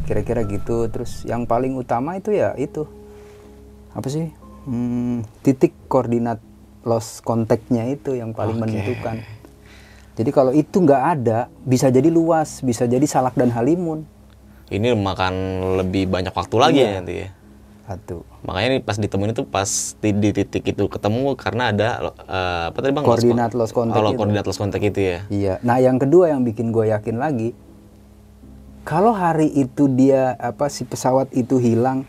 kira-kira 0.04 0.42
gitu 0.42 0.88
terus 0.88 1.22
yang 1.22 1.46
paling 1.46 1.76
utama 1.76 2.16
itu 2.16 2.32
ya 2.32 2.56
itu 2.56 2.88
apa 3.92 4.08
sih 4.08 4.32
Hmm, 4.60 5.26
titik 5.42 5.72
koordinat 5.88 6.38
lost 6.84 7.24
kontaknya 7.24 7.90
itu 7.90 8.14
yang 8.14 8.32
paling 8.32 8.56
Oke. 8.56 8.64
menentukan 8.64 9.18
Jadi 10.14 10.30
kalau 10.30 10.52
itu 10.52 10.84
nggak 10.84 11.04
ada, 11.16 11.48
bisa 11.64 11.88
jadi 11.88 12.12
luas, 12.12 12.60
bisa 12.60 12.84
jadi 12.84 13.08
salak 13.08 13.40
dan 13.40 13.50
halimun. 13.50 14.04
Ini 14.68 14.92
makan 14.92 15.34
lebih 15.80 16.12
banyak 16.12 16.36
waktu 16.36 16.56
lagi 16.60 16.76
Iya. 16.76 16.86
ya 16.86 16.98
nanti 17.00 17.14
ya. 17.16 17.28
Satu. 17.90 18.22
Makanya 18.46 18.68
ini 18.70 18.80
pas 18.86 19.02
ditemuin 19.02 19.34
itu 19.34 19.42
pas 19.50 19.66
di, 19.98 20.14
di 20.14 20.30
titik 20.30 20.62
itu 20.62 20.86
ketemu 20.86 21.34
karena 21.34 21.74
ada 21.74 22.14
eh, 22.22 22.64
apa 22.70 22.78
tadi 22.86 22.94
bang? 22.94 23.02
Koordinat 23.02 23.52
Lost 23.58 23.74
lost 23.74 23.74
contact 23.74 24.06
Oh, 24.06 24.14
koordinat 24.14 24.46
lost 24.46 24.62
contact 24.62 24.86
itu 24.86 25.00
ya. 25.02 25.20
Iya. 25.34 25.54
Nah, 25.66 25.82
yang 25.82 25.98
kedua 25.98 26.30
yang 26.30 26.46
bikin 26.46 26.70
gue 26.70 26.94
yakin 26.94 27.18
lagi, 27.18 27.58
kalau 28.86 29.10
hari 29.10 29.50
itu 29.58 29.90
dia 29.90 30.38
apa 30.38 30.70
si 30.70 30.86
pesawat 30.86 31.34
itu 31.34 31.58
hilang, 31.58 32.06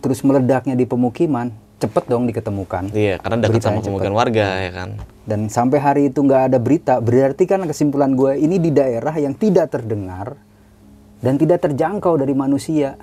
terus 0.00 0.24
meledaknya 0.24 0.72
di 0.72 0.88
pemukiman, 0.88 1.52
cepet 1.76 2.08
dong 2.08 2.24
diketemukan. 2.24 2.88
Iya, 2.96 3.20
karena 3.20 3.36
dekat 3.36 3.60
sama 3.68 3.84
pemukiman 3.84 4.16
warga 4.16 4.46
ya 4.64 4.70
kan. 4.72 4.88
Dan 5.28 5.52
sampai 5.52 5.76
hari 5.76 6.02
itu 6.08 6.24
nggak 6.24 6.52
ada 6.52 6.58
berita, 6.58 7.04
berarti 7.04 7.44
kan 7.44 7.68
kesimpulan 7.68 8.16
gue 8.16 8.40
ini 8.40 8.56
di 8.56 8.72
daerah 8.72 9.12
yang 9.12 9.36
tidak 9.36 9.76
terdengar 9.76 10.40
dan 11.20 11.36
tidak 11.36 11.68
terjangkau 11.68 12.16
dari 12.16 12.32
manusia. 12.32 12.96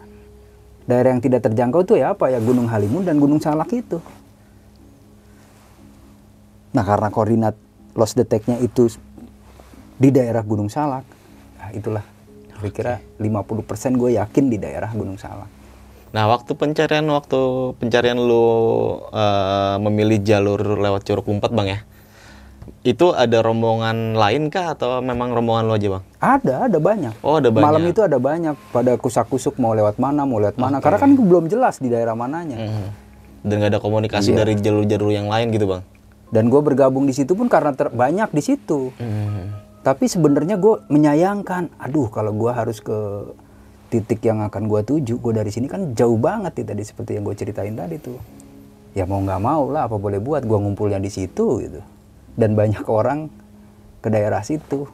Daerah 0.86 1.18
yang 1.18 1.22
tidak 1.22 1.42
terjangkau 1.50 1.82
itu 1.82 1.94
ya 1.98 2.14
apa 2.14 2.30
ya 2.30 2.38
Gunung 2.38 2.70
Halimun 2.70 3.06
dan 3.06 3.18
Gunung 3.18 3.42
Salak 3.42 3.74
itu. 3.74 3.98
Nah 6.78 6.84
karena 6.86 7.10
koordinat 7.10 7.58
lost 7.98 8.20
detect-nya 8.20 8.62
itu 8.62 8.92
di 9.96 10.12
daerah 10.12 10.44
Gunung 10.44 10.68
Salak, 10.68 11.08
nah 11.58 11.72
itulah. 11.72 12.04
Gue 12.56 12.72
kira 12.72 13.04
50% 13.20 14.00
gue 14.00 14.16
yakin 14.16 14.46
di 14.48 14.58
daerah 14.60 14.92
Gunung 14.92 15.20
Salak. 15.20 15.56
Nah, 16.16 16.32
waktu 16.32 16.56
pencarian 16.56 17.04
waktu 17.12 17.40
pencarian 17.76 18.16
lu 18.16 18.48
eh, 19.12 19.76
memilih 19.84 20.24
jalur 20.24 20.80
lewat 20.80 21.04
Curug 21.04 21.28
Umpet, 21.28 21.52
Bang 21.52 21.68
ya. 21.68 21.84
Itu 22.86 23.18
ada 23.18 23.42
rombongan 23.42 24.14
lain 24.14 24.54
kah 24.54 24.78
atau 24.78 25.02
memang 25.02 25.34
rombongan 25.34 25.66
lu 25.66 25.74
aja, 25.74 25.88
Bang? 25.98 26.04
Ada, 26.22 26.56
ada 26.70 26.78
banyak. 26.78 27.14
Oh, 27.26 27.42
ada 27.42 27.50
Malam 27.50 27.82
banyak. 27.82 27.94
itu 27.94 28.02
ada 28.06 28.18
banyak 28.22 28.56
pada 28.70 28.94
kusak-kusuk 28.98 29.58
mau 29.58 29.74
lewat 29.74 29.98
mana, 29.98 30.26
mau 30.26 30.38
lewat 30.38 30.58
mana. 30.58 30.78
Karena 30.82 31.02
kan 31.02 31.18
belum 31.18 31.50
jelas 31.50 31.82
di 31.82 31.90
daerah 31.90 32.14
mananya. 32.14 32.58
Mhm. 32.58 32.88
Dan 33.46 33.54
nggak 33.62 33.72
ada 33.78 33.82
komunikasi 33.82 34.34
Iya. 34.34 34.38
dari 34.42 34.54
jalur-jalur 34.58 35.12
yang 35.14 35.30
lain 35.30 35.50
gitu, 35.50 35.66
Bang. 35.66 35.82
Dan 36.30 36.50
gue 36.50 36.62
bergabung 36.62 37.06
di 37.06 37.14
situ 37.14 37.38
pun 37.38 37.46
karena 37.46 37.74
banyak 37.74 38.30
di 38.34 38.42
situ. 38.42 38.90
Mhm. 38.98 39.66
Tapi 39.86 40.10
sebenarnya 40.10 40.58
gue 40.58 40.82
menyayangkan, 40.90 41.70
aduh 41.78 42.10
kalau 42.10 42.34
gue 42.34 42.50
harus 42.50 42.82
ke 42.82 42.98
titik 43.94 44.26
yang 44.26 44.42
akan 44.42 44.66
gue 44.66 44.82
tuju, 44.82 45.22
gue 45.22 45.34
dari 45.34 45.54
sini 45.54 45.70
kan 45.70 45.94
jauh 45.94 46.18
banget 46.18 46.66
ya 46.66 46.74
tadi 46.74 46.82
seperti 46.82 47.18
yang 47.18 47.24
gue 47.24 47.38
ceritain 47.38 47.78
tadi 47.78 48.02
tuh. 48.02 48.18
Ya 48.98 49.06
mau 49.06 49.22
nggak 49.22 49.42
mau 49.42 49.70
lah, 49.70 49.86
apa 49.86 50.02
boleh 50.02 50.18
buat, 50.18 50.42
gue 50.42 50.58
ngumpulnya 50.58 50.98
di 50.98 51.14
situ 51.14 51.62
gitu. 51.62 51.80
Dan 52.36 52.54
banyak 52.54 52.84
orang 52.86 53.32
ke 54.00 54.08
daerah 54.08 54.44
situ. 54.44 54.86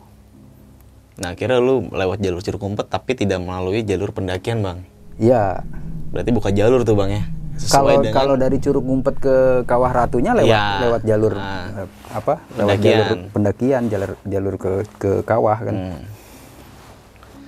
Nah, 1.17 1.33
kira 1.33 1.57
lu 1.57 1.85
lewat 1.87 2.17
jalur 2.17 2.39
Curug 2.39 2.63
Umpet 2.63 2.87
tapi 2.87 3.13
tidak 3.13 3.39
melalui 3.39 3.81
jalur 3.81 4.09
pendakian, 4.09 4.61
Bang. 4.61 4.85
Ya, 5.17 5.61
Berarti 6.09 6.29
buka 6.29 6.49
jalur 6.49 6.81
tuh, 6.81 6.93
Bang 6.93 7.07
ya. 7.09 7.23
kalau 7.69 8.01
dengan 8.01 8.15
kalau 8.15 8.35
dari 8.35 8.57
Curug 8.57 8.81
Ngumpet 8.81 9.15
ke 9.17 9.35
Kawah 9.63 9.91
Ratunya 9.93 10.33
lewat 10.33 10.49
Ya, 10.49 10.81
lewat 10.81 11.01
jalur 11.03 11.33
nah. 11.37 11.85
apa? 12.09 12.41
Lewat 12.51 12.73
Pendakian. 12.73 12.97
jalur 12.97 13.17
pendakian, 13.29 13.81
jalur 13.87 14.11
jalur 14.25 14.55
ke 14.57 14.71
ke 14.97 15.11
kawah 15.21 15.57
kan. 15.61 15.75
Hmm. 15.77 16.01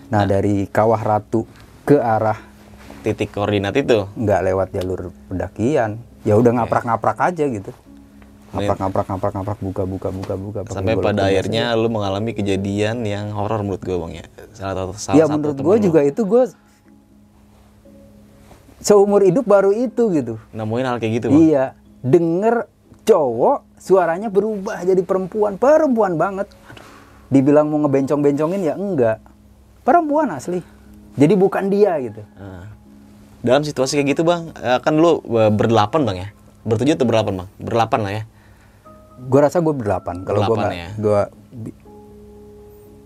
Nah, 0.08 0.24
dari 0.24 0.70
Kawah 0.70 1.02
Ratu 1.02 1.50
ke 1.82 1.98
arah 1.98 2.38
titik 3.02 3.34
koordinat 3.34 3.74
itu. 3.74 4.06
nggak 4.14 4.42
lewat 4.46 4.68
jalur 4.72 5.02
pendakian, 5.28 5.98
ya 6.22 6.38
udah 6.38 6.62
ngaprak-ngaprak 6.62 7.34
aja 7.34 7.44
gitu. 7.44 7.72
Ngaprak-ngaprak 8.54 9.06
ngaprak-ngaprak 9.10 9.60
buka 9.66 9.84
buka 9.90 10.10
buka 10.14 10.34
buka 10.38 10.60
pakai 10.62 10.78
Sampai 10.78 10.94
pada 11.02 11.26
akhirnya 11.26 11.74
lu 11.74 11.90
mengalami 11.90 12.38
kejadian 12.38 13.02
yang 13.02 13.34
horor 13.34 13.66
menurut 13.66 13.82
gue, 13.82 13.98
Bang 13.98 14.14
ya. 14.14 14.26
Salah 14.54 14.74
satu 14.78 14.94
salah 14.94 15.18
Ya 15.18 15.26
satu 15.26 15.34
menurut 15.42 15.58
gue 15.58 15.76
lu 15.76 15.86
juga 15.90 16.00
itu 16.06 16.22
gue 16.22 16.44
seumur 18.84 19.26
hidup 19.26 19.48
baru 19.48 19.74
itu 19.74 20.04
gitu. 20.14 20.38
nemuin 20.54 20.86
hal 20.86 20.98
kayak 21.02 21.14
gitu, 21.18 21.26
Bang. 21.34 21.40
Iya, 21.42 21.66
denger 22.06 22.70
cowok 23.10 23.58
suaranya 23.82 24.30
berubah 24.30 24.86
jadi 24.86 25.02
perempuan, 25.02 25.58
perempuan 25.58 26.14
banget. 26.22 26.46
Dibilang 27.34 27.74
mau 27.74 27.82
ngebencong-bencongin 27.82 28.62
ya 28.62 28.78
enggak. 28.78 29.18
Perempuan 29.82 30.30
asli. 30.30 30.62
Jadi 31.18 31.34
bukan 31.34 31.74
dia 31.74 31.98
gitu. 31.98 32.22
Nah, 32.38 32.70
dalam 33.42 33.66
situasi 33.66 33.98
kayak 33.98 34.14
gitu 34.14 34.22
bang, 34.22 34.54
eh, 34.62 34.78
kan 34.78 34.94
lu 34.94 35.20
eh, 35.26 35.50
berdelapan 35.50 36.02
bang 36.06 36.18
ya, 36.18 36.28
bertujuh 36.64 36.94
atau 36.94 37.08
berdelapan 37.10 37.34
bang? 37.44 37.50
Berdelapan 37.58 38.00
lah 38.06 38.14
ya. 38.14 38.24
Gue 39.18 39.40
rasa 39.40 39.62
gue 39.62 39.74
berdelapan. 39.74 40.26
Kalau 40.26 40.40
gue 40.50 40.58
nggak, 40.58 40.74
ya. 40.74 40.90
gue 40.98 41.22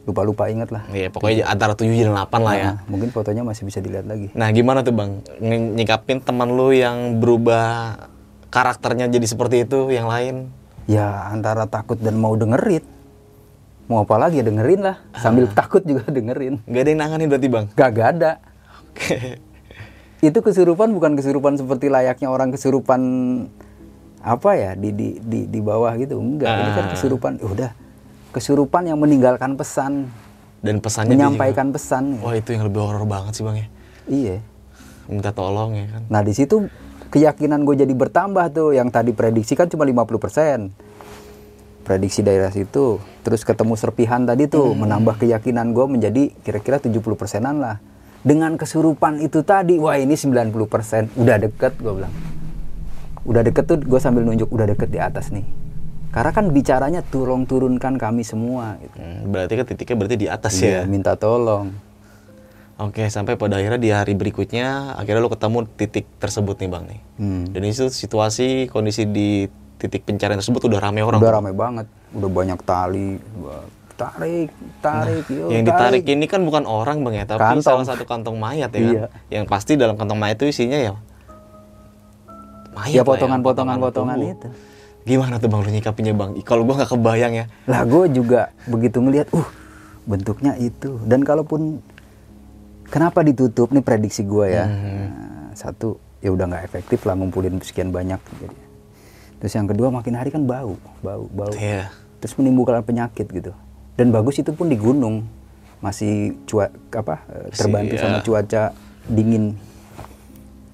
lupa-lupa 0.08 0.48
inget 0.48 0.72
lah. 0.72 0.88
Iya, 0.88 1.12
pokoknya 1.12 1.44
antara 1.52 1.76
tujuh 1.76 1.92
dan 1.92 2.16
delapan 2.16 2.40
lah 2.40 2.54
ya. 2.56 2.64
Nah, 2.64 2.76
mungkin 2.88 3.12
fotonya 3.12 3.44
masih 3.44 3.68
bisa 3.68 3.84
dilihat 3.84 4.08
lagi. 4.08 4.32
Nah, 4.32 4.48
gimana 4.56 4.80
tuh 4.80 4.96
bang, 4.96 5.20
Ng- 5.44 5.76
nyikapin 5.76 6.24
teman 6.24 6.56
lu 6.56 6.72
yang 6.72 7.20
berubah 7.20 8.00
karakternya 8.48 9.12
jadi 9.12 9.28
seperti 9.28 9.68
itu, 9.68 9.92
yang 9.92 10.08
lain? 10.08 10.48
Ya 10.88 11.28
antara 11.28 11.68
takut 11.68 12.00
dan 12.00 12.16
mau 12.16 12.40
dengerin. 12.40 12.88
Mau 13.92 14.08
apa 14.08 14.16
lagi 14.16 14.40
ya 14.40 14.48
dengerin 14.48 14.80
lah. 14.80 14.96
Sambil 15.20 15.52
takut 15.52 15.84
juga 15.84 16.08
dengerin. 16.16 16.64
Gak 16.64 16.82
ada 16.88 16.90
yang 16.96 17.00
nanganin 17.04 17.28
berarti 17.28 17.48
bang? 17.52 17.66
Gak, 17.76 17.90
gak 17.92 18.08
ada. 18.16 18.32
Itu 20.24 20.40
kesurupan 20.40 20.96
bukan 20.96 21.20
kesurupan 21.20 21.60
seperti 21.60 21.92
layaknya 21.92 22.32
orang 22.32 22.56
kesurupan 22.56 23.02
apa 24.20 24.50
ya 24.54 24.72
di 24.74 24.90
di 24.90 25.08
di, 25.18 25.40
di 25.46 25.60
bawah 25.60 25.94
gitu. 25.96 26.18
Enggak, 26.18 26.50
ini 26.50 26.72
kan 26.72 26.84
Ah. 26.84 26.92
kesurupan 26.94 27.32
ya 27.36 27.48
udah 27.48 27.72
kesurupan 28.30 28.84
yang 28.86 28.98
meninggalkan 28.98 29.54
pesan, 29.54 30.10
Dan 30.60 30.78
pesannya 30.78 31.12
menyampaikan 31.12 31.70
pesan. 31.70 32.16
juga- 32.16 32.24
Wah 32.24 32.36
itu 32.36 32.50
yang 32.52 32.64
lebih 32.64 32.80
horor 32.80 33.04
banget 33.04 33.34
sih 33.34 33.44
bang 33.44 33.58
ya. 33.58 33.68
Iya. 34.06 34.36
Minta 35.08 35.32
tolong 35.32 35.74
ya 35.74 35.86
kan. 35.88 36.02
Nah, 36.06 36.22
di 36.22 36.32
situ 36.32 36.68
keyakinan 37.08 37.64
gue 37.64 37.76
jadi 37.78 37.90
bertambah 37.90 38.46
tuh. 38.52 38.70
Yang 38.72 38.90
tadi 38.92 39.12
prediksi 39.12 39.54
kan 39.54 39.66
cuma 39.66 39.84
50%. 39.84 40.70
Prediksi 41.82 42.20
daerah 42.20 42.52
situ. 42.52 43.00
Terus 43.24 43.42
ketemu 43.42 43.74
serpihan 43.74 44.22
tadi 44.22 44.46
tuh 44.46 44.76
menambah 44.76 45.16
keyakinan 45.18 45.72
gue 45.72 45.86
menjadi 45.88 46.24
kira-kira 46.38 46.78
70 46.78 47.00
persenan 47.16 47.58
lah. 47.58 47.80
Dengan 48.20 48.54
kesurupan 48.54 49.18
itu 49.18 49.40
tadi, 49.42 49.80
wah 49.80 49.96
ini 49.96 50.14
90 50.14 50.68
persen. 50.68 51.08
Udah 51.16 51.40
deket 51.40 51.80
gue 51.80 51.94
bilang. 51.94 52.12
Udah 53.28 53.44
deket 53.44 53.68
tuh 53.68 53.78
gue 53.78 54.00
sambil 54.00 54.24
nunjuk 54.24 54.48
udah 54.48 54.66
deket 54.72 54.88
di 54.88 55.00
atas 55.04 55.30
nih. 55.36 55.44
Karena 56.16 56.32
kan 56.32 56.50
bicaranya 56.50 57.04
tolong 57.04 57.44
turunkan 57.44 58.00
kami 58.00 58.24
semua. 58.24 58.80
Gitu. 58.80 58.96
Hmm, 58.98 59.28
berarti 59.28 59.54
kan 59.60 59.66
titiknya 59.68 59.96
berarti 60.00 60.18
di 60.18 60.28
atas 60.32 60.54
Iya, 60.64 60.82
ya. 60.82 60.82
minta 60.88 61.20
tolong. 61.20 61.76
Oke, 62.78 63.10
sampai 63.10 63.36
pada 63.36 63.58
akhirnya 63.58 63.82
di 63.82 63.90
hari 63.90 64.14
berikutnya 64.14 64.96
akhirnya 64.96 65.22
lu 65.22 65.34
ketemu 65.34 65.66
titik 65.76 66.06
tersebut 66.22 66.56
nih 66.62 66.70
bang 66.72 66.84
nih. 66.88 67.00
Hmm. 67.20 67.44
Dan 67.52 67.62
itu 67.68 67.90
situasi 67.92 68.72
kondisi 68.72 69.04
di 69.10 69.50
titik 69.78 70.08
pencarian 70.08 70.40
tersebut 70.40 70.64
udah 70.72 70.80
rame 70.80 71.04
orang. 71.04 71.20
Udah 71.20 71.34
rame 71.38 71.52
banget, 71.54 71.86
udah 72.14 72.30
banyak 72.30 72.60
tali, 72.66 73.18
tarik, 73.98 74.50
tarik, 74.78 75.26
yo, 75.26 75.50
yang 75.50 75.66
ditarik 75.66 76.06
ini 76.06 76.26
kan 76.30 76.46
bukan 76.46 76.70
orang 76.70 77.02
bang 77.02 77.22
ya, 77.22 77.26
tapi 77.26 77.42
Kantong. 77.42 77.66
salah 77.66 77.86
satu 77.86 78.06
kantong 78.06 78.38
mayat 78.38 78.70
ya 78.70 78.78
kan. 78.78 78.94
Iya. 78.94 79.06
Yang 79.42 79.46
pasti 79.50 79.74
dalam 79.74 79.98
kantong 79.98 80.18
mayat 80.22 80.38
itu 80.38 80.50
isinya 80.50 80.78
ya 80.78 80.94
mayat 82.78 82.94
Ya 82.94 83.02
lah 83.02 83.10
potongan-potongan 83.10 83.76
tubuh. 83.82 83.88
potongan 83.90 84.18
itu. 84.22 84.48
Gimana 85.08 85.40
tuh 85.42 85.48
bang 85.50 85.62
lu 85.66 85.70
nyikapinya 85.72 86.14
bang? 86.14 86.30
Kalau 86.46 86.62
gua 86.68 86.76
nggak 86.84 86.92
kebayang 86.94 87.34
ya. 87.34 87.46
Lah 87.66 87.82
gue 87.88 88.04
juga 88.12 88.52
begitu 88.70 89.02
ngelihat, 89.02 89.28
uh 89.34 89.48
bentuknya 90.08 90.56
itu. 90.56 91.00
Dan 91.04 91.26
kalaupun 91.26 91.84
kenapa 92.88 93.24
ditutup 93.26 93.72
nih 93.76 93.84
prediksi 93.84 94.24
gue 94.24 94.46
ya. 94.52 94.66
Nah, 94.68 95.52
satu 95.58 96.00
ya 96.24 96.32
udah 96.32 96.48
nggak 96.48 96.64
efektif 96.64 97.04
lah 97.04 97.16
ngumpulin 97.20 97.60
sekian 97.60 97.92
banyak. 97.92 98.20
Jadi. 98.20 98.58
Terus 99.38 99.54
yang 99.54 99.68
kedua 99.70 99.94
makin 99.94 100.18
hari 100.18 100.34
kan 100.34 100.48
bau, 100.48 100.80
bau, 101.04 101.30
bau. 101.30 101.54
Iya. 101.54 101.94
Terus 102.24 102.34
menimbulkan 102.40 102.82
penyakit 102.82 103.30
gitu. 103.30 103.54
Dan 103.94 104.10
bagus 104.10 104.42
itu 104.42 104.50
pun 104.54 104.70
di 104.70 104.78
gunung 104.78 105.26
masih 105.78 106.34
cua 106.50 106.74
apa 106.90 107.22
eh, 107.30 107.54
terbantu 107.54 107.94
iya. 107.94 108.02
sama 108.02 108.18
cuaca 108.26 108.64
dingin. 109.06 109.54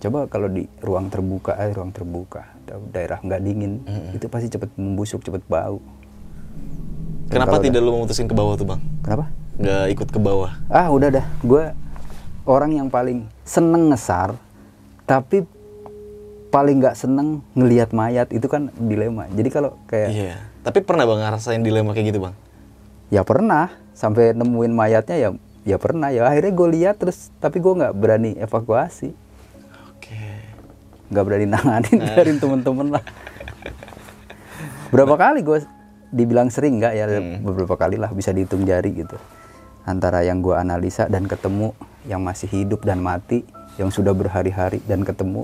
Coba 0.04 0.28
kalau 0.28 0.52
di 0.52 0.68
ruang 0.84 1.08
terbuka, 1.08 1.56
eh, 1.56 1.72
ruang 1.72 1.96
terbuka, 1.96 2.44
daerah 2.92 3.24
nggak 3.24 3.40
dingin, 3.40 3.80
itu 4.12 4.28
pasti 4.28 4.52
cepet 4.52 4.76
membusuk, 4.76 5.24
cepet 5.24 5.40
bau. 5.48 5.80
Dan 7.32 7.40
Kenapa 7.40 7.64
tidak 7.64 7.80
lu 7.80 7.96
memutusin 7.96 8.28
ke 8.28 8.36
bawah 8.36 8.60
tuh 8.60 8.68
bang? 8.68 8.84
Kenapa? 9.00 9.32
Nggak 9.56 9.84
ikut 9.96 10.08
ke 10.12 10.20
bawah? 10.20 10.52
Ah 10.68 10.92
udah 10.92 11.08
dah, 11.08 11.26
gue 11.40 11.64
orang 12.44 12.84
yang 12.84 12.92
paling 12.92 13.32
seneng 13.48 13.96
ngesar, 13.96 14.36
tapi 15.08 15.48
paling 16.52 16.84
nggak 16.84 17.00
seneng 17.00 17.40
ngelihat 17.56 17.96
mayat 17.96 18.28
itu 18.36 18.46
kan 18.52 18.76
dilema. 18.76 19.32
Jadi 19.32 19.50
kalau 19.50 19.80
kayak 19.88 20.10
Iya. 20.12 20.36
Tapi 20.68 20.84
pernah 20.84 21.08
bang 21.08 21.20
ngerasain 21.24 21.64
dilema 21.64 21.96
kayak 21.96 22.12
gitu 22.12 22.20
bang? 22.28 22.36
ya 23.14 23.22
pernah 23.22 23.70
sampai 23.94 24.34
nemuin 24.34 24.74
mayatnya 24.74 25.18
ya 25.22 25.30
ya 25.70 25.78
pernah 25.78 26.10
ya 26.10 26.26
akhirnya 26.26 26.50
gue 26.50 26.70
lihat 26.82 26.98
terus 26.98 27.30
tapi 27.38 27.62
gue 27.62 27.72
nggak 27.72 27.94
berani 27.96 28.32
evakuasi. 28.42 29.23
Nggak 31.14 31.24
berani 31.24 31.48
nanganin 31.48 31.98
biarin 32.02 32.38
temen-temen 32.42 32.88
lah. 32.90 33.04
Berapa 34.90 35.16
kali 35.16 35.42
gue 35.42 35.62
dibilang 36.10 36.50
sering 36.50 36.78
nggak? 36.78 36.94
Ya 36.94 37.06
Hmm. 37.10 37.42
beberapa 37.42 37.74
kali 37.76 37.98
lah 37.98 38.10
bisa 38.10 38.30
dihitung 38.30 38.66
jari 38.66 38.94
gitu. 38.94 39.18
Antara 39.84 40.24
yang 40.24 40.40
gua 40.40 40.64
analisa 40.64 41.06
dan 41.06 41.28
ketemu 41.28 41.76
yang 42.04 42.24
masih 42.24 42.48
hidup 42.48 42.82
dan 42.82 43.04
mati 43.04 43.44
yang 43.76 43.92
sudah 43.92 44.16
berhari-hari 44.16 44.80
dan 44.86 45.04
ketemu 45.04 45.44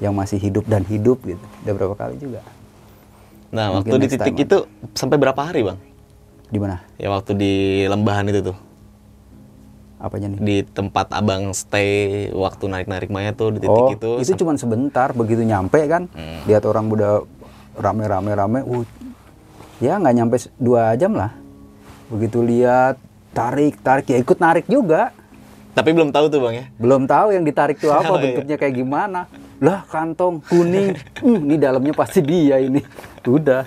yang 0.00 0.16
masih 0.16 0.40
hidup 0.40 0.64
dan 0.64 0.80
hidup 0.82 1.20
gitu. 1.22 1.44
Udah 1.62 1.74
berapa 1.76 1.94
kali 1.94 2.16
juga? 2.16 2.40
Nah, 3.50 3.82
Mungkin 3.82 3.90
waktu 3.90 3.96
di 4.00 4.08
titik 4.08 4.32
time 4.32 4.44
itu 4.46 4.58
sampai 4.94 5.18
berapa 5.18 5.40
hari, 5.42 5.66
Bang? 5.66 5.78
di 6.50 6.58
mana? 6.58 6.82
Ya 6.98 7.10
waktu 7.10 7.34
di 7.38 7.52
lembahan 7.86 8.26
itu 8.26 8.42
tuh. 8.42 8.56
Apanya 10.00 10.26
nih 10.28 10.38
Di 10.40 10.56
tempat 10.66 11.12
Abang 11.12 11.52
stay 11.52 12.26
waktu 12.30 12.64
narik-narik 12.66 13.08
mayat 13.08 13.36
tuh 13.36 13.52
di 13.52 13.60
titik 13.60 13.70
oh 13.70 13.92
itu. 13.92 14.10
itu 14.18 14.32
cuman 14.36 14.56
sebentar 14.56 15.12
begitu 15.12 15.44
nyampe 15.44 15.84
kan 15.84 16.08
Hmm. 16.10 16.40
lihat 16.44 16.64
orang 16.64 16.88
udah 16.88 17.22
rame-rame 17.76 18.32
rame 18.32 18.60
uh 18.60 18.84
ya 19.78 19.96
nggak 19.96 20.14
nyampe 20.14 20.36
dua 20.56 20.92
jam 20.94 21.12
lah 21.12 21.32
begitu 22.08 22.40
lihat 22.40 22.96
tarik 23.30 23.78
tarik 23.78 24.06
ya 24.06 24.18
ikut 24.18 24.36
narik 24.36 24.66
juga 24.66 25.12
Tapi 25.70 25.94
belum 25.94 26.10
tahu 26.10 26.26
tuh, 26.26 26.42
Bang 26.42 26.50
ya. 26.52 26.66
belum 26.76 27.06
tahu 27.06 27.30
yang 27.30 27.46
ditarik 27.46 27.78
tuh 27.78 27.94
apa 27.94 28.10
Oh, 28.10 28.16
iya. 28.16 28.34
bentuknya 28.34 28.56
kayak 28.56 28.74
gimana 28.74 29.30
lah 29.60 29.84
kantong 29.86 30.40
kuning 30.42 30.96
hmm, 31.20 31.46
ini 31.46 31.56
dalamnya 31.56 31.92
pasti 31.92 32.18
dia 32.20 32.58
ini 32.58 32.80
udah 33.22 33.62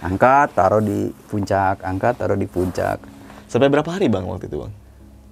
angkat 0.00 0.50
taruh 0.50 0.80
di 0.80 1.10
puncak 1.26 1.78
angkat 1.80 2.16
taruh 2.16 2.34
di 2.34 2.44
puncak 2.44 2.98
Sampai 3.46 3.72
berapa 3.72 3.88
hari, 3.88 4.12
Bang, 4.12 4.28
waktu 4.28 4.44
itu, 4.44 4.60
Bang? 4.60 4.72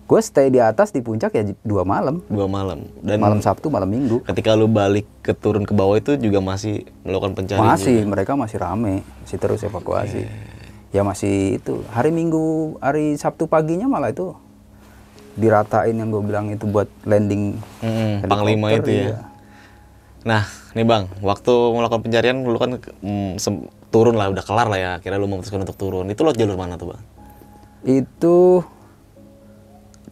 Gue 0.06 0.20
stay 0.22 0.48
di 0.48 0.62
atas 0.62 0.94
di 0.94 1.02
puncak 1.02 1.34
ya 1.34 1.42
dua 1.60 1.82
malam 1.82 2.22
Dua 2.30 2.46
malam. 2.46 2.86
Dan 3.02 3.18
malam 3.18 3.42
sabtu 3.42 3.66
malam 3.66 3.90
minggu 3.90 4.22
ketika 4.22 4.54
lu 4.54 4.70
balik 4.70 5.04
ke 5.20 5.34
turun 5.34 5.66
ke 5.66 5.74
bawah 5.74 5.98
itu 5.98 6.14
juga 6.14 6.38
masih 6.38 6.86
melakukan 7.02 7.34
pencarian 7.34 7.66
masih 7.66 8.06
juga. 8.06 8.10
mereka 8.14 8.32
masih 8.38 8.58
rame 8.62 8.94
masih 9.22 9.36
terus 9.36 9.60
evakuasi 9.66 10.22
ya 10.94 11.02
masih 11.02 11.58
itu 11.58 11.82
hari 11.90 12.14
minggu 12.14 12.78
hari 12.78 13.18
sabtu 13.18 13.50
paginya 13.50 13.90
malah 13.90 14.14
itu 14.14 14.30
diratain 15.34 15.92
yang 15.92 16.08
gue 16.08 16.22
bilang 16.24 16.48
itu 16.48 16.64
buat 16.64 16.88
landing 17.04 17.58
Mm, 17.84 18.24
helikopter, 18.24 18.28
panglima 18.30 18.66
itu 18.72 18.88
ya. 18.88 19.02
iya. 19.04 19.18
Nah, 20.26 20.42
nih 20.72 20.82
Bang, 20.82 21.06
waktu 21.20 21.52
melakukan 21.52 22.02
pencarian 22.02 22.40
lu 22.40 22.56
kan 22.56 22.80
mm, 22.80 23.36
turun 23.92 24.16
lah, 24.16 24.26
udah 24.32 24.42
kelar 24.42 24.66
lah 24.66 24.80
ya. 24.80 24.92
Kira 24.98 25.20
lu 25.20 25.28
memutuskan 25.30 25.62
untuk 25.62 25.78
turun. 25.78 26.08
Itu 26.10 26.26
lewat 26.26 26.34
jalur 26.34 26.58
mana 26.58 26.74
tuh, 26.74 26.90
Bang? 26.90 27.02
itu 27.86 28.66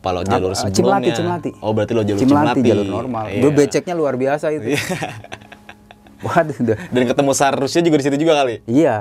Apa 0.04 0.12
lewat 0.12 0.28
jalur 0.28 0.52
Apa? 0.52 0.58
sebelumnya? 0.60 0.76
Cimlati, 0.76 1.10
Cimlati. 1.16 1.50
Oh, 1.58 1.72
berarti 1.72 1.92
lewat 1.96 2.06
jalur 2.06 2.20
Cimlati, 2.20 2.44
Cimlati. 2.52 2.68
jalur 2.68 2.86
normal. 2.86 3.24
Iya. 3.26 3.40
Gue 3.40 3.50
beceknya 3.56 3.94
luar 3.96 4.14
biasa 4.14 4.52
itu. 4.52 4.76
Waduh, 6.24 6.56
udah. 6.58 6.76
Dan 6.88 7.02
ketemu 7.04 7.30
SAR 7.32 7.52
Rusia 7.54 7.80
juga 7.80 7.96
di 7.96 8.04
situ 8.04 8.16
juga 8.18 8.32
kali. 8.34 8.60
Iya, 8.64 9.00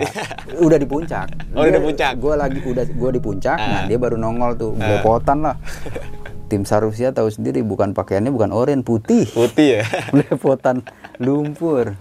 udah 0.58 0.76
di 0.76 0.84
puncak. 0.84 1.28
Oh, 1.52 1.64
udah 1.64 1.72
di 1.74 1.84
puncak. 1.84 2.14
Gue 2.16 2.34
lagi 2.34 2.60
udah 2.60 2.84
gue 2.86 3.10
di 3.12 3.22
puncak, 3.22 3.58
nah 3.58 3.84
dia 3.84 3.96
baru 3.96 4.16
nongol 4.16 4.56
tuh, 4.56 4.72
Ah. 4.74 5.00
belepotan 5.00 5.40
lah. 5.42 5.56
Tim 6.48 6.64
SAR 6.64 6.84
Rusia 6.84 7.12
tahu 7.12 7.28
sendiri, 7.28 7.60
bukan 7.62 7.92
pakaiannya 7.92 8.28
bukan 8.28 8.52
oranye, 8.52 8.80
putih. 8.82 9.24
Putih 9.26 9.80
ya. 9.80 9.84
Belepotan 10.14 10.84
lumpur. 11.16 11.96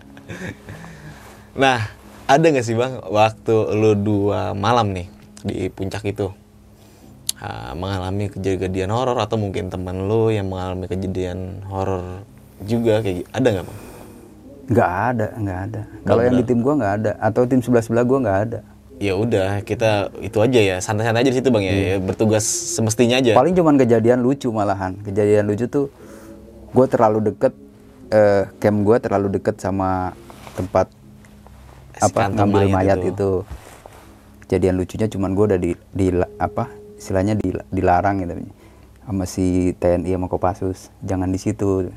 Nah, 1.54 1.86
ada 2.24 2.42
nggak 2.44 2.62
sih 2.62 2.74
bang 2.74 2.98
waktu 3.04 3.54
lu 3.72 3.94
dua 3.94 4.50
malam 4.52 4.90
nih 4.90 5.06
di 5.40 5.66
puncak 5.68 6.02
itu 6.04 6.30
ah, 7.42 7.74
mengalami 7.74 8.30
kejadian 8.30 8.94
horor 8.94 9.18
atau 9.18 9.34
mungkin 9.34 9.66
teman 9.66 10.06
lu 10.06 10.30
yang 10.30 10.46
mengalami 10.46 10.86
kejadian 10.86 11.66
horor 11.66 12.22
juga 12.62 13.02
kayak 13.02 13.26
gitu? 13.26 13.28
Ada 13.34 13.48
nggak 13.50 13.64
bang? 13.66 13.78
Nggak 14.62 14.90
ada, 14.94 15.26
nggak 15.34 15.58
ada. 15.66 15.82
Kalau 16.06 16.22
yang 16.22 16.36
di 16.38 16.44
tim 16.46 16.58
gua 16.62 16.74
nggak 16.78 16.94
ada, 17.02 17.12
atau 17.18 17.42
tim 17.50 17.60
sebelah 17.60 17.82
sebelah 17.82 18.04
gua 18.06 18.18
nggak 18.22 18.40
ada. 18.48 18.60
Ya 19.02 19.18
udah 19.18 19.66
kita 19.66 20.14
itu 20.22 20.38
aja 20.38 20.60
ya 20.62 20.76
santai-santai 20.78 21.26
aja 21.26 21.30
di 21.34 21.38
situ 21.42 21.50
bang 21.50 21.64
ya, 21.66 21.74
ya 21.74 21.96
bertugas 21.98 22.46
semestinya 22.46 23.18
aja. 23.18 23.34
Paling 23.34 23.58
cuman 23.58 23.74
kejadian 23.74 24.22
lucu 24.22 24.46
malahan. 24.54 24.94
Kejadian 25.02 25.50
lucu 25.50 25.66
tuh 25.66 25.90
gue 26.70 26.86
terlalu 26.86 27.34
deket 27.34 27.50
eh, 28.14 28.46
camp 28.62 28.78
gue 28.86 28.96
terlalu 29.02 29.28
deket 29.34 29.58
sama 29.58 30.14
tempat 30.54 30.86
apa 31.98 32.30
ngambil 32.30 32.70
mayat 32.70 32.74
mayat 32.78 32.98
itu. 33.02 33.10
itu. 33.10 33.30
Kejadian 34.46 34.74
lucunya 34.78 35.06
cuman 35.10 35.30
gue 35.34 35.44
udah 35.50 35.58
di, 35.58 35.70
di 35.90 36.06
apa 36.38 36.70
istilahnya 37.02 37.34
di, 37.34 37.50
dilarang 37.68 38.22
gitu 38.22 38.38
sama 39.02 39.26
si 39.26 39.74
TNI 39.74 40.14
sama 40.14 40.30
Kopassus 40.30 40.94
jangan 41.02 41.26
di 41.26 41.36
situ. 41.36 41.90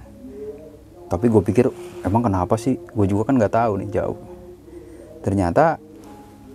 Tapi 1.05 1.29
gue 1.29 1.37
pikir 1.39 1.69
emang 2.01 2.25
kenapa 2.25 2.57
sih? 2.57 2.81
Gue 2.89 3.05
juga 3.05 3.29
kan 3.29 3.37
nggak 3.37 3.53
tahu 3.53 3.71
nih 3.77 3.89
jauh. 3.93 4.17
Ternyata 5.21 5.77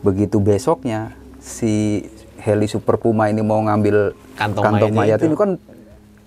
begitu 0.02 0.42
besoknya 0.42 1.14
si 1.38 2.02
heli 2.42 2.66
Super 2.66 2.98
Puma 2.98 3.30
ini 3.30 3.38
mau 3.40 3.62
ngambil 3.62 4.16
Kantong 4.34 4.64
kantong, 4.66 4.90
mayat 4.90 5.20
itu. 5.20 5.30
ini 5.30 5.36
kan 5.36 5.50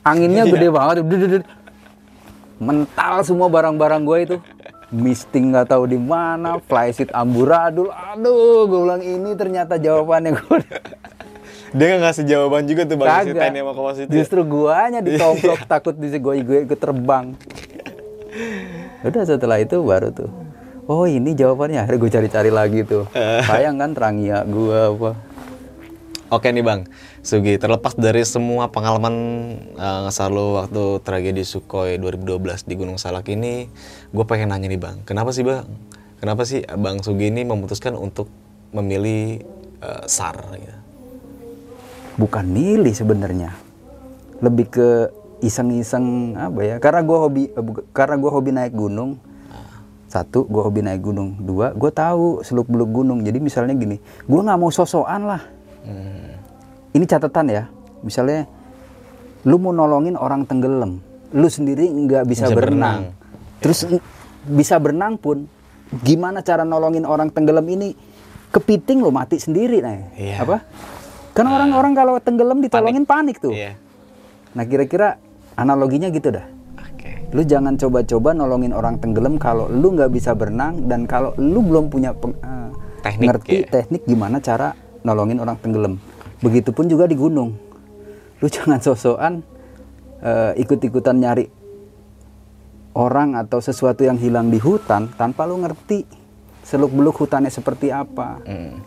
anginnya 0.01 0.43
Iya. 0.45 0.51
gede 0.55 0.67
banget 0.69 0.95
Dududud. 1.03 1.43
mental 2.55 3.25
semua 3.25 3.49
barang-barang 3.49 4.01
gue 4.05 4.17
itu 4.23 4.35
misting 4.87 5.51
nggak 5.51 5.67
tahu 5.67 5.83
di 5.83 5.97
mana 5.97 6.61
flysheet 6.61 7.09
amburadul 7.11 7.89
aduh 7.89 8.63
gue 8.63 8.79
bilang 8.79 9.01
ini 9.01 9.33
ternyata 9.33 9.75
jawabannya 9.75 10.31
gue 10.37 10.57
Dia 11.73 11.85
nggak 11.89 12.01
ngasih 12.05 12.23
jawaban 12.29 12.63
juga 12.69 12.85
tuh 12.85 12.97
bang 13.01 13.09
si 13.09 13.33
kagak 13.33 13.49
TNI 13.49 13.59
sama 13.65 13.71
Kopas 13.73 13.97
itu. 13.97 14.09
ya? 14.09 14.13
justru 14.21 14.39
guanya 14.45 14.99
ditomplok 15.01 15.61
takut 15.65 15.95
di 15.97 16.07
gue 16.13 16.33
gue 16.45 16.59
ikut 16.69 16.79
terbang 16.79 17.33
udah 19.09 19.23
setelah 19.25 19.57
itu 19.57 19.81
baru 19.81 20.13
tuh 20.13 20.29
oh 20.85 21.09
ini 21.09 21.33
jawabannya 21.33 21.81
akhirnya 21.81 21.99
gue 21.99 22.11
cari-cari 22.13 22.51
lagi 22.53 22.79
tuh 22.85 23.09
sayang 23.49 23.81
kan 23.81 23.97
Trangia 23.97 24.45
gue 24.45 24.79
apa 24.93 25.11
Oke 26.33 26.49
nih 26.49 26.65
bang, 26.65 26.81
Sugi 27.21 27.61
terlepas 27.61 27.93
dari 27.93 28.25
semua 28.25 28.65
pengalaman 28.65 29.13
uh, 29.77 30.09
ngesar 30.09 30.33
lo 30.33 30.57
waktu 30.65 30.97
tragedi 31.05 31.45
Sukhoi 31.45 32.01
2012 32.01 32.65
di 32.65 32.73
Gunung 32.73 32.97
Salak 32.97 33.29
ini, 33.29 33.69
gue 34.09 34.25
pengen 34.25 34.49
nanya 34.49 34.65
nih 34.65 34.81
bang, 34.81 34.97
kenapa 35.05 35.29
sih 35.29 35.45
bang? 35.45 35.61
Kenapa 36.17 36.41
sih 36.41 36.65
bang 36.65 37.05
Sugi 37.05 37.29
ini 37.29 37.45
memutuskan 37.45 37.93
untuk 37.93 38.33
memilih 38.73 39.45
uh, 39.85 40.09
SAR? 40.09 40.57
Gitu? 40.57 40.82
Bukan 42.15 42.45
milih 42.45 42.93
sebenarnya. 42.93 43.53
Lebih 44.39 44.65
ke 44.69 44.89
iseng-iseng 45.39 46.37
apa 46.39 46.59
ya 46.63 46.75
karena 46.79 47.03
gue 47.03 47.17
hobi 47.17 47.43
eh, 47.47 47.65
karena 47.91 48.15
gue 48.15 48.31
hobi 48.31 48.49
naik 48.51 48.73
gunung. 48.73 49.17
Satu 50.07 50.45
gue 50.45 50.61
hobi 50.61 50.81
naik 50.81 51.01
gunung. 51.01 51.35
Dua 51.37 51.73
gue 51.73 51.89
tahu 51.89 52.41
seluk 52.41 52.69
beluk 52.69 52.91
gunung. 52.93 53.21
Jadi 53.21 53.37
misalnya 53.37 53.73
gini 53.73 53.97
gue 53.99 54.39
nggak 54.39 54.57
mau 54.57 54.69
sosokan 54.69 55.23
lah. 55.25 55.41
Hmm. 55.83 56.39
ini 56.93 57.03
catatan 57.03 57.45
ya. 57.49 57.63
Misalnya 57.99 58.47
lu 59.43 59.57
mau 59.57 59.71
nolongin 59.71 60.15
orang 60.15 60.47
tenggelam 60.47 61.03
lu 61.33 61.49
sendiri 61.49 61.89
nggak 61.89 62.23
bisa, 62.23 62.45
Bisa 62.45 62.53
berenang. 62.53 63.09
berenang. 63.09 63.59
terus 63.59 63.79
n- 63.83 64.03
bisa 64.45 64.77
berenang 64.77 65.17
pun 65.17 65.49
gimana 65.99 66.39
cara 66.39 66.61
nolongin 66.61 67.03
orang 67.03 67.27
tenggelam 67.27 67.65
ini? 67.65 67.97
Kepiting 68.53 69.01
lo 69.01 69.09
mati 69.09 69.41
sendiri 69.41 69.81
nah 69.81 69.97
Iya. 70.13 70.45
apa 70.45 70.61
kan 71.33 71.45
orang-orang 71.45 71.93
kalau 71.93 72.13
tenggelam 72.17 72.61
ditolongin 72.61 73.03
panik, 73.03 73.37
tuh 73.37 73.49
Iya. 73.49 73.73
nah 74.53 74.63
kira-kira 74.63 75.17
analoginya 75.53 76.07
gitu 76.07 76.29
dah 76.29 76.45
Oke. 76.79 77.29
lu 77.29 77.41
jangan 77.41 77.73
coba-coba 77.73 78.31
nolongin 78.31 78.69
orang 78.69 78.97
tenggelam 78.97 79.35
kalau 79.35 79.65
lu 79.65 79.91
nggak 79.91 80.09
bisa 80.09 80.31
berenang 80.31 80.85
dan 80.85 81.03
kalau 81.03 81.33
lu 81.35 81.59
belum 81.59 81.89
punya 81.89 82.13
peng- 82.13 82.37
eh, 82.37 82.69
Teknik, 83.01 83.27
ngerti 83.27 83.55
ya. 83.55 83.67
teknik 83.67 84.01
gimana 84.03 84.37
cara 84.39 84.71
nolongin 85.01 85.37
orang 85.37 85.57
tenggelam 85.57 85.97
begitupun 86.39 86.85
juga 86.85 87.03
di 87.03 87.15
gunung 87.15 87.57
lu 88.37 88.47
jangan 88.53 88.77
sosokan 88.77 89.41
eh, 90.19 90.53
ikut-ikutan 90.55 91.17
nyari 91.17 91.49
orang 92.93 93.33
atau 93.35 93.57
sesuatu 93.57 94.05
yang 94.05 94.15
hilang 94.15 94.47
di 94.47 94.57
hutan 94.57 95.09
tanpa 95.11 95.43
lu 95.43 95.57
ngerti 95.57 96.05
seluk 96.61 96.93
beluk 96.93 97.17
hutannya 97.17 97.49
seperti 97.49 97.89
apa 97.89 98.37
Hmm. 98.39 98.77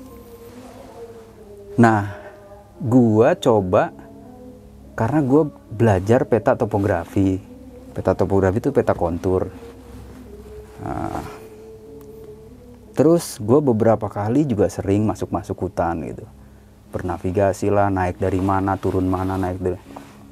Nah, 1.77 2.09
gua 2.81 3.37
coba 3.37 3.93
karena 4.97 5.21
gua 5.25 5.49
belajar 5.73 6.25
peta 6.29 6.57
topografi. 6.57 7.41
Peta 7.93 8.13
topografi 8.13 8.61
itu 8.61 8.71
peta 8.73 8.93
kontur. 8.93 9.49
Nah, 10.85 11.25
terus 12.93 13.41
gua 13.41 13.61
beberapa 13.65 14.09
kali 14.09 14.45
juga 14.45 14.69
sering 14.69 15.05
masuk-masuk 15.09 15.57
hutan 15.69 16.05
gitu. 16.05 16.25
Bernavigasi 16.93 17.69
lah, 17.69 17.93
naik 17.93 18.17
dari 18.17 18.41
mana, 18.41 18.81
turun 18.81 19.05
mana, 19.05 19.37
naik 19.37 19.59
dari 19.61 19.79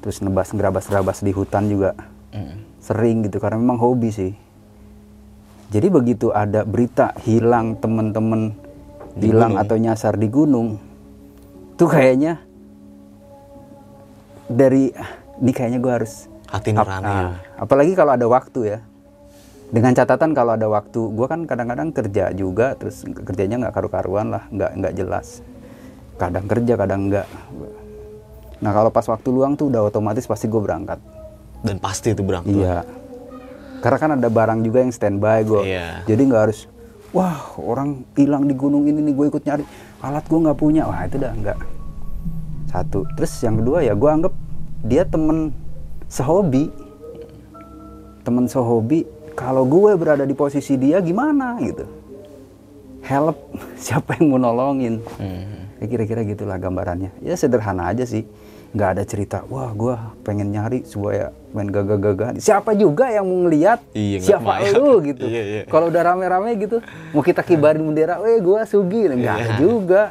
terus 0.05 0.21
nebas 0.21 0.53
gerabas-gerabas 0.53 1.25
di 1.25 1.33
hutan 1.33 1.65
juga 1.65 1.97
Hmm. 2.35 2.67
sering 2.83 3.23
gitu 3.25 3.39
karena 3.39 3.57
memang 3.57 3.79
hobi 3.79 4.11
sih. 4.11 4.35
Jadi 5.71 5.87
begitu 5.87 6.29
ada 6.35 6.67
berita 6.67 7.15
hilang 7.23 7.79
temen-temen 7.79 8.53
hilang 9.17 9.55
atau 9.55 9.79
nyasar 9.79 10.19
di 10.19 10.27
gunung, 10.27 10.77
tuh 11.75 11.87
kayaknya 11.87 12.39
dari 14.45 14.93
"Ah, 14.93 15.11
ini 15.37 15.51
kayaknya 15.51 15.79
gue 15.79 15.93
harus 15.93 16.29
Hati 16.45 16.71
nurani. 16.71 17.03
Ah, 17.03 17.33
apalagi 17.57 17.91
kalau 17.93 18.13
ada 18.13 18.25
waktu 18.25 18.59
ya. 18.67 18.79
Dengan 19.65 19.91
catatan 19.91 20.31
kalau 20.31 20.53
ada 20.53 20.69
waktu 20.69 21.01
gue 21.09 21.27
kan 21.27 21.43
kadang-kadang 21.43 21.89
kerja 21.89 22.29
juga 22.31 22.77
terus 22.77 23.01
kerjanya 23.03 23.57
nggak 23.59 23.73
karu-karuan 23.73 24.29
lah 24.29 24.45
nggak 24.47 24.71
nggak 24.77 24.93
jelas. 24.95 25.41
Kadang 26.15 26.45
kerja 26.45 26.73
kadang 26.75 27.09
enggak 27.09 27.27
nah 28.55 28.71
kalau 28.71 28.87
pas 28.87 29.03
waktu 29.03 29.27
luang 29.29 29.59
tuh 29.59 29.67
udah 29.67 29.83
otomatis 29.83 30.23
pasti 30.23 30.47
gue 30.47 30.57
berangkat. 30.57 30.95
Dan 31.59 31.75
pasti 31.75 32.13
itu 32.13 32.23
berangkat. 32.23 32.55
iya. 32.55 32.87
Karena 33.83 33.97
kan 33.99 34.11
ada 34.15 34.29
barang 34.31 34.63
juga 34.63 34.79
yang 34.79 34.93
standby 34.95 35.43
gue 35.43 35.61
Iya. 35.65 36.07
jadi 36.07 36.21
nggak 36.23 36.41
harus 36.41 36.69
wah 37.15 37.55
orang 37.55 38.03
hilang 38.19 38.43
di 38.43 38.53
gunung 38.53 38.83
ini 38.83 38.99
nih 38.99 39.13
gue 39.15 39.25
ikut 39.31 39.43
nyari. 39.47 39.63
Alat 40.03 40.27
gue 40.27 40.39
nggak 40.43 40.59
punya. 40.59 40.83
Wah 40.83 41.07
itu 41.07 41.15
udah 41.15 41.31
nggak. 41.31 41.57
Satu. 42.67 43.07
Terus 43.15 43.31
yang 43.39 43.63
kedua 43.63 43.79
ya 43.87 43.95
gue 43.95 44.09
anggap 44.11 44.33
dia 44.83 45.07
temen 45.07 45.55
sehobi. 46.11 46.67
Temen 48.27 48.51
sehobi 48.51 49.07
kalau 49.31 49.63
gue 49.63 49.95
berada 49.95 50.27
di 50.27 50.35
posisi 50.35 50.75
dia 50.75 50.99
gimana 50.99 51.55
gitu. 51.63 51.87
Help 53.07 53.39
siapa 53.85 54.19
yang 54.19 54.35
mau 54.35 54.39
nolongin? 54.43 54.99
Hmm. 55.15 55.63
ya 55.79 55.85
kira-kira 55.87 56.27
gitulah 56.27 56.59
gambarannya. 56.59 57.15
Ya 57.23 57.39
sederhana 57.39 57.95
aja 57.95 58.03
sih 58.03 58.27
nggak 58.75 58.89
ada 58.91 59.03
cerita 59.03 59.37
wah 59.47 59.71
gue 59.71 59.95
pengen 60.21 60.51
nyari 60.51 60.83
supaya 60.83 61.31
main 61.49 61.71
gagah-gagahan 61.71 62.35
siapa 62.37 62.75
juga 62.75 63.07
yang 63.07 63.23
mau 63.23 63.47
ngeliat 63.47 63.79
Iya, 63.95 64.19
siapa 64.19 64.59
lu 64.75 64.99
gitu 65.01 65.23
Iya, 65.23 65.41
iya. 65.41 65.61
kalau 65.65 65.87
udah 65.87 66.03
rame-rame 66.03 66.59
gitu 66.59 66.83
mau 67.09 67.23
kita 67.23 67.39
kibarin 67.39 67.79
bendera 67.81 68.19
weh 68.19 68.35
gue 68.37 68.59
sugi 68.67 69.07
nggak 69.07 69.31
ada 69.33 69.51
juga 69.55 70.01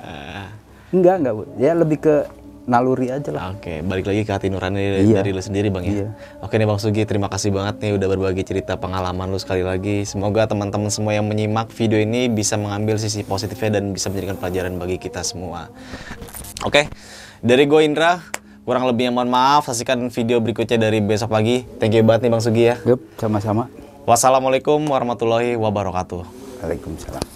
nggak 0.90 1.14
nggak 1.20 1.32
Bu. 1.34 1.42
ya 1.56 1.72
lebih 1.74 1.98
ke 2.00 2.16
naluri 2.64 3.12
aja 3.12 3.28
lah 3.28 3.52
Oke, 3.52 3.84
balik 3.84 4.08
lagi 4.08 4.24
ke 4.24 4.32
hati 4.32 4.48
nurani 4.48 5.04
Iya. 5.04 5.20
dari 5.20 5.36
lu 5.36 5.42
sendiri 5.42 5.68
bang 5.68 5.84
ya. 5.84 5.92
Iya. 5.92 6.08
Oke 6.40 6.56
nih 6.56 6.64
bang 6.64 6.80
Sugi, 6.80 7.04
terima 7.04 7.28
kasih 7.28 7.52
banget 7.52 7.76
nih 7.76 7.92
udah 7.92 8.08
berbagi 8.08 8.40
cerita 8.40 8.80
pengalaman 8.80 9.28
lu 9.28 9.36
sekali 9.36 9.60
lagi. 9.60 10.08
Semoga 10.08 10.48
teman-teman 10.48 10.88
semua 10.88 11.12
yang 11.12 11.28
menyimak 11.28 11.68
video 11.68 12.00
ini 12.00 12.32
bisa 12.32 12.56
mengambil 12.56 12.96
sisi 12.96 13.20
positifnya 13.20 13.76
dan 13.76 13.92
bisa 13.92 14.08
menjadikan 14.08 14.40
pelajaran 14.40 14.80
bagi 14.80 14.96
kita 14.96 15.20
semua. 15.20 15.68
Oke, 16.64 16.88
dari 17.44 17.68
gue 17.68 17.80
Indra, 17.84 18.24
kurang 18.64 18.88
lebihnya 18.88 19.12
mohon 19.12 19.30
maaf. 19.30 19.68
Saksikan 19.68 20.08
video 20.10 20.40
berikutnya 20.40 20.80
dari 20.80 20.98
besok 21.04 21.30
pagi. 21.32 21.62
Thank 21.78 21.94
you 21.96 22.02
banget 22.02 22.26
nih 22.26 22.30
bang 22.32 22.42
Sugi 22.42 22.64
ya. 22.72 22.76
Yup, 22.88 23.00
sama-sama 23.20 23.68
Wassalamualaikum 24.04 24.84
warahmatullahi 24.84 25.56
wabarakatuh. 25.56 26.28
Waalaikumsalam 26.60 27.33